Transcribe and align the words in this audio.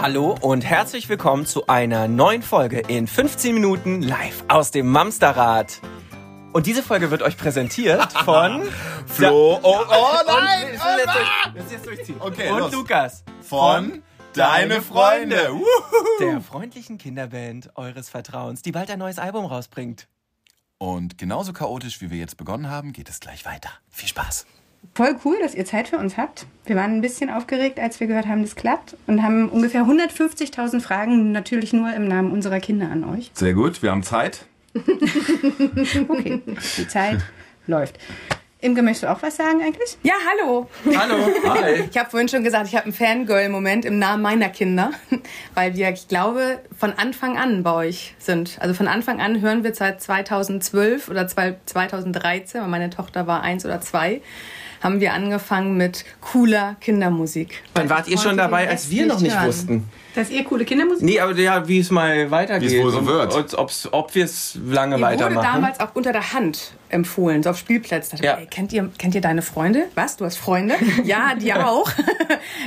Hallo 0.00 0.36
und 0.40 0.64
herzlich 0.64 1.08
willkommen 1.08 1.46
zu 1.46 1.66
einer 1.68 2.06
neuen 2.06 2.42
Folge 2.42 2.80
in 2.80 3.06
15 3.06 3.54
Minuten 3.54 4.02
live 4.02 4.44
aus 4.48 4.70
dem 4.70 4.88
Mamsterrad. 4.90 5.80
Und 6.52 6.66
diese 6.66 6.82
Folge 6.82 7.10
wird 7.10 7.22
euch 7.22 7.36
präsentiert 7.36 8.12
von 8.12 8.62
Flo. 9.06 9.58
Oh, 9.62 9.78
oh 9.78 9.84
nein! 10.26 10.68
Und, 10.68 10.74
ich 10.74 10.80
will 10.84 10.98
jetzt 10.98 11.14
durch- 11.14 11.54
das 11.62 11.72
jetzt 11.72 11.86
durchziehen. 11.86 12.16
Okay, 12.20 12.50
und 12.50 12.58
los. 12.58 12.72
Lukas 12.72 13.24
Von 13.46 14.02
Deine 14.32 14.82
Freunde. 14.82 15.52
Der 16.20 16.40
freundlichen 16.40 16.98
Kinderband 16.98 17.70
eures 17.76 18.08
Vertrauens, 18.08 18.60
die 18.60 18.72
bald 18.72 18.90
ein 18.90 18.98
neues 18.98 19.20
Album 19.20 19.44
rausbringt. 19.44 20.08
Und 20.78 21.16
genauso 21.16 21.52
chaotisch, 21.52 22.00
wie 22.00 22.10
wir 22.10 22.18
jetzt 22.18 22.36
begonnen 22.36 22.68
haben, 22.68 22.92
geht 22.92 23.08
es 23.08 23.20
gleich 23.20 23.46
weiter. 23.46 23.70
Viel 23.88 24.08
Spaß. 24.08 24.46
Voll 24.94 25.16
cool, 25.24 25.38
dass 25.40 25.54
ihr 25.54 25.64
Zeit 25.64 25.88
für 25.88 25.96
uns 25.96 26.16
habt. 26.16 26.46
Wir 26.64 26.74
waren 26.74 26.92
ein 26.92 27.00
bisschen 27.00 27.30
aufgeregt, 27.30 27.78
als 27.78 28.00
wir 28.00 28.08
gehört 28.08 28.26
haben, 28.26 28.42
das 28.42 28.56
klappt 28.56 28.96
und 29.06 29.22
haben 29.22 29.48
ungefähr 29.48 29.84
150.000 29.84 30.80
Fragen, 30.80 31.30
natürlich 31.30 31.72
nur 31.72 31.94
im 31.94 32.08
Namen 32.08 32.32
unserer 32.32 32.58
Kinder 32.58 32.90
an 32.90 33.04
euch. 33.04 33.30
Sehr 33.32 33.54
gut, 33.54 33.80
wir 33.80 33.92
haben 33.92 34.02
Zeit. 34.02 34.46
Okay, 36.08 36.42
die 36.76 36.88
Zeit 36.88 37.20
läuft. 37.66 37.98
Imke, 38.60 38.80
möchtest 38.82 39.02
du 39.04 39.10
auch 39.12 39.20
was 39.22 39.36
sagen 39.36 39.60
eigentlich? 39.62 39.98
Ja, 40.02 40.14
hallo. 40.30 40.66
Hallo. 40.96 41.14
Hi. 41.48 41.84
Ich 41.90 41.98
habe 41.98 42.08
vorhin 42.08 42.28
schon 42.28 42.42
gesagt, 42.42 42.66
ich 42.68 42.74
habe 42.74 42.84
einen 42.84 42.94
Fangirl-Moment 42.94 43.84
im 43.84 43.98
Namen 43.98 44.22
meiner 44.22 44.48
Kinder, 44.48 44.92
weil 45.54 45.74
wir, 45.76 45.90
ich 45.90 46.08
glaube, 46.08 46.60
von 46.76 46.94
Anfang 46.94 47.36
an 47.36 47.62
bei 47.62 47.72
euch 47.74 48.14
sind. 48.18 48.56
Also 48.58 48.72
von 48.72 48.88
Anfang 48.88 49.20
an 49.20 49.42
hören 49.42 49.62
wir 49.62 49.74
seit 49.74 50.00
2012 50.00 51.08
oder 51.10 51.28
zwei- 51.28 51.56
2013, 51.66 52.62
weil 52.62 52.68
meine 52.68 52.88
Tochter 52.88 53.26
war 53.26 53.42
eins 53.42 53.66
oder 53.66 53.82
zwei, 53.82 54.22
haben 54.82 55.00
wir 55.00 55.12
angefangen 55.12 55.76
mit 55.76 56.06
cooler 56.22 56.76
Kindermusik. 56.80 57.62
Wann 57.74 57.90
wart 57.90 58.08
ihr 58.08 58.16
schon 58.18 58.38
dabei, 58.38 58.68
als 58.70 58.88
wir 58.90 59.04
noch 59.06 59.16
nicht 59.20 59.24
nicht 59.32 59.36
hören. 59.38 59.46
wussten? 59.48 59.88
Dass 60.16 60.30
ihr 60.30 60.42
coole 60.44 60.64
Kindermusik 60.64 61.04
Nee, 61.04 61.20
aber 61.20 61.34
ja, 61.36 61.68
wie 61.68 61.78
es 61.78 61.90
mal 61.90 62.30
weitergeht. 62.30 62.70
Wie 62.70 62.76
es 62.78 62.82
wohl 62.82 62.90
so 62.90 63.06
wird. 63.06 63.34
Und 63.34 63.54
ob's, 63.58 63.88
ob 63.92 64.14
wir 64.14 64.24
es 64.24 64.58
lange 64.66 64.96
Ihr 64.96 65.00
wurde 65.02 65.12
weitermachen. 65.12 65.44
damals 65.44 65.78
auch 65.80 65.90
unter 65.94 66.12
der 66.12 66.32
Hand 66.32 66.72
empfohlen, 66.88 67.42
so 67.42 67.50
auf 67.50 67.58
Spielplätzen. 67.58 68.18
Da 68.18 68.24
Ja. 68.24 68.30
dachte 68.32 68.42
ich, 68.44 68.48
ey, 68.48 68.54
kennt, 68.54 68.72
ihr, 68.72 68.90
kennt 68.98 69.14
ihr 69.14 69.20
deine 69.20 69.42
Freunde? 69.42 69.84
Was? 69.94 70.16
Du 70.16 70.24
hast 70.24 70.38
Freunde? 70.38 70.74
ja, 71.04 71.34
die 71.34 71.52
auch. 71.52 71.88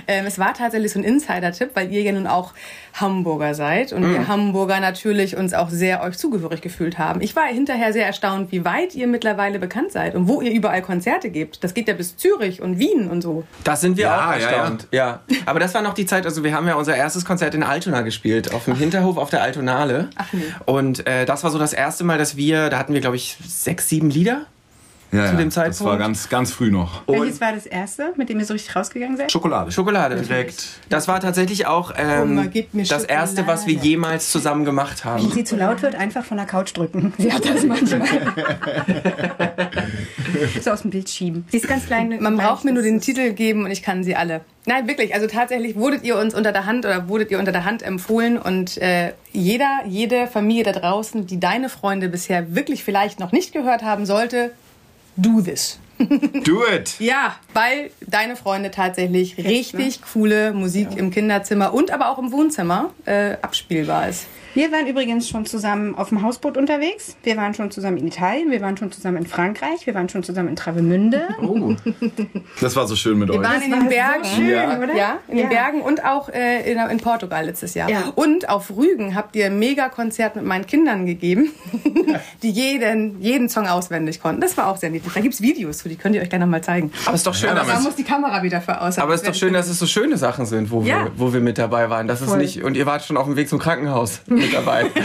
Ähm, 0.09 0.25
es 0.25 0.39
war 0.39 0.53
tatsächlich 0.53 0.91
so 0.91 0.99
ein 0.99 1.05
Insider-Tipp, 1.05 1.69
weil 1.75 1.91
ihr 1.91 2.01
ja 2.01 2.11
nun 2.11 2.27
auch 2.27 2.53
Hamburger 2.93 3.53
seid 3.53 3.93
und 3.93 4.01
Mhm. 4.01 4.13
wir 4.13 4.27
Hamburger 4.27 4.79
natürlich 4.79 5.37
uns 5.37 5.53
auch 5.53 5.69
sehr 5.69 6.01
euch 6.03 6.17
zugehörig 6.17 6.61
gefühlt 6.61 6.97
haben. 6.97 7.21
Ich 7.21 7.35
war 7.35 7.45
hinterher 7.45 7.93
sehr 7.93 8.05
erstaunt, 8.05 8.51
wie 8.51 8.65
weit 8.65 8.95
ihr 8.95 9.07
mittlerweile 9.07 9.59
bekannt 9.59 9.91
seid 9.91 10.15
und 10.15 10.27
wo 10.27 10.41
ihr 10.41 10.51
überall 10.51 10.81
Konzerte 10.81 11.29
gebt. 11.29 11.63
Das 11.63 11.73
geht 11.73 11.87
ja 11.87 11.93
bis 11.93 12.17
Zürich 12.17 12.61
und 12.61 12.79
Wien 12.79 13.07
und 13.09 13.21
so. 13.21 13.43
Das 13.63 13.81
sind 13.81 13.95
wir 13.97 14.05
Ja, 14.05 14.17
auch 14.17 14.31
ja, 14.31 14.49
erstaunt. 14.49 14.87
Ja, 14.91 15.19
Aber 15.45 15.59
das 15.59 15.73
war 15.75 15.81
noch 15.83 15.93
die 15.93 16.05
Zeit, 16.07 16.25
also 16.25 16.43
wir 16.43 16.53
haben 16.53 16.67
ja 16.67 16.73
unser 16.75 16.95
erstes 16.95 17.23
Konzert 17.23 17.53
in 17.55 17.63
Altona 17.63 18.01
gespielt, 18.01 18.53
auf 18.53 18.65
dem 18.65 18.75
Hinterhof 18.75 19.17
auf 19.17 19.29
der 19.29 19.43
Altonale. 19.43 20.09
Ach 20.15 20.33
nee. 20.33 20.41
Und 20.65 21.05
äh, 21.07 21.25
das 21.25 21.43
war 21.43 21.51
so 21.51 21.59
das 21.59 21.73
erste 21.73 22.03
Mal, 22.03 22.17
dass 22.17 22.35
wir, 22.35 22.69
da 22.69 22.79
hatten 22.79 22.93
wir 22.93 23.01
glaube 23.01 23.15
ich 23.15 23.37
sechs, 23.47 23.87
sieben 23.87 24.09
Lieder. 24.09 24.45
Ja, 25.11 25.31
Zu 25.31 25.37
dem 25.37 25.49
Das 25.49 25.57
war 25.57 25.71
Zeitpunkt? 25.71 25.99
ganz, 25.99 26.29
ganz 26.29 26.51
früh 26.51 26.69
noch. 26.69 27.01
Welches 27.07 27.41
war 27.41 27.51
das 27.51 27.65
erste, 27.65 28.13
mit 28.15 28.29
dem 28.29 28.37
ihr 28.39 28.45
so 28.45 28.53
richtig 28.53 28.75
rausgegangen 28.75 29.17
seid? 29.17 29.31
Schokolade. 29.31 29.71
Schokolade. 29.71 30.21
Direkt. 30.21 30.63
Das 30.89 31.07
war 31.07 31.19
tatsächlich 31.19 31.65
auch 31.65 31.91
ähm, 31.97 32.33
Oma, 32.33 32.45
gib 32.45 32.75
mir 32.75 32.85
das 32.85 33.05
erste, 33.05 33.47
was 33.47 33.65
wir 33.65 33.73
jemals 33.73 34.31
zusammen 34.31 34.65
gemacht 34.65 35.03
Wenn 35.03 35.11
haben. 35.13 35.31
sie 35.31 35.43
zu 35.43 35.55
laut 35.55 35.81
wird, 35.81 35.95
einfach 35.95 36.23
von 36.23 36.37
der 36.37 36.45
Couch 36.45 36.77
drücken. 36.77 37.11
Sie 37.17 37.33
hat 37.33 37.43
das 37.43 37.63
manchmal. 37.63 38.07
so 40.61 40.71
aus 40.71 40.81
dem 40.83 40.91
Bild 40.91 41.09
schieben. 41.09 41.45
Sie 41.49 41.57
ist 41.57 41.67
ganz 41.67 41.87
klein. 41.87 42.17
Man 42.21 42.37
braucht 42.37 42.63
mir 42.63 42.71
nur 42.71 42.83
den 42.83 43.01
Titel 43.01 43.33
geben 43.33 43.65
und 43.65 43.71
ich 43.71 43.81
kann 43.81 44.03
sie 44.03 44.15
alle. 44.15 44.41
Nein, 44.65 44.87
wirklich. 44.87 45.13
Also 45.15 45.27
tatsächlich 45.27 45.75
wurdet 45.75 46.03
ihr 46.03 46.17
uns 46.17 46.35
unter 46.35 46.51
der 46.51 46.65
Hand 46.65 46.85
oder 46.85 47.07
wurdet 47.09 47.31
ihr 47.31 47.39
unter 47.39 47.51
der 47.51 47.65
Hand 47.65 47.81
empfohlen 47.81 48.37
und 48.37 48.77
äh, 48.77 49.13
jeder, 49.31 49.79
jede 49.87 50.27
Familie 50.27 50.63
da 50.63 50.71
draußen, 50.73 51.25
die 51.25 51.39
deine 51.39 51.69
Freunde 51.69 52.09
bisher 52.09 52.55
wirklich 52.55 52.83
vielleicht 52.83 53.19
noch 53.19 53.31
nicht 53.31 53.53
gehört 53.53 53.83
haben 53.83 54.05
sollte, 54.05 54.51
do 55.21 55.41
this. 55.41 55.79
Do 55.99 56.63
it. 56.65 56.97
Ja, 56.99 57.35
weil 57.53 57.91
deine 58.07 58.37
Freunde 58.37 58.71
tatsächlich 58.71 59.37
richtig 59.37 60.01
coole 60.13 60.53
Musik 60.53 60.95
im 60.95 61.11
Kinderzimmer 61.11 61.73
und 61.73 61.91
aber 61.91 62.09
auch 62.09 62.17
im 62.17 62.31
Wohnzimmer 62.31 62.91
äh, 63.05 63.35
abspielbar 63.41 64.07
ist. 64.07 64.25
Wir 64.55 64.71
waren 64.71 64.87
übrigens 64.87 65.29
schon 65.29 65.45
zusammen 65.45 65.95
auf 65.95 66.09
dem 66.09 66.21
Hausboot 66.23 66.57
unterwegs. 66.57 67.15
Wir 67.23 67.37
waren 67.37 67.53
schon 67.53 67.69
zusammen 67.71 67.97
in 67.97 68.07
Italien. 68.07 68.49
Wir 68.51 68.61
waren 68.61 68.75
schon 68.77 68.91
zusammen 68.91 69.17
in 69.17 69.27
Frankreich. 69.27 69.85
Wir 69.85 69.93
waren 69.93 70.09
schon 70.09 70.23
zusammen 70.23 70.49
in 70.49 70.55
Travemünde. 70.55 71.27
Oh. 71.41 71.75
Das 72.61 72.75
war 72.75 72.87
so 72.87 72.95
schön 72.95 73.17
mit 73.17 73.29
Wir 73.29 73.39
euch. 73.39 73.45
waren 73.45 73.61
in 73.61 73.71
den 73.71 73.81
so 73.83 73.87
Bergen. 73.89 74.25
schön, 74.25 74.49
ja, 74.49 74.77
oder? 74.77 74.93
ja, 74.95 75.17
in 75.27 75.37
den 75.37 75.43
Ja. 75.45 75.49
Bergen 75.49 75.81
und 75.81 76.03
auch 76.05 76.29
äh, 76.29 76.69
in, 76.71 76.77
in 76.77 76.97
Portugal 76.99 77.45
letztes 77.45 77.73
Jahr. 77.73 77.89
Ja. 77.89 78.11
Und 78.15 78.49
auf 78.49 78.69
Rügen 78.75 79.15
habt 79.15 79.35
ihr 79.35 79.47
ein 79.47 79.57
Mega-Konzert 79.57 80.35
mit 80.35 80.45
meinen 80.45 80.67
Kindern 80.67 81.05
gegeben, 81.05 81.51
die 82.43 82.51
jeden, 82.51 83.19
jeden 83.21 83.49
Song 83.49 83.67
auswendig 83.67 84.21
konnten. 84.21 84.41
Das 84.41 84.57
war 84.57 84.67
auch 84.67 84.77
sehr 84.77 84.89
niedlich. 84.89 85.13
Da 85.13 85.21
gibt's 85.21 85.41
Videos 85.41 85.79
zu, 85.79 85.89
die 85.89 85.95
könnt 85.95 86.15
ihr 86.15 86.21
euch 86.21 86.29
gerne 86.29 86.45
mal 86.45 86.61
zeigen. 86.61 86.91
Aber 87.05 87.15
es 87.15 87.21
ist 87.21 87.27
doch 87.27 87.35
schön, 87.35 87.49
Ja, 87.49 87.55
dass 87.55 87.67
Da 87.67 87.77
es, 87.77 87.83
muss 87.83 87.95
die 87.95 88.03
Kamera 88.03 88.43
wieder 88.43 88.61
für 88.61 88.79
aus. 88.81 88.97
aber 88.99 89.13
es 89.13 89.21
ist 89.21 89.27
doch 89.29 89.35
schön, 89.35 89.53
dass 89.53 89.67
es 89.69 89.79
so 89.79 89.85
schöne 89.87 90.17
Sachen 90.17 90.45
sind, 90.45 90.69
wo, 90.71 90.81
Ja. 90.81 91.05
wir, 91.05 91.11
wo 91.17 91.33
wir 91.33 91.41
mit 91.41 91.57
dabei 91.57 91.89
waren. 91.89 92.07
Das 92.07 92.21
ist 92.21 92.35
nicht, 92.35 92.63
und 92.63 92.75
ihr 92.77 92.85
wart 92.85 93.03
schon 93.03 93.17
auf 93.17 93.25
dem 93.25 93.35
Weg 93.35 93.49
zum 93.49 93.59
Krankenhaus 93.59 94.21
mit 94.39 94.53
dabei. 94.53 94.85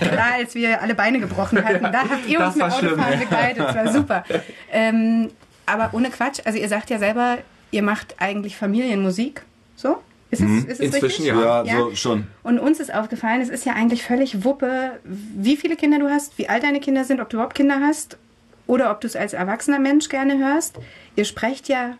Da, 0.00 0.34
als 0.38 0.54
wir 0.54 0.80
alle 0.80 0.94
Beine 0.94 1.20
gebrochen 1.20 1.62
hatten, 1.64 1.82
da 1.82 2.00
habt 2.00 2.28
ihr 2.28 2.40
uns 2.40 2.54
mit 2.54 2.64
Autofahren 2.64 3.18
begleitet. 3.18 3.64
Das 3.64 3.74
war 3.74 3.92
super. 3.92 4.24
Ähm, 4.70 5.30
aber 5.66 5.90
ohne 5.92 6.10
Quatsch. 6.10 6.40
Also 6.44 6.58
ihr 6.58 6.68
sagt 6.68 6.90
ja 6.90 6.98
selber, 6.98 7.38
ihr 7.70 7.82
macht 7.82 8.16
eigentlich 8.18 8.56
Familienmusik. 8.56 9.42
So? 9.76 9.98
Ist 10.30 10.40
es, 10.40 10.64
ist 10.64 10.70
es 10.70 10.80
Inzwischen 10.80 11.24
richtig? 11.24 11.44
ja. 11.44 11.62
Ja, 11.64 11.78
so 11.78 11.94
schon. 11.94 12.26
Und 12.42 12.58
uns 12.58 12.80
ist 12.80 12.92
aufgefallen, 12.92 13.42
es 13.42 13.50
ist 13.50 13.66
ja 13.66 13.74
eigentlich 13.74 14.02
völlig 14.02 14.44
Wuppe, 14.44 14.98
wie 15.04 15.56
viele 15.56 15.76
Kinder 15.76 15.98
du 15.98 16.08
hast, 16.08 16.38
wie 16.38 16.48
alt 16.48 16.62
deine 16.62 16.80
Kinder 16.80 17.04
sind, 17.04 17.20
ob 17.20 17.28
du 17.28 17.36
überhaupt 17.36 17.54
Kinder 17.54 17.80
hast 17.80 18.16
oder 18.66 18.90
ob 18.90 19.00
du 19.02 19.06
es 19.06 19.14
als 19.14 19.34
erwachsener 19.34 19.78
Mensch 19.78 20.08
gerne 20.08 20.38
hörst. 20.38 20.78
Ihr 21.16 21.26
sprecht 21.26 21.68
ja 21.68 21.96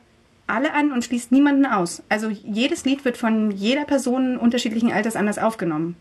alle 0.46 0.72
an 0.72 0.92
und 0.92 1.04
schließt 1.04 1.30
niemanden 1.30 1.66
aus. 1.66 2.02
Also 2.08 2.28
jedes 2.30 2.84
Lied 2.84 3.04
wird 3.04 3.16
von 3.18 3.50
jeder 3.50 3.84
Person 3.84 4.38
unterschiedlichen 4.38 4.92
Alters 4.92 5.16
anders 5.16 5.38
aufgenommen. 5.38 5.96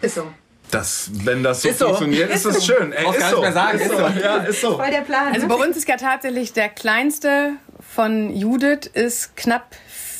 Ist 0.00 0.14
so. 0.16 0.26
Das, 0.70 1.10
wenn 1.12 1.42
das 1.42 1.62
so 1.62 1.68
Ist 1.68 1.78
so. 1.78 1.86
funktioniert, 1.86 2.30
ist 2.30 2.44
das 2.44 2.66
schön. 2.66 2.92
Ey, 2.92 3.08
ist 3.08 3.20
gar 3.20 3.30
so. 3.30 3.36
nicht 3.36 3.42
mehr 3.42 3.52
sagen, 3.52 3.78
ist 3.78 3.90
so. 3.90 3.98
Ja, 3.98 4.36
ist 4.38 4.60
so. 4.60 4.76
Voll 4.76 4.90
der 4.90 5.02
Plan. 5.02 5.32
Also 5.32 5.46
bei 5.46 5.54
uns 5.54 5.76
ist 5.76 5.88
ja 5.88 5.96
tatsächlich 5.96 6.52
der 6.52 6.68
kleinste 6.68 7.52
von 7.94 8.34
Judith 8.34 8.90
ist 8.92 9.36
knapp 9.36 9.76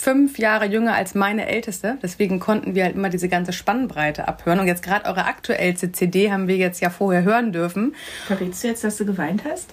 fünf 0.06 0.38
Jahre 0.38 0.66
jünger 0.66 0.94
als 0.94 1.16
meine 1.16 1.46
älteste. 1.48 1.98
Deswegen 2.00 2.38
konnten 2.38 2.76
wir 2.76 2.84
halt 2.84 2.94
immer 2.94 3.08
diese 3.08 3.28
ganze 3.28 3.52
Spannbreite 3.52 4.28
abhören. 4.28 4.60
Und 4.60 4.68
jetzt 4.68 4.84
gerade 4.84 5.04
eure 5.06 5.24
aktuellste 5.24 5.90
CD 5.90 6.30
haben 6.30 6.46
wir 6.46 6.56
jetzt 6.56 6.80
ja 6.80 6.90
vorher 6.90 7.24
hören 7.24 7.52
dürfen. 7.52 7.96
Verrätst 8.28 8.62
du 8.62 8.68
jetzt, 8.68 8.84
dass 8.84 8.96
du 8.98 9.04
geweint 9.04 9.42
hast? 9.44 9.70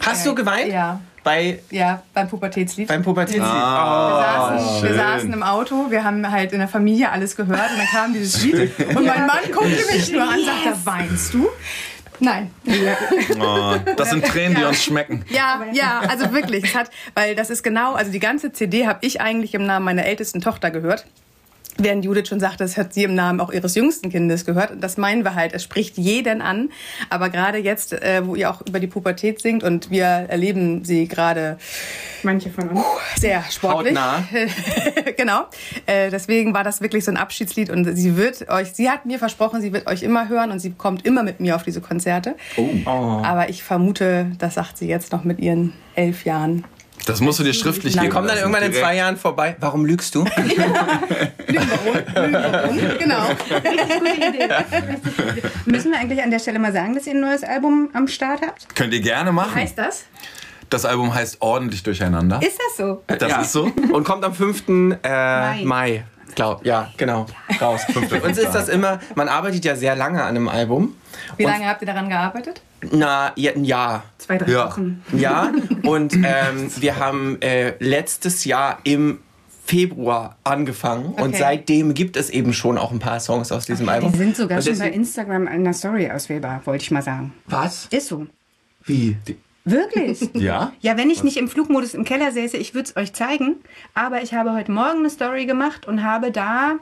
Hast 0.00 0.24
du 0.26 0.34
geweint? 0.34 0.72
Ja. 0.72 1.00
Bei, 1.24 1.58
Ja, 1.70 2.02
beim 2.12 2.28
Pubertätslied. 2.28 2.86
beim 2.86 3.02
Pubertätslied? 3.02 3.42
Ah, 3.42 4.52
wir, 4.52 4.60
saßen, 4.60 4.88
wir 4.88 4.94
saßen 4.94 5.32
im 5.32 5.42
Auto, 5.42 5.90
wir 5.90 6.04
haben 6.04 6.30
halt 6.30 6.52
in 6.52 6.58
der 6.58 6.68
Familie 6.68 7.10
alles 7.10 7.34
gehört 7.34 7.70
und 7.70 7.78
dann 7.78 7.86
kam 7.86 8.12
dieses 8.12 8.42
Lied 8.44 8.70
und 8.78 9.06
mein 9.06 9.26
Mann 9.26 9.38
guckte 9.52 9.70
mich 9.90 10.12
nur 10.12 10.22
an 10.22 10.38
und 10.38 10.44
sagte, 10.44 10.78
weinst 10.84 11.34
du? 11.34 11.48
Nein. 12.20 12.50
Oh, 13.40 13.74
das 13.96 14.10
sind 14.10 14.24
Tränen, 14.24 14.56
die 14.56 14.64
uns 14.64 14.84
schmecken. 14.84 15.24
Ja, 15.30 15.64
ja, 15.72 16.00
also 16.08 16.32
wirklich. 16.32 16.64
Es 16.64 16.74
hat, 16.74 16.90
weil 17.14 17.34
das 17.34 17.50
ist 17.50 17.62
genau, 17.64 17.94
also 17.94 18.12
die 18.12 18.20
ganze 18.20 18.52
CD 18.52 18.86
habe 18.86 18.98
ich 19.02 19.20
eigentlich 19.20 19.54
im 19.54 19.66
Namen 19.66 19.84
meiner 19.84 20.04
ältesten 20.04 20.40
Tochter 20.40 20.70
gehört. 20.70 21.06
Während 21.76 22.04
Judith 22.04 22.28
schon 22.28 22.38
sagte, 22.38 22.58
das 22.58 22.76
hat 22.76 22.94
sie 22.94 23.02
im 23.02 23.14
Namen 23.14 23.40
auch 23.40 23.52
ihres 23.52 23.74
jüngsten 23.74 24.10
Kindes 24.10 24.44
gehört. 24.44 24.70
Und 24.70 24.80
das 24.80 24.96
meinen 24.96 25.24
wir 25.24 25.34
halt. 25.34 25.52
Es 25.52 25.64
spricht 25.64 25.98
jeden 25.98 26.40
an. 26.40 26.70
Aber 27.10 27.30
gerade 27.30 27.58
jetzt, 27.58 27.92
äh, 27.92 28.24
wo 28.24 28.36
ihr 28.36 28.50
auch 28.50 28.62
über 28.66 28.78
die 28.78 28.86
Pubertät 28.86 29.40
singt 29.40 29.64
und 29.64 29.90
wir 29.90 30.04
erleben 30.04 30.84
sie 30.84 31.08
gerade 31.08 31.58
Manche 32.22 32.50
von 32.50 32.68
uns. 32.68 32.84
sehr 33.16 33.42
sportlich. 33.50 33.96
Hautnah. 33.96 34.24
genau. 35.16 35.46
Äh, 35.86 36.10
deswegen 36.10 36.54
war 36.54 36.62
das 36.62 36.80
wirklich 36.80 37.04
so 37.04 37.10
ein 37.10 37.16
Abschiedslied 37.16 37.70
und 37.70 37.96
sie 37.96 38.16
wird 38.16 38.48
euch, 38.50 38.72
sie 38.72 38.88
hat 38.88 39.04
mir 39.04 39.18
versprochen, 39.18 39.60
sie 39.60 39.72
wird 39.72 39.88
euch 39.88 40.02
immer 40.02 40.28
hören 40.28 40.52
und 40.52 40.60
sie 40.60 40.70
kommt 40.70 41.04
immer 41.04 41.22
mit 41.24 41.40
mir 41.40 41.56
auf 41.56 41.64
diese 41.64 41.80
Konzerte. 41.80 42.36
Oh. 42.56 42.68
Aber 42.86 43.48
ich 43.48 43.64
vermute, 43.64 44.30
das 44.38 44.54
sagt 44.54 44.78
sie 44.78 44.86
jetzt 44.86 45.12
noch 45.12 45.24
mit 45.24 45.40
ihren 45.40 45.72
elf 45.96 46.24
Jahren. 46.24 46.64
Das 47.06 47.20
musst 47.20 47.38
du 47.38 47.44
dir 47.44 47.52
schriftlich 47.52 47.94
geben 47.94 48.10
kommen 48.10 48.28
dann 48.28 48.38
irgendwann 48.38 48.62
in 48.62 48.70
direkt. 48.70 48.86
zwei 48.86 48.96
Jahren 48.96 49.16
vorbei. 49.16 49.56
Warum 49.60 49.84
lügst 49.84 50.14
du? 50.14 50.24
genau. 52.98 53.28
Müssen 55.66 55.90
wir 55.92 55.98
eigentlich 55.98 56.22
an 56.22 56.30
der 56.30 56.38
Stelle 56.38 56.58
mal 56.58 56.72
sagen, 56.72 56.94
dass 56.94 57.06
ihr 57.06 57.14
ein 57.14 57.20
neues 57.20 57.44
Album 57.44 57.90
am 57.92 58.08
Start 58.08 58.40
habt? 58.42 58.74
Könnt 58.74 58.94
ihr 58.94 59.00
gerne 59.00 59.32
machen. 59.32 59.54
Heißt 59.54 59.76
das? 59.76 60.04
Das 60.70 60.84
Album 60.84 61.14
heißt 61.14 61.40
Ordentlich 61.40 61.82
Durcheinander. 61.82 62.40
Ist 62.42 62.58
das 62.58 62.76
so? 62.76 63.02
das 63.06 63.30
ja. 63.30 63.40
ist 63.42 63.52
so? 63.52 63.70
Und 63.92 64.04
kommt 64.04 64.24
am 64.24 64.34
5. 64.34 64.64
Äh, 65.02 65.64
Mai. 65.64 66.04
Glaub, 66.34 66.64
ja, 66.64 66.90
genau. 66.96 67.26
Raus. 67.60 67.82
Für 68.08 68.20
uns 68.22 68.38
ist 68.38 68.52
das 68.54 68.68
immer, 68.68 69.00
man 69.14 69.28
arbeitet 69.28 69.64
ja 69.64 69.76
sehr 69.76 69.94
lange 69.96 70.22
an 70.22 70.28
einem 70.30 70.48
Album. 70.48 70.94
Wie 71.36 71.44
Und- 71.44 71.52
lange 71.52 71.66
habt 71.66 71.82
ihr 71.82 71.86
daran 71.86 72.08
gearbeitet? 72.08 72.60
Na, 72.90 73.32
ja, 73.36 73.52
ein 73.52 73.64
Jahr. 73.64 74.02
Zwei, 74.18 74.36
drei 74.38 74.50
Ja. 74.50 74.66
Wochen. 74.66 75.02
Ja, 75.12 75.52
und 75.84 76.14
ähm, 76.14 76.70
wir 76.76 76.96
haben 76.98 77.40
äh, 77.40 77.74
letztes 77.78 78.44
Jahr 78.44 78.78
im 78.84 79.20
Februar 79.66 80.36
angefangen 80.44 81.06
und 81.14 81.28
Okay. 81.30 81.36
seitdem 81.38 81.94
gibt 81.94 82.18
es 82.18 82.28
eben 82.28 82.52
schon 82.52 82.76
auch 82.76 82.90
ein 82.90 82.98
paar 82.98 83.18
Songs 83.20 83.50
aus 83.50 83.64
diesem 83.64 83.88
Album. 83.88 84.12
Die 84.12 84.18
sind 84.18 84.36
sogar 84.36 84.58
Und 84.58 84.64
schon 84.64 84.78
bei 84.78 84.90
Instagram 84.90 85.46
in 85.46 85.64
der 85.64 85.72
Story 85.72 86.10
auswählbar, 86.10 86.60
wollte 86.66 86.82
ich 86.82 86.90
mal 86.90 87.00
sagen. 87.00 87.32
Was? 87.46 87.86
Ist 87.90 88.08
so. 88.08 88.26
Wie? 88.84 89.16
Wirklich? 89.64 90.30
Ja? 90.34 90.72
Ja, 90.80 90.96
wenn 90.96 91.10
ich 91.10 91.24
nicht 91.24 91.36
im 91.36 91.48
Flugmodus 91.48 91.94
im 91.94 92.04
Keller 92.04 92.30
säße, 92.32 92.56
ich 92.56 92.74
würde 92.74 92.90
es 92.90 92.96
euch 92.96 93.12
zeigen. 93.12 93.56
Aber 93.94 94.22
ich 94.22 94.34
habe 94.34 94.52
heute 94.52 94.72
Morgen 94.72 94.98
eine 94.98 95.10
Story 95.10 95.46
gemacht 95.46 95.86
und 95.86 96.02
habe 96.02 96.30
da, 96.30 96.78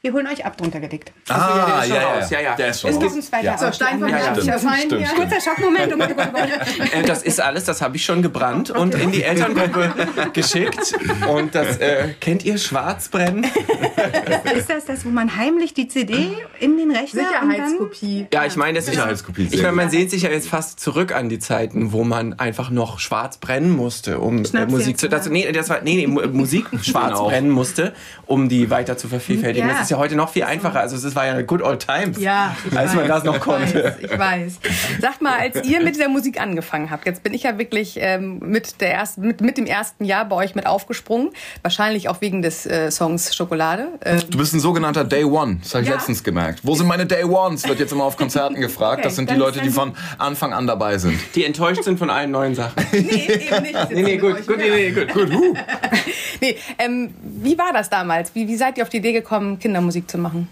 wir 0.00 0.12
holen 0.12 0.26
euch 0.26 0.44
ab, 0.44 0.56
drunter 0.56 0.80
gelegt. 0.80 1.12
Ah, 1.28 1.80
ist 1.82 1.88
schon 1.88 1.96
raus. 1.98 2.30
Ja, 2.30 2.40
ja. 2.40 2.54
Der 2.56 2.68
ist 2.68 2.80
schon 2.80 2.90
Es 2.90 2.98
gibt 3.00 3.12
ein 3.14 3.22
zweiter 3.22 3.44
Ja. 3.44 3.54
auch. 3.56 3.58
So, 3.58 3.72
Steinfort 3.72 4.10
Ja, 4.10 4.18
ja. 4.18 5.08
Kurzer 5.14 5.40
Schockmoment. 5.40 5.92
Gott. 5.98 6.08
Äh, 6.92 7.02
das 7.02 7.22
ist 7.22 7.40
alles, 7.40 7.64
das 7.64 7.82
habe 7.82 7.96
ich 7.96 8.04
schon 8.04 8.22
gebrannt 8.22 8.70
und 8.70 8.94
in 8.94 9.10
die 9.12 9.22
Elterngruppe 9.22 9.92
geschickt. 10.32 10.94
Und 11.28 11.54
das 11.54 11.76
äh, 11.78 12.14
kennt 12.20 12.44
ihr 12.44 12.56
Schwarzbrennen? 12.58 13.44
Ist 14.56 14.70
das 14.70 14.84
das, 14.86 15.04
wo 15.04 15.10
man 15.10 15.36
heimlich 15.36 15.74
die 15.74 15.88
CD 15.88 16.30
in 16.60 16.76
den 16.78 16.90
Rechner 16.90 17.22
und 17.42 17.48
dann... 17.50 17.50
Sicherheitskopie. 17.50 18.26
Ja, 18.32 18.44
ich 18.46 18.56
meine, 18.56 18.74
das 18.78 18.84
ist 18.86 18.92
Sicherheitskopie, 18.94 19.44
sehr 19.48 19.54
Ich 19.54 19.62
meine, 19.62 19.74
man 19.76 19.90
sehnt 19.90 20.10
sich 20.10 20.22
ja 20.22 20.30
jetzt 20.30 20.48
fast 20.48 20.80
zurück 20.80 21.14
an 21.14 21.28
die 21.28 21.38
Zeiten, 21.38 21.92
wo 21.92 22.04
man 22.04 22.38
einfach 22.38 22.70
noch 22.70 22.98
schwarz 23.00 23.38
brennen 23.38 23.70
musste, 23.70 24.18
um 24.18 24.42
äh, 24.42 24.46
Schnaps 24.48 24.70
Musik 24.72 24.98
zu. 24.98 25.08
Das, 25.08 25.28
nee, 25.28 25.50
das 25.52 25.68
war 25.68 25.82
nee, 25.82 25.96
nee 25.96 26.06
Mu- 26.06 26.26
Musik 26.28 26.66
schwarz 26.82 27.08
Genau. 27.12 27.28
brennen 27.28 27.50
musste, 27.50 27.92
um 28.26 28.48
die 28.48 28.70
weiter 28.70 28.96
zu 28.96 29.08
vervielfältigen. 29.08 29.68
Ja. 29.68 29.74
Ist 29.88 29.92
ja 29.92 29.96
heute 29.96 30.16
noch 30.16 30.28
viel 30.28 30.42
einfacher. 30.44 30.80
Also 30.80 30.96
es 30.96 31.16
war 31.16 31.24
ja 31.24 31.40
good 31.40 31.62
old 31.62 31.80
times, 31.80 32.20
Ja, 32.20 32.54
ich 32.70 32.76
als 32.76 32.92
man 32.92 33.04
weiß, 33.04 33.08
das 33.08 33.24
noch 33.24 33.36
ich 33.36 33.40
konnte. 33.40 33.84
Weiß, 33.84 33.94
ich 34.02 34.18
weiß. 34.18 34.58
Sagt 35.00 35.22
mal, 35.22 35.38
als 35.38 35.66
ihr 35.66 35.82
mit 35.82 35.98
der 35.98 36.10
Musik 36.10 36.38
angefangen 36.38 36.90
habt, 36.90 37.06
jetzt 37.06 37.22
bin 37.22 37.32
ich 37.32 37.44
ja 37.44 37.56
wirklich 37.56 37.96
ähm, 37.98 38.38
mit, 38.40 38.82
der 38.82 38.92
ersten, 38.92 39.22
mit, 39.22 39.40
mit 39.40 39.56
dem 39.56 39.64
ersten 39.64 40.04
Jahr 40.04 40.26
bei 40.26 40.36
euch 40.36 40.54
mit 40.54 40.66
aufgesprungen. 40.66 41.30
Wahrscheinlich 41.62 42.10
auch 42.10 42.20
wegen 42.20 42.42
des 42.42 42.66
äh, 42.66 42.90
Songs 42.90 43.34
Schokolade. 43.34 43.88
Ähm, 44.04 44.20
Du 44.28 44.36
bist 44.36 44.52
ein 44.52 44.60
sogenannter 44.60 45.04
Day 45.04 45.24
One. 45.24 45.56
Das 45.62 45.72
habe 45.72 45.84
ich 45.84 45.88
Ja. 45.88 45.94
letztens 45.94 46.22
gemerkt. 46.22 46.60
Wo 46.64 46.74
sind 46.74 46.86
meine 46.86 47.06
Day 47.06 47.24
Ones? 47.24 47.66
Wird 47.66 47.80
jetzt 47.80 47.92
immer 47.92 48.04
auf 48.04 48.18
Konzerten 48.18 48.56
gefragt. 48.60 49.06
das 49.06 49.16
sind 49.16 49.30
die 49.30 49.36
Leute, 49.36 49.62
die 49.62 49.70
von 49.70 49.94
Anfang 50.18 50.52
an 50.52 50.66
dabei 50.66 50.98
sind. 50.98 51.18
Die 51.34 51.46
enttäuscht 51.46 51.84
sind 51.84 51.98
von 51.98 52.10
allen 52.10 52.30
neuen 52.30 52.54
Sachen. 52.54 52.74
nee, 52.92 52.98
eben 53.00 53.62
nicht. 53.62 53.78
Nee, 53.90 54.02
nee, 54.02 54.16
gut, 54.18 54.46
gut, 54.46 54.58
nee, 54.58 54.68
nee, 54.68 54.90
gut. 54.90 55.14
gut. 55.14 55.32
huh. 55.32 55.54
Nee, 56.40 56.56
ähm, 56.78 57.12
wie 57.22 57.56
war 57.58 57.72
das 57.72 57.88
damals? 57.90 58.32
Wie, 58.34 58.46
wie 58.46 58.54
seid 58.56 58.76
ihr 58.78 58.84
auf 58.84 58.88
die 58.90 58.98
Idee 58.98 59.12
gekommen, 59.12 59.58
Kindermusik 59.78 60.10
zu 60.10 60.18
machen? 60.18 60.48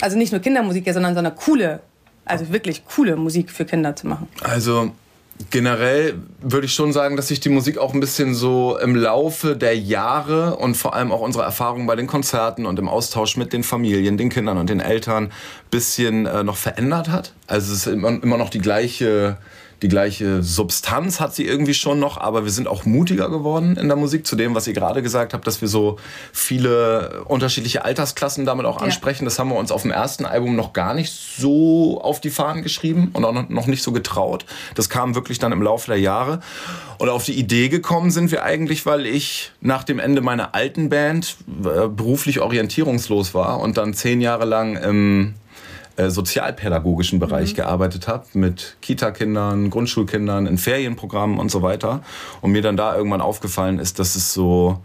Also 0.00 0.16
nicht 0.16 0.32
nur 0.32 0.40
Kindermusik, 0.40 0.88
sondern 0.92 1.14
so 1.14 1.18
eine 1.18 1.32
coole, 1.32 1.80
also 2.24 2.52
wirklich 2.52 2.84
coole 2.86 3.16
Musik 3.16 3.50
für 3.50 3.64
Kinder 3.64 3.96
zu 3.96 4.06
machen. 4.06 4.28
Also 4.42 4.92
generell 5.50 6.14
würde 6.40 6.66
ich 6.66 6.74
schon 6.74 6.92
sagen, 6.92 7.16
dass 7.16 7.28
sich 7.28 7.40
die 7.40 7.48
Musik 7.48 7.78
auch 7.78 7.94
ein 7.94 8.00
bisschen 8.00 8.34
so 8.34 8.78
im 8.78 8.94
Laufe 8.94 9.56
der 9.56 9.76
Jahre 9.76 10.56
und 10.56 10.76
vor 10.76 10.94
allem 10.94 11.10
auch 11.10 11.20
unsere 11.20 11.44
Erfahrungen 11.44 11.86
bei 11.86 11.96
den 11.96 12.06
Konzerten 12.06 12.66
und 12.66 12.78
im 12.78 12.88
Austausch 12.88 13.36
mit 13.36 13.52
den 13.52 13.64
Familien, 13.64 14.16
den 14.16 14.28
Kindern 14.28 14.58
und 14.58 14.70
den 14.70 14.80
Eltern 14.80 15.24
ein 15.24 15.32
bisschen 15.70 16.26
äh, 16.26 16.44
noch 16.44 16.56
verändert 16.56 17.08
hat. 17.08 17.32
Also 17.48 17.72
es 17.72 17.86
ist 17.86 17.92
immer, 17.92 18.10
immer 18.22 18.38
noch 18.38 18.50
die 18.50 18.60
gleiche 18.60 19.38
die 19.82 19.88
gleiche 19.88 20.42
Substanz 20.42 21.20
hat 21.20 21.34
sie 21.34 21.44
irgendwie 21.46 21.74
schon 21.74 22.00
noch, 22.00 22.18
aber 22.18 22.44
wir 22.44 22.50
sind 22.50 22.66
auch 22.66 22.84
mutiger 22.84 23.28
geworden 23.30 23.76
in 23.76 23.86
der 23.88 23.96
Musik 23.96 24.26
zu 24.26 24.34
dem, 24.34 24.54
was 24.54 24.66
ihr 24.66 24.72
gerade 24.74 25.02
gesagt 25.02 25.34
habt, 25.34 25.46
dass 25.46 25.60
wir 25.60 25.68
so 25.68 25.98
viele 26.32 27.22
unterschiedliche 27.26 27.84
Altersklassen 27.84 28.44
damit 28.44 28.66
auch 28.66 28.78
Ja. 28.80 28.84
ansprechen. 28.86 29.24
Das 29.24 29.38
haben 29.38 29.50
wir 29.50 29.56
uns 29.56 29.70
auf 29.70 29.82
dem 29.82 29.90
ersten 29.90 30.24
Album 30.24 30.56
noch 30.56 30.72
gar 30.72 30.94
nicht 30.94 31.12
so 31.12 32.00
auf 32.00 32.20
die 32.20 32.30
Fahnen 32.30 32.62
geschrieben 32.62 33.10
und 33.12 33.24
auch 33.24 33.32
noch- 33.32 33.48
noch 33.48 33.66
nicht 33.66 33.82
so 33.82 33.92
getraut. 33.92 34.44
Das 34.74 34.88
kam 34.88 35.14
wirklich 35.14 35.38
dann 35.38 35.52
im 35.52 35.62
Laufe 35.62 35.88
der 35.90 36.00
Jahre. 36.00 36.40
Und 36.98 37.08
auf 37.08 37.24
die 37.24 37.34
Idee 37.38 37.68
gekommen 37.68 38.10
sind 38.10 38.32
wir 38.32 38.42
eigentlich, 38.42 38.84
weil 38.86 39.06
ich 39.06 39.52
nach 39.60 39.84
dem 39.84 39.98
Ende 40.00 40.20
meiner 40.22 40.54
alten 40.54 40.88
Band 40.88 41.36
äh, 41.64 41.86
beruflich 41.88 42.40
orientierungslos 42.40 43.34
war 43.34 43.60
und 43.60 43.76
dann 43.76 43.94
zehn 43.94 44.20
Jahre 44.20 44.44
lang 44.44 44.76
im 44.76 45.34
äh, 45.98 46.10
sozialpädagogischen 46.10 47.18
Bereich 47.18 47.56
gearbeitet 47.56 48.06
habe, 48.06 48.24
mit 48.34 48.76
Kita-Kindern, 48.80 49.68
Grundschulkindern, 49.68 50.46
in 50.46 50.56
Ferienprogrammen 50.56 51.38
und 51.38 51.50
so 51.50 51.60
weiter. 51.60 52.02
Und 52.40 52.52
mir 52.52 52.62
dann 52.62 52.76
da 52.76 52.96
irgendwann 52.96 53.20
aufgefallen 53.20 53.80
ist, 53.80 53.98
dass 53.98 54.14
es 54.14 54.32
so 54.32 54.78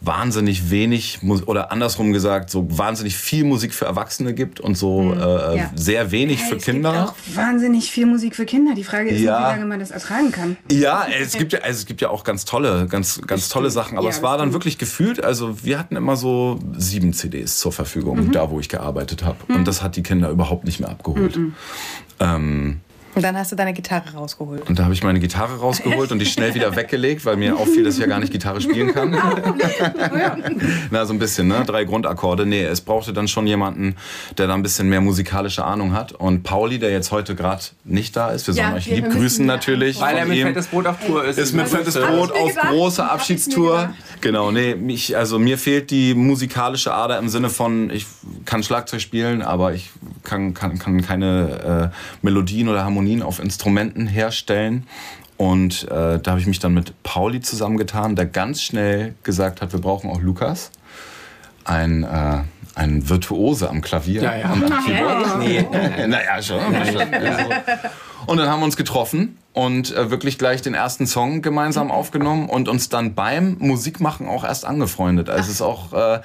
wahnsinnig 0.00 0.70
wenig 0.70 1.18
oder 1.46 1.72
andersrum 1.72 2.12
gesagt 2.12 2.50
so 2.50 2.66
wahnsinnig 2.78 3.16
viel 3.16 3.42
Musik 3.44 3.74
für 3.74 3.84
Erwachsene 3.86 4.32
gibt 4.32 4.60
und 4.60 4.76
so 4.78 5.12
äh, 5.12 5.56
Ja. 5.58 5.70
sehr 5.74 6.12
wenig 6.12 6.40
Hey, 6.40 6.48
für 6.50 6.56
es 6.56 6.64
gibt 6.64 6.76
Kinder. 6.76 7.04
auch 7.04 7.14
wahnsinnig 7.36 7.90
viel 7.90 8.06
Musik 8.06 8.36
für 8.36 8.44
Kinder. 8.46 8.74
Die 8.76 8.84
Frage 8.84 9.10
ist, 9.10 9.20
Ja. 9.20 9.38
wie 9.40 9.42
lange 9.42 9.64
man 9.66 9.80
das 9.80 9.90
ertragen 9.90 10.30
kann. 10.30 10.56
Ja, 10.70 11.06
es 11.20 11.32
gibt 11.36 11.52
ja, 11.52 11.60
also 11.60 11.78
es 11.80 11.86
gibt 11.86 12.00
ja 12.00 12.10
auch 12.10 12.22
ganz 12.22 12.44
tolle, 12.44 12.86
ganz, 12.86 13.20
ganz 13.26 13.48
tolle 13.48 13.70
Sachen. 13.70 13.98
Aber 13.98 14.06
Ja, 14.06 14.10
es 14.12 14.22
war 14.22 14.32
das 14.32 14.38
dann 14.42 14.48
stimmt. 14.48 14.54
wirklich 14.54 14.78
gefühlt, 14.78 15.22
also 15.24 15.64
wir 15.64 15.78
hatten 15.80 15.96
immer 15.96 16.16
so 16.16 16.60
sieben 16.76 17.12
CDs 17.12 17.58
zur 17.58 17.72
Verfügung, 17.72 18.26
Mhm. 18.26 18.32
da 18.32 18.50
wo 18.50 18.60
ich 18.60 18.68
gearbeitet 18.68 19.24
habe. 19.24 19.38
Und 19.52 19.66
das 19.66 19.82
hat 19.82 19.96
die 19.96 20.02
Kinder 20.04 20.30
überhaupt 20.30 20.64
nicht 20.64 20.78
mehr 20.78 20.90
abgeholt. 20.90 21.36
Mhm. 21.36 21.54
Ähm, 22.20 22.80
Und 23.18 23.24
dann 23.24 23.36
hast 23.36 23.50
du 23.50 23.56
deine 23.56 23.72
Gitarre 23.72 24.14
rausgeholt. 24.14 24.68
und 24.68 24.78
da 24.78 24.84
habe 24.84 24.94
ich 24.94 25.02
meine 25.02 25.18
Gitarre 25.18 25.58
rausgeholt 25.58 26.12
und 26.12 26.20
die 26.20 26.26
schnell 26.26 26.54
wieder 26.54 26.76
weggelegt, 26.76 27.24
weil 27.24 27.36
mir 27.36 27.56
auffiel, 27.56 27.82
dass 27.82 27.94
ich 27.94 28.00
ja 28.00 28.06
gar 28.06 28.20
nicht 28.20 28.30
Gitarre 28.32 28.60
spielen 28.60 28.94
kann. 28.94 29.10
Na, 30.92 31.04
so 31.04 31.12
ein 31.12 31.18
bisschen, 31.18 31.48
ne? 31.48 31.64
Drei 31.66 31.82
Grundakkorde. 31.82 32.46
Nee, 32.46 32.62
es 32.62 32.80
brauchte 32.80 33.12
dann 33.12 33.26
schon 33.26 33.48
jemanden, 33.48 33.96
der 34.36 34.46
da 34.46 34.54
ein 34.54 34.62
bisschen 34.62 34.88
mehr 34.88 35.00
musikalische 35.00 35.64
Ahnung 35.64 35.94
hat. 35.94 36.12
Und 36.12 36.44
Pauli, 36.44 36.78
der 36.78 36.92
jetzt 36.92 37.10
heute 37.10 37.34
gerade 37.34 37.62
nicht 37.82 38.14
da 38.16 38.30
ist, 38.30 38.46
wir 38.46 38.54
sollen 38.54 38.68
Ja, 38.68 38.74
euch 38.76 38.86
lieb 38.86 39.10
grüßen 39.10 39.44
natürlich. 39.44 40.00
Weil 40.00 40.16
er 40.16 40.26
mit 40.26 40.38
ihm. 40.38 40.46
fettes 40.46 40.68
Brot 40.68 40.86
auf 40.86 41.04
Tour 41.04 41.24
ist. 41.24 41.38
Ist 41.38 41.54
mit 41.54 41.66
fettes 41.66 41.94
Brot 41.94 42.30
auf 42.30 42.54
große 42.54 43.04
Abschiedstour. 43.04 43.90
Genau, 44.20 44.52
nee, 44.52 44.76
mich, 44.76 45.16
also 45.16 45.40
mir 45.40 45.58
fehlt 45.58 45.90
die 45.90 46.14
musikalische 46.14 46.94
Ader 46.94 47.18
im 47.18 47.28
Sinne 47.28 47.50
von, 47.50 47.90
ich 47.90 48.06
kann 48.44 48.62
Schlagzeug 48.62 49.00
spielen, 49.00 49.42
aber 49.42 49.72
ich 49.74 49.90
kann, 50.22 50.54
kann, 50.54 50.78
kann 50.78 51.02
keine 51.02 51.90
äh, 51.92 51.96
Melodien 52.22 52.68
oder 52.68 52.84
Harmonien 52.84 53.07
auf 53.22 53.40
Instrumenten 53.40 54.06
herstellen. 54.06 54.86
Und 55.36 55.84
äh, 55.84 56.18
da 56.18 56.30
habe 56.32 56.40
ich 56.40 56.46
mich 56.46 56.58
dann 56.58 56.74
mit 56.74 57.02
Pauli 57.02 57.40
zusammengetan, 57.40 58.16
der 58.16 58.26
ganz 58.26 58.60
schnell 58.60 59.14
gesagt 59.22 59.62
hat, 59.62 59.72
wir 59.72 59.80
brauchen 59.80 60.10
auch 60.10 60.20
Lukas. 60.20 60.70
Ein, 61.64 62.02
äh, 62.02 62.40
ein 62.74 63.08
Virtuose 63.08 63.68
am 63.70 63.80
Klavier. 63.80 64.22
Ja, 64.22 64.36
ja. 64.36 64.52
Und 64.52 64.64
am 64.64 64.84
Keyboard. 64.84 65.38
Nee. 65.38 65.64
Naja, 66.06 66.42
schon. 66.42 66.60
schon. 66.60 67.06
Und 68.26 68.36
dann 68.38 68.48
haben 68.48 68.60
wir 68.60 68.64
uns 68.64 68.76
getroffen 68.76 69.38
und 69.52 69.94
äh, 69.94 70.10
wirklich 70.10 70.38
gleich 70.38 70.60
den 70.60 70.74
ersten 70.74 71.06
Song 71.06 71.40
gemeinsam 71.40 71.90
aufgenommen 71.90 72.48
und 72.48 72.68
uns 72.68 72.88
dann 72.88 73.14
beim 73.14 73.56
Musikmachen 73.58 74.28
auch 74.28 74.44
erst 74.44 74.64
angefreundet. 74.64 75.30
Also 75.30 75.42
es 75.42 75.48
ist 75.48 75.62
auch, 75.62 75.92
äh, 75.92 76.20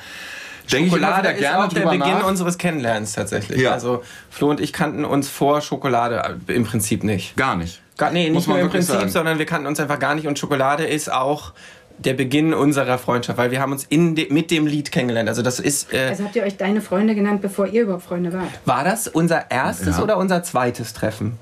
denke 0.72 0.88
ich 0.88 0.94
immer 0.94 1.08
Schokolade 1.08 1.22
wieder 1.30 1.34
ist 1.36 1.40
gerne 1.42 1.66
auch 1.66 1.74
der 1.74 1.82
Beginn 1.86 2.00
nach. 2.20 2.28
unseres 2.28 2.58
Kennenlernens 2.58 3.14
tatsächlich. 3.14 3.62
Ja. 3.62 3.72
Also 3.72 4.04
Flo 4.30 4.50
und 4.50 4.60
ich 4.60 4.74
kannten 4.74 5.06
uns 5.06 5.30
vor 5.30 5.62
Schokolade 5.62 6.38
äh, 6.48 6.54
im 6.54 6.64
Prinzip 6.64 7.04
nicht. 7.04 7.36
Gar 7.36 7.56
nicht. 7.56 7.82
Gar, 7.98 8.12
nee, 8.12 8.30
Muss 8.30 8.48
nicht 8.48 8.48
nur 8.48 8.60
im 8.60 8.70
Prinzip, 8.70 8.96
sagen. 8.96 9.10
sondern 9.10 9.38
wir 9.40 9.46
kannten 9.46 9.68
uns 9.68 9.80
einfach 9.80 10.00
gar 10.00 10.16
nicht 10.16 10.28
und 10.28 10.40
Schokolade 10.40 10.84
ist 10.86 11.12
auch 11.12 11.54
der 12.00 12.14
Beginn 12.16 12.56
unserer 12.56 12.98
Freundschaft, 12.98 13.38
weil 13.38 13.52
wir 13.52 13.62
haben 13.62 13.72
uns 13.72 13.84
in 13.88 14.16
de, 14.16 14.34
mit 14.34 14.50
dem 14.50 14.66
Lied 14.66 14.92
kennengelernt. 14.92 15.30
Also 15.30 15.44
das 15.44 15.60
ist, 15.60 15.94
äh, 15.94 16.08
Also 16.10 16.24
habt 16.24 16.36
ihr 16.36 16.42
euch 16.44 16.58
deine 16.58 16.82
Freunde 16.82 17.14
genannt, 17.14 17.42
bevor 17.44 17.68
ihr 17.68 17.84
überhaupt 17.84 18.04
Freunde 18.06 18.34
wart? 18.34 18.48
war 18.66 18.84
das 18.84 19.08
unser 19.08 19.52
erstes 19.52 19.98
Ja. 19.98 20.04
oder 20.04 20.18
unser 20.18 20.42
zweites 20.42 20.94
Treffen? 20.94 21.38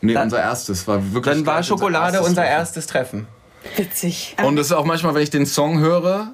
Nee, 0.00 0.14
Dann- 0.14 0.24
unser 0.24 0.40
erstes 0.40 0.86
war 0.86 1.12
wirklich. 1.12 1.34
Dann 1.34 1.46
war 1.46 1.62
Schokolade 1.64 2.20
unser 2.20 2.42
Treffen. 2.42 2.50
erstes 2.52 2.86
Treffen. 2.86 3.26
Witzig. 3.76 4.36
Und 4.44 4.56
es 4.58 4.66
ist 4.66 4.72
auch 4.72 4.84
manchmal, 4.84 5.14
wenn 5.16 5.22
ich 5.22 5.30
den 5.30 5.44
Song 5.44 5.80
höre, 5.80 6.28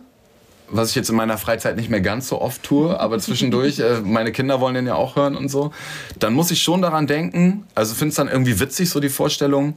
was 0.72 0.90
ich 0.90 0.96
jetzt 0.96 1.10
in 1.10 1.16
meiner 1.16 1.38
Freizeit 1.38 1.76
nicht 1.76 1.90
mehr 1.90 2.00
ganz 2.00 2.28
so 2.28 2.40
oft 2.40 2.62
tue, 2.62 2.98
aber 2.98 3.18
zwischendurch, 3.18 3.78
äh, 3.78 4.00
meine 4.00 4.32
Kinder 4.32 4.60
wollen 4.60 4.74
den 4.74 4.86
ja 4.86 4.94
auch 4.94 5.16
hören 5.16 5.36
und 5.36 5.48
so, 5.48 5.72
dann 6.18 6.32
muss 6.32 6.50
ich 6.50 6.62
schon 6.62 6.82
daran 6.82 7.06
denken, 7.06 7.64
also 7.74 7.94
finde 7.94 8.10
es 8.10 8.16
dann 8.16 8.28
irgendwie 8.28 8.58
witzig, 8.58 8.90
so 8.90 9.00
die 9.00 9.08
Vorstellung, 9.08 9.76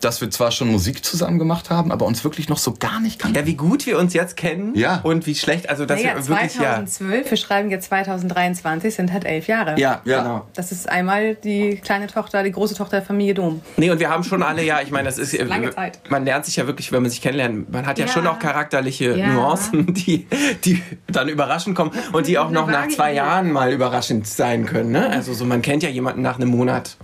dass 0.00 0.20
wir 0.20 0.30
zwar 0.30 0.50
schon 0.50 0.68
Musik 0.68 1.04
zusammen 1.04 1.38
gemacht 1.38 1.70
haben, 1.70 1.92
aber 1.92 2.06
uns 2.06 2.24
wirklich 2.24 2.48
noch 2.48 2.58
so 2.58 2.74
gar 2.78 3.00
nicht 3.00 3.18
kannten. 3.20 3.36
Ja, 3.38 3.46
wie 3.46 3.54
gut 3.54 3.86
wir 3.86 3.98
uns 3.98 4.14
jetzt 4.14 4.36
kennen 4.36 4.74
Ja. 4.74 5.00
und 5.02 5.26
wie 5.26 5.34
schlecht, 5.34 5.68
also 5.68 5.84
dass 5.86 6.00
Naja, 6.02 6.16
wir 6.16 6.28
wirklich, 6.28 6.54
ja. 6.54 6.60
2012, 6.84 7.30
wir 7.30 7.36
schreiben 7.36 7.70
jetzt 7.70 7.86
2023, 7.88 8.94
sind 8.94 9.12
halt 9.12 9.24
elf 9.24 9.46
Jahre. 9.46 9.78
Ja, 9.78 10.00
Ja. 10.04 10.22
genau. 10.22 10.46
Das 10.54 10.72
ist 10.72 10.88
einmal 10.88 11.34
die 11.34 11.76
kleine 11.76 12.06
Tochter, 12.06 12.42
die 12.42 12.52
große 12.52 12.74
Tochter 12.74 12.98
der 12.98 13.06
Familie 13.06 13.34
Dom. 13.34 13.60
Nee, 13.76 13.90
und 13.90 14.00
wir 14.00 14.08
haben 14.10 14.24
schon 14.24 14.42
alle, 14.42 14.64
ja, 14.64 14.80
ich 14.80 14.90
meine, 14.90 15.04
das 15.04 15.18
ist, 15.18 15.36
Lange 15.48 15.70
Zeit. 15.74 16.00
man 16.08 16.24
lernt 16.24 16.44
sich 16.46 16.56
ja 16.56 16.66
wirklich, 16.66 16.90
wenn 16.92 17.02
man 17.02 17.10
sich 17.10 17.20
kennenlernt, 17.20 17.70
man 17.72 17.86
hat 17.86 17.98
ja, 17.98 18.06
Ja. 18.06 18.12
schon 18.12 18.26
auch 18.26 18.38
charakterliche 18.38 19.16
Ja. 19.16 19.28
Nuancen, 19.28 19.92
die, 19.94 20.26
die 20.64 20.82
dann 21.06 21.28
überraschend 21.28 21.76
kommen 21.76 21.90
und 22.12 22.26
die 22.26 22.38
auch 22.38 22.50
noch 22.50 22.66
nach 22.66 22.88
zwei. 22.88 23.10
Jahren 23.10 23.50
mal 23.50 23.72
überraschend 23.72 24.26
sein 24.28 24.66
können. 24.66 24.92
Ne? 24.92 25.10
Also 25.10 25.34
so, 25.34 25.44
man 25.44 25.62
kennt 25.62 25.82
ja 25.82 25.88
jemanden 25.88 26.22
nach 26.22 26.36
einem 26.36 26.48
Monat. 26.48 26.96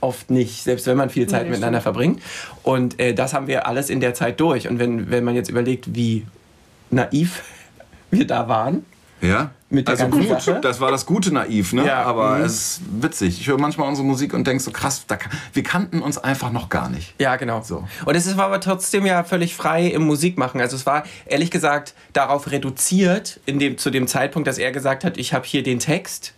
Oft 0.00 0.30
nicht, 0.30 0.62
selbst 0.62 0.86
wenn 0.86 0.96
man 0.96 1.10
viel 1.10 1.26
Zeit 1.26 1.42
das 1.42 1.50
miteinander 1.50 1.80
verbringt. 1.80 2.22
Und 2.62 2.98
äh, 2.98 3.14
das 3.14 3.34
haben 3.34 3.46
wir 3.46 3.66
alles 3.66 3.90
in 3.90 4.00
der 4.00 4.14
Zeit 4.14 4.40
durch. 4.40 4.68
Und 4.68 4.78
wenn, 4.78 5.10
wenn 5.10 5.24
man 5.24 5.34
jetzt 5.34 5.50
überlegt, 5.50 5.94
wie 5.94 6.26
naiv 6.90 7.42
wir 8.10 8.26
da 8.26 8.48
waren, 8.48 8.84
Ja. 9.20 9.50
Mit 9.72 9.86
der 9.86 10.00
also 10.00 10.08
gut, 10.08 10.26
Sache? 10.26 10.58
das 10.60 10.80
war 10.80 10.90
das 10.90 11.06
gute 11.06 11.32
Naiv, 11.32 11.72
ne? 11.72 11.86
Ja, 11.86 12.02
Aber 12.02 12.38
mhm. 12.38 12.44
es 12.44 12.54
ist 12.54 12.80
witzig. 13.00 13.40
Ich 13.40 13.46
höre 13.46 13.58
manchmal 13.58 13.88
unsere 13.88 14.04
Musik 14.04 14.34
und 14.34 14.44
denke 14.44 14.60
so 14.60 14.72
krass, 14.72 15.04
da, 15.06 15.16
wir 15.52 15.62
kannten 15.62 16.02
uns 16.02 16.18
einfach 16.18 16.50
noch 16.50 16.68
gar 16.68 16.88
nicht. 16.88 17.14
Ja, 17.20 17.36
genau. 17.36 17.62
So. 17.62 17.84
Und 18.04 18.16
es 18.16 18.36
war 18.36 18.46
aber 18.46 18.60
trotzdem 18.60 19.06
ja 19.06 19.22
völlig 19.22 19.54
frei 19.54 19.86
im 19.86 20.02
Musikmachen. 20.02 20.60
Also 20.60 20.74
es 20.74 20.86
war 20.86 21.04
ehrlich 21.26 21.52
gesagt 21.52 21.94
darauf 22.12 22.50
reduziert, 22.50 23.38
in 23.46 23.60
dem, 23.60 23.78
zu 23.78 23.90
dem 23.90 24.08
Zeitpunkt, 24.08 24.48
dass 24.48 24.58
er 24.58 24.72
gesagt 24.72 25.04
hat, 25.04 25.18
ich 25.18 25.34
habe 25.34 25.46
hier 25.46 25.62
den 25.62 25.78
Text 25.78 26.34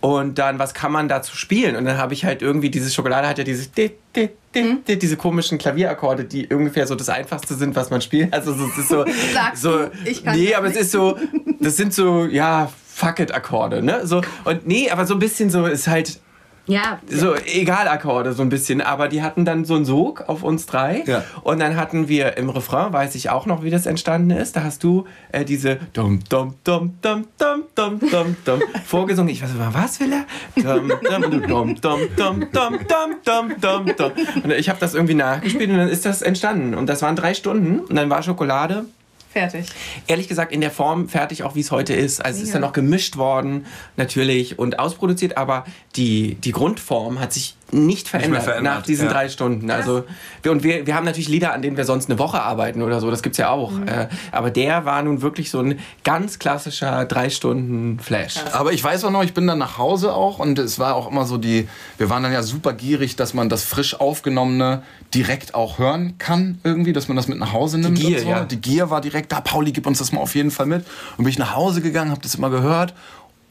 und 0.00 0.38
dann, 0.38 0.58
was 0.58 0.74
kann 0.74 0.92
man 0.92 1.08
dazu 1.08 1.36
spielen? 1.36 1.74
Und 1.74 1.84
dann 1.84 1.98
habe 1.98 2.14
ich 2.14 2.24
halt 2.24 2.40
irgendwie, 2.42 2.70
diese 2.70 2.88
Schokolade 2.90 3.26
hat 3.26 3.38
ja 3.38 3.44
dieses, 3.44 3.72
di- 3.72 3.90
di- 4.14 4.30
di- 4.54 4.78
di- 4.86 4.98
diese 4.98 5.16
komischen 5.16 5.58
Klavierakkorde, 5.58 6.24
die 6.24 6.46
ungefähr 6.48 6.86
so 6.86 6.94
das 6.94 7.08
Einfachste 7.08 7.54
sind, 7.54 7.74
was 7.74 7.90
man 7.90 8.00
spielt. 8.00 8.32
Also 8.32 8.52
es 8.52 8.78
ist 8.78 8.88
so, 8.88 9.04
so 9.54 9.88
ich 10.04 10.24
kann 10.24 10.36
nee, 10.36 10.54
aber 10.54 10.68
es 10.68 10.76
ist 10.76 10.92
so, 10.92 11.18
das 11.60 11.76
sind 11.76 11.92
so, 11.92 12.26
ja, 12.26 12.70
fuck 12.86 13.18
it 13.20 13.34
Akkorde, 13.34 13.82
ne? 13.82 14.06
So, 14.06 14.20
und 14.44 14.66
nee, 14.66 14.88
aber 14.90 15.04
so 15.06 15.14
ein 15.14 15.20
bisschen 15.20 15.50
so 15.50 15.66
ist 15.66 15.88
halt, 15.88 16.20
Ja, 16.68 17.00
so 17.08 17.34
Egal-Akkorde 17.34 18.34
so 18.34 18.42
ein 18.42 18.50
bisschen, 18.50 18.82
aber 18.82 19.08
die 19.08 19.22
hatten 19.22 19.46
dann 19.46 19.64
so 19.64 19.74
einen 19.74 19.86
Sog 19.86 20.24
auf 20.28 20.42
uns 20.42 20.66
drei. 20.66 21.02
Ja. 21.06 21.24
Und 21.42 21.60
dann 21.60 21.76
hatten 21.76 22.08
wir 22.08 22.36
im 22.36 22.50
Refrain, 22.50 22.92
weiß 22.92 23.14
ich 23.14 23.30
auch 23.30 23.46
noch, 23.46 23.62
wie 23.62 23.70
das 23.70 23.86
entstanden 23.86 24.30
ist, 24.30 24.54
da 24.54 24.62
hast 24.64 24.84
du 24.84 25.06
äh, 25.32 25.44
diese 25.44 25.76
dum 25.94 26.20
dum 26.28 26.54
dum 26.64 26.94
dum 27.00 27.24
dum 27.38 27.64
dum 27.74 28.00
dum 28.10 28.36
dum 28.44 28.62
vorgesungen. 28.84 29.30
Ich 29.30 29.42
weiß 29.42 29.50
nicht, 29.54 29.74
was 29.74 30.00
will 30.00 30.12
er? 30.12 30.26
Dum 30.62 30.88
dum 30.88 31.40
dum 31.48 31.74
dum 31.80 32.10
dum 32.16 32.46
dum 32.52 32.52
dum 32.52 32.78
dum 33.24 33.60
dum 33.60 33.96
dum. 33.96 34.12
Und 34.44 34.52
ich 34.52 34.68
habe 34.68 34.78
das 34.78 34.94
irgendwie 34.94 35.14
nachgespielt 35.14 35.70
und 35.70 35.78
dann 35.78 35.88
ist 35.88 36.04
das 36.04 36.20
entstanden. 36.20 36.74
Und 36.74 36.86
das 36.86 37.00
waren 37.00 37.16
drei 37.16 37.32
Stunden 37.32 37.80
und 37.80 37.96
dann 37.96 38.10
war 38.10 38.22
Schokolade 38.22 38.84
Fertig. 39.30 39.66
ehrlich 40.06 40.28
gesagt 40.28 40.52
in 40.52 40.60
der 40.60 40.70
Form 40.70 41.08
fertig, 41.08 41.42
auch 41.42 41.54
wie 41.54 41.60
es 41.60 41.70
heute 41.70 41.94
ist. 41.94 42.24
Also 42.24 42.38
es 42.38 42.44
ist 42.44 42.54
dann 42.54 42.62
noch 42.62 42.72
gemischt 42.72 43.16
worden, 43.16 43.66
natürlich, 43.96 44.58
und 44.58 44.78
ausproduziert, 44.78 45.36
aber 45.36 45.64
die, 45.96 46.36
die 46.36 46.52
Grundform 46.52 47.20
hat 47.20 47.32
sich 47.32 47.54
nicht 47.70 48.08
verändert, 48.08 48.44
verändert, 48.44 48.76
nach 48.76 48.82
diesen 48.82 49.06
ja. 49.06 49.12
drei 49.12 49.28
Stunden. 49.28 49.70
Also 49.70 50.04
wir, 50.42 50.52
und 50.52 50.62
wir, 50.62 50.86
wir 50.86 50.94
haben 50.94 51.04
natürlich 51.04 51.28
Lieder, 51.28 51.52
an 51.52 51.62
denen 51.62 51.76
wir 51.76 51.84
sonst 51.84 52.08
eine 52.08 52.18
Woche 52.18 52.40
arbeiten 52.40 52.82
oder 52.82 53.00
so, 53.00 53.10
das 53.10 53.22
gibt's 53.22 53.38
ja 53.38 53.50
auch. 53.50 53.72
Äh, 53.86 54.08
aber 54.32 54.50
der 54.50 54.84
war 54.84 55.02
nun 55.02 55.20
wirklich 55.22 55.50
so 55.50 55.60
ein 55.60 55.78
ganz 56.04 56.38
klassischer 56.38 57.04
drei 57.04 57.30
Stunden 57.30 57.98
Flash. 58.00 58.36
Aber 58.52 58.72
ich 58.72 58.82
weiß 58.82 59.04
auch 59.04 59.10
noch, 59.10 59.22
ich 59.22 59.34
bin 59.34 59.46
dann 59.46 59.58
nach 59.58 59.76
Hause 59.78 60.14
auch 60.14 60.38
und 60.38 60.58
es 60.58 60.78
war 60.78 60.94
auch 60.94 61.10
immer 61.10 61.26
so 61.26 61.36
die, 61.36 61.68
wir 61.98 62.08
waren 62.08 62.22
dann 62.22 62.32
ja 62.32 62.42
super 62.42 62.72
gierig, 62.72 63.16
dass 63.16 63.34
man 63.34 63.48
das 63.48 63.64
frisch 63.64 63.98
aufgenommene 64.00 64.82
direkt 65.14 65.54
auch 65.54 65.78
hören 65.78 66.16
kann 66.18 66.58
irgendwie, 66.64 66.92
dass 66.92 67.08
man 67.08 67.16
das 67.16 67.28
mit 67.28 67.38
nach 67.38 67.52
Hause 67.52 67.78
nimmt. 67.78 67.98
Gier, 67.98 68.18
und 68.18 68.22
so. 68.24 68.28
ja. 68.28 68.44
Die 68.44 68.60
Gier 68.60 68.90
war 68.90 69.00
direkt 69.00 69.32
da, 69.32 69.40
Pauli, 69.40 69.72
gib 69.72 69.86
uns 69.86 69.98
das 69.98 70.12
mal 70.12 70.20
auf 70.20 70.34
jeden 70.34 70.50
Fall 70.50 70.66
mit. 70.66 70.84
Und 71.16 71.24
bin 71.24 71.28
ich 71.28 71.38
nach 71.38 71.54
Hause 71.54 71.82
gegangen, 71.82 72.10
habe 72.10 72.20
das 72.22 72.34
immer 72.34 72.50
gehört 72.50 72.94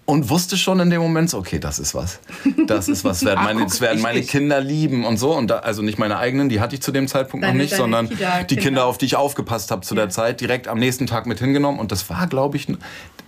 und 0.08 0.30
wusste 0.30 0.56
schon 0.58 0.80
in 0.80 0.90
dem 0.90 1.02
Moment 1.02 1.30
so, 1.30 1.38
okay, 1.38 1.60
das 1.60 1.80
ist 1.80 1.94
was. 1.94 2.20
Das 2.66 2.88
ist 2.88 3.04
was, 3.04 3.24
werden 3.26 3.44
meine, 3.44 3.64
das 3.66 3.82
werden 3.82 4.02
meine. 4.02 4.22
Kinder 4.22 4.60
lieben 4.62 5.06
und 5.06 5.18
so. 5.18 5.34
Und 5.36 5.48
da, 5.48 5.60
also 5.60 5.82
nicht 5.82 6.00
meine 6.00 6.18
eigenen, 6.18 6.48
die 6.50 6.60
hatte 6.62 6.76
ich 6.76 6.82
zu 6.82 6.92
dem 6.92 7.08
Zeitpunkt 7.10 7.44
Deine- 7.44 7.58
noch 7.58 7.62
nicht, 7.64 7.76
sondern 7.76 8.08
Kita-Kinder. 8.10 8.44
die 8.46 8.56
Kinder, 8.56 8.86
auf 8.86 8.98
die 8.98 9.06
ich 9.06 9.16
aufgepasst 9.18 9.70
habe 9.70 9.82
zu 9.82 9.94
der 9.96 10.10
Zeit, 10.10 10.40
direkt 10.42 10.70
am 10.70 10.80
nächsten 10.80 11.08
Tag 11.08 11.26
mit 11.28 11.40
hingenommen. 11.40 11.78
Und 11.80 11.92
das 11.92 12.10
war, 12.10 12.26
glaube 12.28 12.56
ich, 12.56 12.68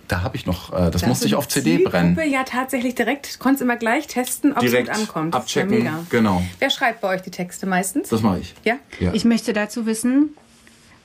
da 0.08 0.22
habe 0.22 0.36
ich 0.36 0.46
noch, 0.46 0.72
äh, 0.72 0.90
das 0.90 1.04
musste 1.06 1.26
ich 1.26 1.34
auf 1.34 1.46
CD 1.48 1.84
brennen. 1.84 2.16
Zielgruppe 2.16 2.34
ja 2.34 2.44
tatsächlich 2.44 2.94
direkt, 2.94 3.38
konntest 3.38 3.62
immer 3.62 3.76
gleich 3.76 4.06
testen, 4.06 4.52
ob 4.54 4.60
Direkt 4.60 4.88
es 4.88 4.98
gut 4.98 5.08
ankommt. 5.08 5.34
Das 5.34 5.54
ja 5.54 5.62
abchecken, 5.62 5.88
genau. 6.08 6.42
Wer 6.58 6.70
schreibt 6.70 7.02
bei 7.02 7.08
euch 7.14 7.20
die 7.20 7.30
Texte 7.30 7.66
meistens? 7.66 8.08
Das 8.08 8.22
mache 8.22 8.38
ich. 8.40 8.54
ja? 8.64 8.76
Ja. 8.98 9.12
ich 9.12 9.24
möchte 9.26 9.52
dazu 9.52 9.84
wissen, 9.84 10.30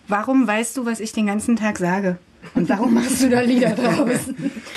warum 0.08 0.48
weißt 0.48 0.78
du, 0.78 0.86
was 0.86 1.02
ich 1.02 1.12
den 1.12 1.28
ganzen 1.28 1.58
Tag 1.58 1.78
sage? 1.78 2.18
Und 2.54 2.70
warum 2.70 2.94
machst 2.94 3.22
du 3.24 3.30
da 3.30 3.42
Lieder 3.42 3.70
draus? 3.76 4.20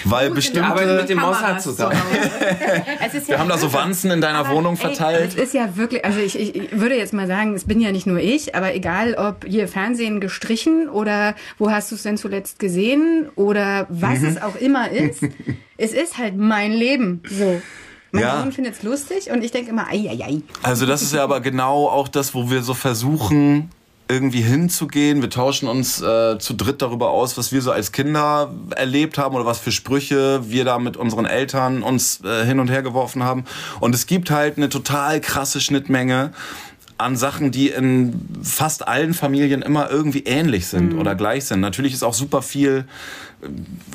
Weil 0.04 0.28
Wir 0.28 0.34
bestimmte, 0.34 0.64
arbeiten 0.64 0.96
mit 0.96 1.08
dem 1.08 1.18
Mossad 1.18 1.62
zusammen. 1.62 1.96
Es 3.04 3.14
ist 3.14 3.28
wir 3.28 3.34
ja 3.34 3.40
haben 3.40 3.48
da 3.48 3.58
so 3.58 3.72
Wanzen 3.72 4.10
in 4.10 4.20
deiner 4.20 4.48
Wohnung 4.48 4.75
Ey, 4.75 4.80
verteilt. 4.80 5.30
es 5.30 5.34
ist 5.34 5.54
ja 5.54 5.76
wirklich, 5.76 6.04
also 6.04 6.18
ich, 6.18 6.38
ich, 6.38 6.72
würde 6.72 6.96
jetzt 6.96 7.12
mal 7.12 7.26
sagen, 7.26 7.54
es 7.54 7.64
bin 7.64 7.80
ja 7.80 7.92
nicht 7.92 8.06
nur 8.06 8.18
ich, 8.18 8.54
aber 8.54 8.75
egal 8.75 9.14
ob 9.14 9.44
hier 9.46 9.68
Fernsehen 9.68 10.20
gestrichen 10.20 10.88
oder 10.88 11.34
wo 11.58 11.70
hast 11.70 11.90
du 11.90 11.94
es 11.94 12.02
denn 12.02 12.16
zuletzt 12.16 12.58
gesehen 12.58 13.28
oder 13.37 13.87
was 13.88 14.22
es 14.22 14.40
auch 14.40 14.56
immer 14.56 14.90
ist, 14.90 15.22
es 15.76 15.92
ist 15.92 16.18
halt 16.18 16.37
mein 16.37 16.72
Leben. 16.72 17.22
So. 17.28 17.60
Mein 18.10 18.22
Ja. 18.22 18.40
Sohn 18.42 18.52
findet 18.52 18.75
es 18.75 18.82
lustig 18.82 19.30
und 19.30 19.44
ich 19.44 19.50
denke 19.50 19.70
immer, 19.70 19.87
ei, 19.88 20.08
ei, 20.10 20.25
ei. 20.25 20.42
Also 20.62 20.87
das 20.87 21.02
ist 21.02 21.12
ja 21.12 21.22
aber 21.22 21.40
genau 21.40 21.88
auch 21.88 22.08
das, 22.08 22.34
wo 22.34 22.50
wir 22.50 22.62
so 22.62 22.72
versuchen, 22.75 23.70
irgendwie 24.08 24.40
hinzugehen. 24.40 25.20
Wir 25.22 25.30
tauschen 25.30 25.68
uns 25.68 26.00
äh, 26.00 26.38
zu 26.38 26.54
dritt 26.54 26.82
darüber 26.82 27.10
aus, 27.10 27.36
was 27.36 27.52
wir 27.52 27.60
so 27.60 27.70
als 27.70 27.92
Kinder 27.92 28.52
erlebt 28.74 29.18
haben 29.18 29.34
oder 29.34 29.44
was 29.44 29.58
für 29.58 29.72
Sprüche 29.72 30.50
wir 30.50 30.64
da 30.64 30.78
mit 30.78 30.96
unseren 30.96 31.26
Eltern 31.26 31.82
uns 31.82 32.24
äh, 32.24 32.44
hin 32.44 32.58
und 32.58 32.70
her 32.70 32.82
geworfen 32.82 33.22
haben. 33.22 33.44
Und 33.80 33.94
es 33.94 34.06
gibt 34.06 34.30
halt 34.30 34.56
eine 34.56 34.68
total 34.68 35.20
krasse 35.20 35.60
Schnittmenge 35.60 36.32
an 36.96 37.16
Sachen, 37.16 37.52
die 37.52 37.68
in 37.68 38.28
fast 38.42 38.88
allen 38.88 39.14
Familien 39.14 39.62
immer 39.62 39.88
irgendwie 39.88 40.24
ähnlich 40.24 40.66
sind 40.66 40.94
oder 40.94 41.14
gleich 41.14 41.44
sind. 41.44 41.60
Natürlich 41.60 41.92
ist 41.92 42.02
auch 42.02 42.14
super 42.14 42.42
viel 42.42 42.86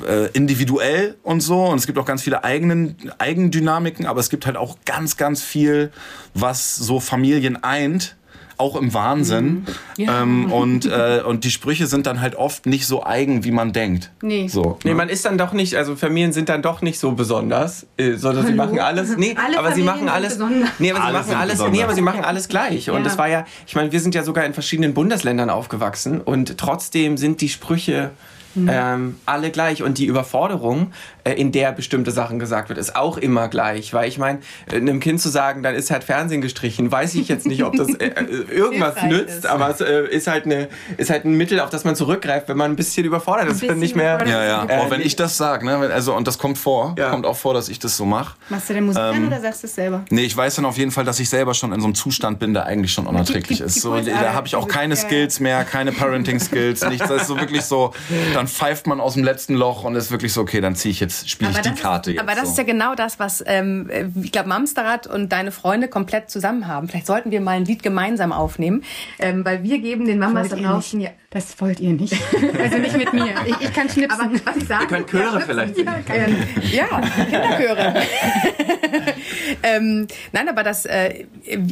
äh, 0.08 0.30
individuell 0.32 1.16
und 1.22 1.42
so 1.42 1.66
und 1.66 1.76
es 1.76 1.86
gibt 1.86 1.98
auch 1.98 2.06
ganz 2.06 2.22
viele 2.22 2.44
eigenen 2.44 2.96
Eigendynamiken, 3.18 4.06
aber 4.06 4.20
es 4.20 4.30
gibt 4.30 4.46
halt 4.46 4.56
auch 4.56 4.78
ganz, 4.86 5.18
ganz 5.18 5.42
viel, 5.42 5.92
was 6.32 6.76
so 6.76 6.98
Familien 6.98 7.62
eint. 7.62 8.16
Auch 8.56 8.76
im 8.76 8.94
Wahnsinn. 8.94 9.66
Ähm, 9.98 10.52
und, 10.52 10.86
äh, 10.86 11.22
und 11.26 11.44
die 11.44 11.50
Sprüche 11.50 11.86
sind 11.86 12.06
dann 12.06 12.20
halt 12.20 12.36
oft 12.36 12.66
nicht 12.66 12.86
so 12.86 13.04
eigen, 13.04 13.42
wie 13.44 13.50
man 13.50 13.72
denkt. 13.72 14.10
Nee. 14.22 14.46
So, 14.48 14.78
Nee, 14.84 14.90
ne? 14.90 14.96
man 14.96 15.08
ist 15.08 15.24
dann 15.24 15.38
doch 15.38 15.52
nicht, 15.52 15.74
also 15.76 15.96
Familien 15.96 16.32
sind 16.32 16.48
dann 16.48 16.62
doch 16.62 16.80
nicht 16.80 16.98
so 17.00 17.12
besonders, 17.12 17.86
äh, 17.96 18.14
sondern 18.14 18.46
sie 18.46 18.52
machen 18.54 18.78
alles, 18.78 19.16
nee, 19.16 19.34
Alle 19.36 19.58
aber 19.58 19.72
sie 19.72 19.82
machen 19.82 20.00
sind 20.00 20.08
alles, 20.08 20.34
besonders. 20.34 20.70
nee, 20.78 20.92
aber 20.92 21.00
sie 21.00 21.12
machen 21.12 21.34
alles, 21.34 21.52
besonders. 21.52 21.76
nee, 21.76 21.82
aber 21.82 21.94
sie 21.94 22.00
machen 22.02 22.24
alles 22.24 22.48
gleich. 22.48 22.90
Und 22.90 22.98
Ja. 22.98 23.02
das 23.02 23.18
war 23.18 23.28
ja, 23.28 23.44
ich 23.66 23.74
meine, 23.74 23.90
wir 23.92 24.00
sind 24.00 24.14
ja 24.14 24.22
sogar 24.22 24.44
in 24.44 24.54
verschiedenen 24.54 24.94
Bundesländern 24.94 25.50
aufgewachsen 25.50 26.20
und 26.20 26.56
trotzdem 26.58 27.16
sind 27.16 27.40
die 27.40 27.48
Sprüche 27.48 28.10
ähm, 28.68 29.16
alle 29.26 29.50
gleich 29.50 29.82
und 29.82 29.98
die 29.98 30.06
Überforderung, 30.06 30.92
in 31.32 31.52
der 31.52 31.72
bestimmte 31.72 32.10
Sachen 32.10 32.38
gesagt 32.38 32.68
wird, 32.68 32.78
ist 32.78 32.96
auch 32.96 33.16
immer 33.16 33.48
gleich. 33.48 33.92
Weil 33.94 34.08
ich 34.08 34.18
meine, 34.18 34.40
äh, 34.70 34.76
einem 34.76 35.00
Kind 35.00 35.20
zu 35.20 35.28
sagen, 35.28 35.62
dann 35.62 35.74
ist 35.74 35.90
halt 35.90 36.04
Fernsehen 36.04 36.40
gestrichen, 36.42 36.90
weiß 36.92 37.14
ich 37.14 37.28
jetzt 37.28 37.46
nicht, 37.46 37.64
ob 37.64 37.74
das 37.76 37.88
äh, 37.94 38.08
äh, 38.08 38.24
irgendwas 38.50 39.02
nützt, 39.04 39.38
ist. 39.38 39.46
aber 39.46 39.70
es 39.70 39.80
äh, 39.80 40.04
ist 40.08 40.26
halt 40.26 40.44
eine, 40.44 40.68
ist 40.96 41.10
halt 41.10 41.24
ein 41.24 41.34
Mittel, 41.34 41.60
auf 41.60 41.70
das 41.70 41.84
man 41.84 41.96
zurückgreift, 41.96 42.48
wenn 42.48 42.56
man 42.56 42.72
ein 42.72 42.76
bisschen 42.76 43.04
überfordert 43.06 43.48
ist, 43.48 43.60
bisschen 43.60 43.78
nicht 43.78 43.96
mehr. 43.96 44.18
ja, 44.26 44.44
ja. 44.44 44.66
Äh, 44.68 44.78
auch 44.78 44.90
wenn 44.90 45.00
ich 45.00 45.16
das 45.16 45.36
sage, 45.36 45.64
ne? 45.64 45.76
also 45.92 46.14
und 46.14 46.26
das 46.26 46.38
kommt 46.38 46.58
vor, 46.58 46.94
Ja. 46.98 47.10
kommt 47.10 47.24
auch 47.26 47.36
vor, 47.36 47.54
dass 47.54 47.68
ich 47.68 47.78
das 47.78 47.96
so 47.96 48.04
mache. 48.04 48.34
Machst 48.50 48.68
du 48.68 48.74
denn 48.74 48.84
Musik 48.86 49.00
Ähm, 49.02 49.14
an 49.16 49.26
oder 49.28 49.40
sagst 49.40 49.62
du 49.62 49.66
es 49.66 49.74
selber? 49.74 50.04
Nee, 50.10 50.22
ich 50.24 50.36
weiß 50.36 50.56
dann 50.56 50.64
auf 50.66 50.76
jeden 50.76 50.90
Fall, 50.90 51.04
dass 51.04 51.18
ich 51.20 51.28
selber 51.28 51.54
schon 51.54 51.72
in 51.72 51.80
so 51.80 51.86
einem 51.86 51.94
Zustand 51.94 52.38
bin, 52.38 52.52
der 52.54 52.66
eigentlich 52.66 52.92
schon 52.92 53.06
unerträglich 53.06 53.58
die- 53.58 53.64
ist. 53.64 53.76
die 53.76 53.80
So, 53.80 53.98
da 53.98 54.32
habe 54.34 54.46
ich 54.46 54.56
auch 54.56 54.64
diese- 54.66 54.74
keine. 54.78 54.94
Skills 54.96 55.40
mehr, 55.40 55.64
keine 55.64 55.92
Parenting-Skills, 55.92 56.88
nichts. 56.88 57.08
Das 57.08 57.22
ist 57.22 57.28
so 57.28 57.38
wirklich 57.38 57.62
so, 57.62 57.92
dann 58.32 58.46
pfeift 58.48 58.86
man 58.86 59.00
aus 59.00 59.14
dem 59.14 59.24
letzten 59.24 59.54
Loch 59.54 59.84
und 59.84 59.96
ist 59.96 60.10
wirklich 60.10 60.32
so, 60.32 60.40
okay, 60.42 60.60
dann 60.60 60.76
ziehe 60.76 60.92
ich 60.92 61.00
jetzt, 61.00 61.13
spiele 61.28 61.50
ich 61.50 61.56
Aber 61.56 61.62
die 61.62 61.70
das 61.70 61.80
Karte 61.80 62.10
ist, 62.10 62.14
jetzt. 62.14 62.22
Aber 62.22 62.34
das 62.34 62.44
so. 62.44 62.50
ist 62.50 62.58
ja 62.58 62.64
genau 62.64 62.94
das, 62.94 63.18
was 63.18 63.42
ähm, 63.46 63.90
ich 64.22 64.32
glaube, 64.32 64.48
Mamsterrad 64.48 65.06
und 65.06 65.30
deine 65.32 65.52
Freunde 65.52 65.88
komplett 65.88 66.30
zusammen 66.30 66.66
haben. 66.66 66.88
Vielleicht 66.88 67.06
sollten 67.06 67.30
wir 67.30 67.40
mal 67.40 67.52
ein 67.52 67.64
Lied 67.64 67.82
gemeinsam 67.82 68.32
aufnehmen, 68.32 68.82
ähm, 69.18 69.44
weil 69.44 69.62
wir 69.62 69.78
geben 69.78 70.06
den 70.06 70.18
Mamas 70.18 70.48
da 70.48 70.56
draußen 70.56 71.00
ja. 71.00 71.10
Das 71.30 71.60
wollt 71.60 71.80
ihr 71.80 71.92
nicht. 71.92 72.14
Also 72.64 72.78
nicht 72.78 72.96
mit 72.96 73.12
mir. 73.12 73.34
Ich, 73.46 73.60
ich 73.60 73.72
kann 73.72 73.88
schnipsen. 73.88 74.20
Aber 74.20 74.30
was 74.44 74.56
ich 74.56 74.68
sagen 74.68 74.82
Ihr 74.82 74.88
könnt 74.88 75.10
Chöre 75.10 75.40
vielleicht. 75.40 75.76
Ähm, 75.78 76.36
ja, 76.72 77.00
Kinderchöre. 77.24 77.94
ähm, 79.64 80.06
nein, 80.32 80.48
aber 80.48 80.62
dass 80.62 80.84
äh, 80.84 81.24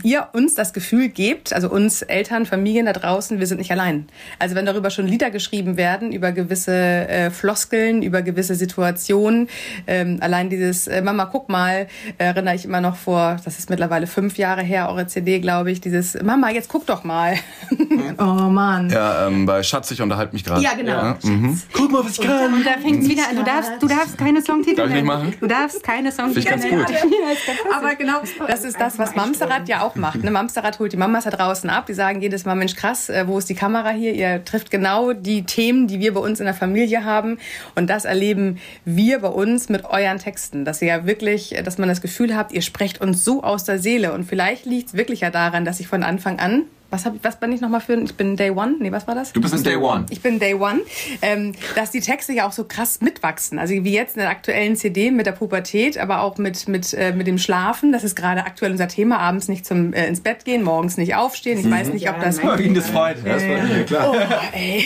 ihr 0.03 0.29
uns 0.33 0.55
das 0.55 0.73
Gefühl 0.73 1.09
gebt, 1.09 1.53
also 1.53 1.69
uns 1.69 2.01
Eltern, 2.01 2.47
Familien 2.47 2.87
da 2.87 2.95
draußen, 2.95 3.39
wir 3.39 3.47
sind 3.47 3.59
nicht 3.59 3.71
allein. 3.71 4.07
Also 4.39 4.55
wenn 4.55 4.65
darüber 4.65 4.89
schon 4.89 5.07
Lieder 5.07 5.31
geschrieben 5.31 5.77
werden, 5.77 6.11
über 6.11 6.33
gewisse 6.33 6.73
äh, 6.73 7.31
Floskeln, 7.31 8.03
über 8.03 8.23
gewisse 8.23 8.55
Situationen, 8.55 9.49
ähm, 9.87 10.19
allein 10.21 10.49
dieses 10.49 10.87
äh, 10.87 11.03
Mama, 11.03 11.27
guck 11.27 11.51
mal, 11.51 11.87
erinnere 12.17 12.55
ich 12.55 12.65
immer 12.65 12.81
noch 12.81 12.97
vor, 12.97 13.37
das 13.45 13.59
ist 13.59 13.69
mittlerweile 13.69 14.07
fünf 14.07 14.39
Jahre 14.39 14.63
her, 14.63 14.89
eure 14.89 15.07
CD, 15.07 15.41
glaube 15.41 15.71
ich, 15.71 15.83
dieses 15.83 16.21
Mama, 16.23 16.51
jetzt 16.51 16.71
guck 16.71 16.87
doch 16.87 17.05
mal. 17.05 17.35
oh 18.19 18.25
Mann. 18.25 18.89
ja, 18.89 19.27
ähm, 19.27 19.45
bei 19.45 19.63
Schatz, 19.63 19.91
ich 19.91 20.01
unterhalte 20.01 20.33
mich 20.33 20.45
gerade. 20.45 20.63
Ja, 20.63 20.73
genau. 20.73 21.17
mhm. 21.23 21.61
Guck 21.75 21.91
mal, 21.91 22.03
was 22.03 22.19
ich 22.19 22.27
kann. 22.27 22.55
Und 22.55 22.65
da 22.65 22.73
fängt 22.81 23.03
es 23.03 23.09
wieder 23.11 23.29
an. 23.29 23.37
Du 23.37 23.43
darfst, 23.43 23.73
du 23.81 23.87
darfst 23.87 24.17
keine 24.17 24.41
Songtitel 24.41 24.77
Darf 24.77 24.89
ich 24.89 24.95
nicht 24.95 25.05
machen? 25.05 25.35
Du 25.39 25.47
darfst 25.47 25.83
keine 25.83 26.11
Songtitel 26.11 26.49
Finde 26.49 26.65
ich 26.65 26.87
ganz 26.87 26.89
gut. 26.89 26.97
Aber 27.83 27.95
genau, 27.97 28.21
das 28.47 28.65
ist 28.65 28.81
das, 28.81 28.99
was 28.99 29.15
Mamsterrad 29.15 29.69
ja 29.69 29.83
auch 29.83 29.95
macht. 29.95 30.23
Ne? 30.23 30.31
Mamsterrad 30.31 30.79
holt 30.79 30.93
die 30.93 30.97
Mamas 30.97 31.25
da 31.25 31.31
draußen 31.31 31.69
ab. 31.71 31.87
Die 31.87 31.95
sagen 31.95 32.21
jedes 32.21 32.45
Mal, 32.45 32.55
Mensch, 32.55 32.77
krass, 32.77 33.09
äh, 33.09 33.27
wo 33.27 33.39
ist 33.39 33.49
die 33.49 33.55
Kamera 33.55 33.91
hier? 33.91 34.15
Ihr 34.15 34.45
trifft 34.45 34.71
genau 34.71 35.13
die 35.13 35.45
Themen, 35.45 35.87
die 35.87 36.01
wir 36.01 36.15
bei 36.15 36.21
uns 36.21 36.41
in 36.41 36.47
der 36.47 36.55
Familie 36.55 37.05
haben. 37.05 37.39
Und 37.75 37.91
das 37.91 38.05
erleben 38.05 38.59
wir 38.85 39.21
bei 39.21 39.29
uns 39.29 39.69
mit 39.69 39.85
euren 39.85 40.19
Texten. 40.19 40.65
Dass 40.65 40.83
ihr 40.83 40.89
ja 40.89 41.07
wirklich, 41.07 41.55
dass 41.65 41.79
man 41.79 41.89
das 41.89 42.01
Gefühl 42.01 42.37
habt, 42.37 42.53
ihr 42.53 42.63
sprecht 42.63 43.01
uns 43.01 43.25
so 43.25 43.43
aus 43.43 43.65
der 43.65 43.79
Seele. 43.79 44.13
Und 44.13 44.25
vielleicht 44.25 44.67
liegt 44.67 44.89
es 44.89 44.95
wirklich 44.95 45.21
ja 45.21 45.31
daran, 45.31 45.65
dass 45.65 45.81
ich 45.81 45.89
von 45.89 46.03
Anfang 46.03 46.39
an 46.39 46.65
was, 46.93 47.07
hab, 47.07 47.15
was 47.23 47.37
bin 47.37 47.53
ich 47.53 47.63
nochmal 47.63 47.81
für 47.81 47.95
Ich 47.95 48.15
bin 48.15 48.37
Day 48.37 48.51
One? 48.51 48.77
Nee, 48.79 48.93
was 48.93 49.07
war 49.07 49.15
das? 49.15 49.33
Du 49.33 49.41
bist 49.41 49.55
ein 49.55 49.63
Day 49.63 49.77
One. 49.77 50.05
Ich 50.11 50.21
bin 50.21 50.39
Day 50.39 50.55
One. 50.55 50.81
Ähm, 51.23 51.55
dass 51.75 51.91
die 51.91 52.01
Texte 52.01 52.35
ja 52.35 52.47
auch 52.47 52.53
so 52.53 52.65
krass 52.65 53.01
mitwachsen. 53.01 53.59
Also 53.59 53.73
wie 53.73 53.93
jetzt 53.93 54.17
in 54.17 54.21
der 54.21 54.29
aktuellen 54.29 54.77
CD 54.77 55.11
mit 55.11 55.25
der 55.25 55.33
Pubertät, 55.33 55.97
aber 55.97 56.21
auch 56.21 56.37
mit, 56.37 56.69
mit, 56.69 56.93
äh, 56.93 57.13
mit 57.13 57.27
dem 57.27 57.39
Schlafen. 57.39 57.93
Das 57.93 58.05
ist 58.05 58.15
gerade 58.15 58.45
aktuell 58.45 58.73
unser 58.73 58.89
Thema. 58.89 59.19
Abends 59.19 59.49
nicht 59.49 59.65
zum, 59.65 59.95
äh, 59.95 60.07
ins 60.07 60.21
Bett 60.21 60.45
gehen, 60.45 60.63
morgens 60.63 60.99
nicht 60.99 61.15
aufstehen. 61.15 61.59
Ich 61.59 61.65
mhm. 61.65 61.71
weiß 61.71 61.93
nicht, 61.95 62.11
ob 62.11 62.21
das... 62.21 62.43
Ja, 62.43 62.57
Ihnen 62.57 62.75
das 62.75 62.91
freut. 62.91 63.17
Das 63.25 63.43
äh, 63.43 63.85
klar. 63.85 64.13
Oh, 64.13 64.57
ey. 64.57 64.85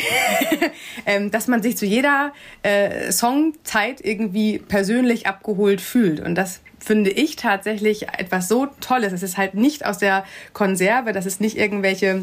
ähm, 1.07 1.33
dass 1.33 1.49
man 1.49 1.61
sich 1.61 1.77
zu 1.77 1.87
jeder 1.87 2.33
äh, 2.63 3.11
Songzeit 3.11 4.01
irgendwie 4.01 4.59
persönlich 4.59 5.27
abgeholt 5.27 5.81
fühlt. 5.81 6.21
Und 6.21 6.37
das 6.37 6.61
finde 6.87 7.11
ich 7.11 7.35
tatsächlich 7.35 8.09
etwas 8.11 8.47
so 8.47 8.69
Tolles. 8.81 9.13
Es 9.13 9.25
ist 9.25 9.37
halt 9.37 9.55
nicht 9.55 9.85
aus 9.85 9.99
der 9.99 10.25
Konserve, 10.53 11.13
das 11.13 11.27
ist 11.27 11.41
nicht 11.41 11.57
irgendwelche 11.57 12.23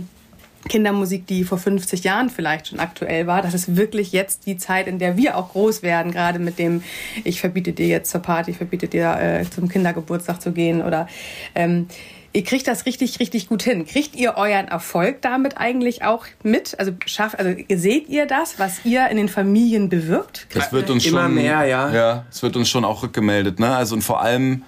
Kindermusik, 0.69 1.27
die 1.27 1.43
vor 1.43 1.57
50 1.57 2.05
Jahren 2.05 2.29
vielleicht 2.29 2.69
schon 2.69 2.79
aktuell 2.79 3.27
war. 3.27 3.41
Das 3.41 3.53
ist 3.53 3.75
wirklich 3.75 4.13
jetzt 4.13 4.45
die 4.45 4.55
Zeit, 4.55 4.87
in 4.87 4.99
der 4.99 5.17
wir 5.17 5.35
auch 5.35 5.51
groß 5.51 5.83
werden, 5.83 6.13
gerade 6.13 6.39
mit 6.39 6.59
dem, 6.59 6.81
ich 7.25 7.41
verbiete 7.41 7.73
dir 7.73 7.87
jetzt 7.87 8.09
zur 8.09 8.21
Party, 8.21 8.51
ich 8.51 8.57
verbiete 8.57 8.87
dir 8.87 9.17
äh, 9.19 9.43
zum 9.49 9.67
Kindergeburtstag 9.67 10.41
zu 10.41 10.53
gehen 10.53 10.81
oder 10.81 11.09
ähm, 11.55 11.87
ihr 12.33 12.43
kriegt 12.43 12.67
das 12.67 12.85
richtig, 12.85 13.19
richtig 13.19 13.47
gut 13.47 13.63
hin. 13.63 13.85
Kriegt 13.85 14.15
ihr 14.15 14.35
euren 14.35 14.67
Erfolg 14.67 15.21
damit 15.21 15.57
eigentlich 15.57 16.03
auch 16.03 16.25
mit? 16.41 16.77
Also 16.79 16.91
schafft, 17.05 17.39
also 17.39 17.55
seht 17.69 18.09
ihr 18.09 18.25
das, 18.25 18.59
was 18.59 18.83
ihr 18.83 19.07
in 19.09 19.17
den 19.17 19.29
Familien 19.29 19.89
bewirkt? 19.89 20.47
Es 20.53 20.71
wird 20.71 20.89
uns 20.89 21.05
immer 21.05 21.23
schon, 21.23 21.35
mehr, 21.35 21.65
ja. 21.65 21.93
Ja, 21.93 22.25
es 22.29 22.41
wird 22.43 22.57
uns 22.57 22.69
schon 22.69 22.83
auch 22.83 23.03
rückgemeldet, 23.03 23.59
ne? 23.59 23.75
Also 23.75 23.95
und 23.95 24.01
vor 24.01 24.21
allem 24.21 24.63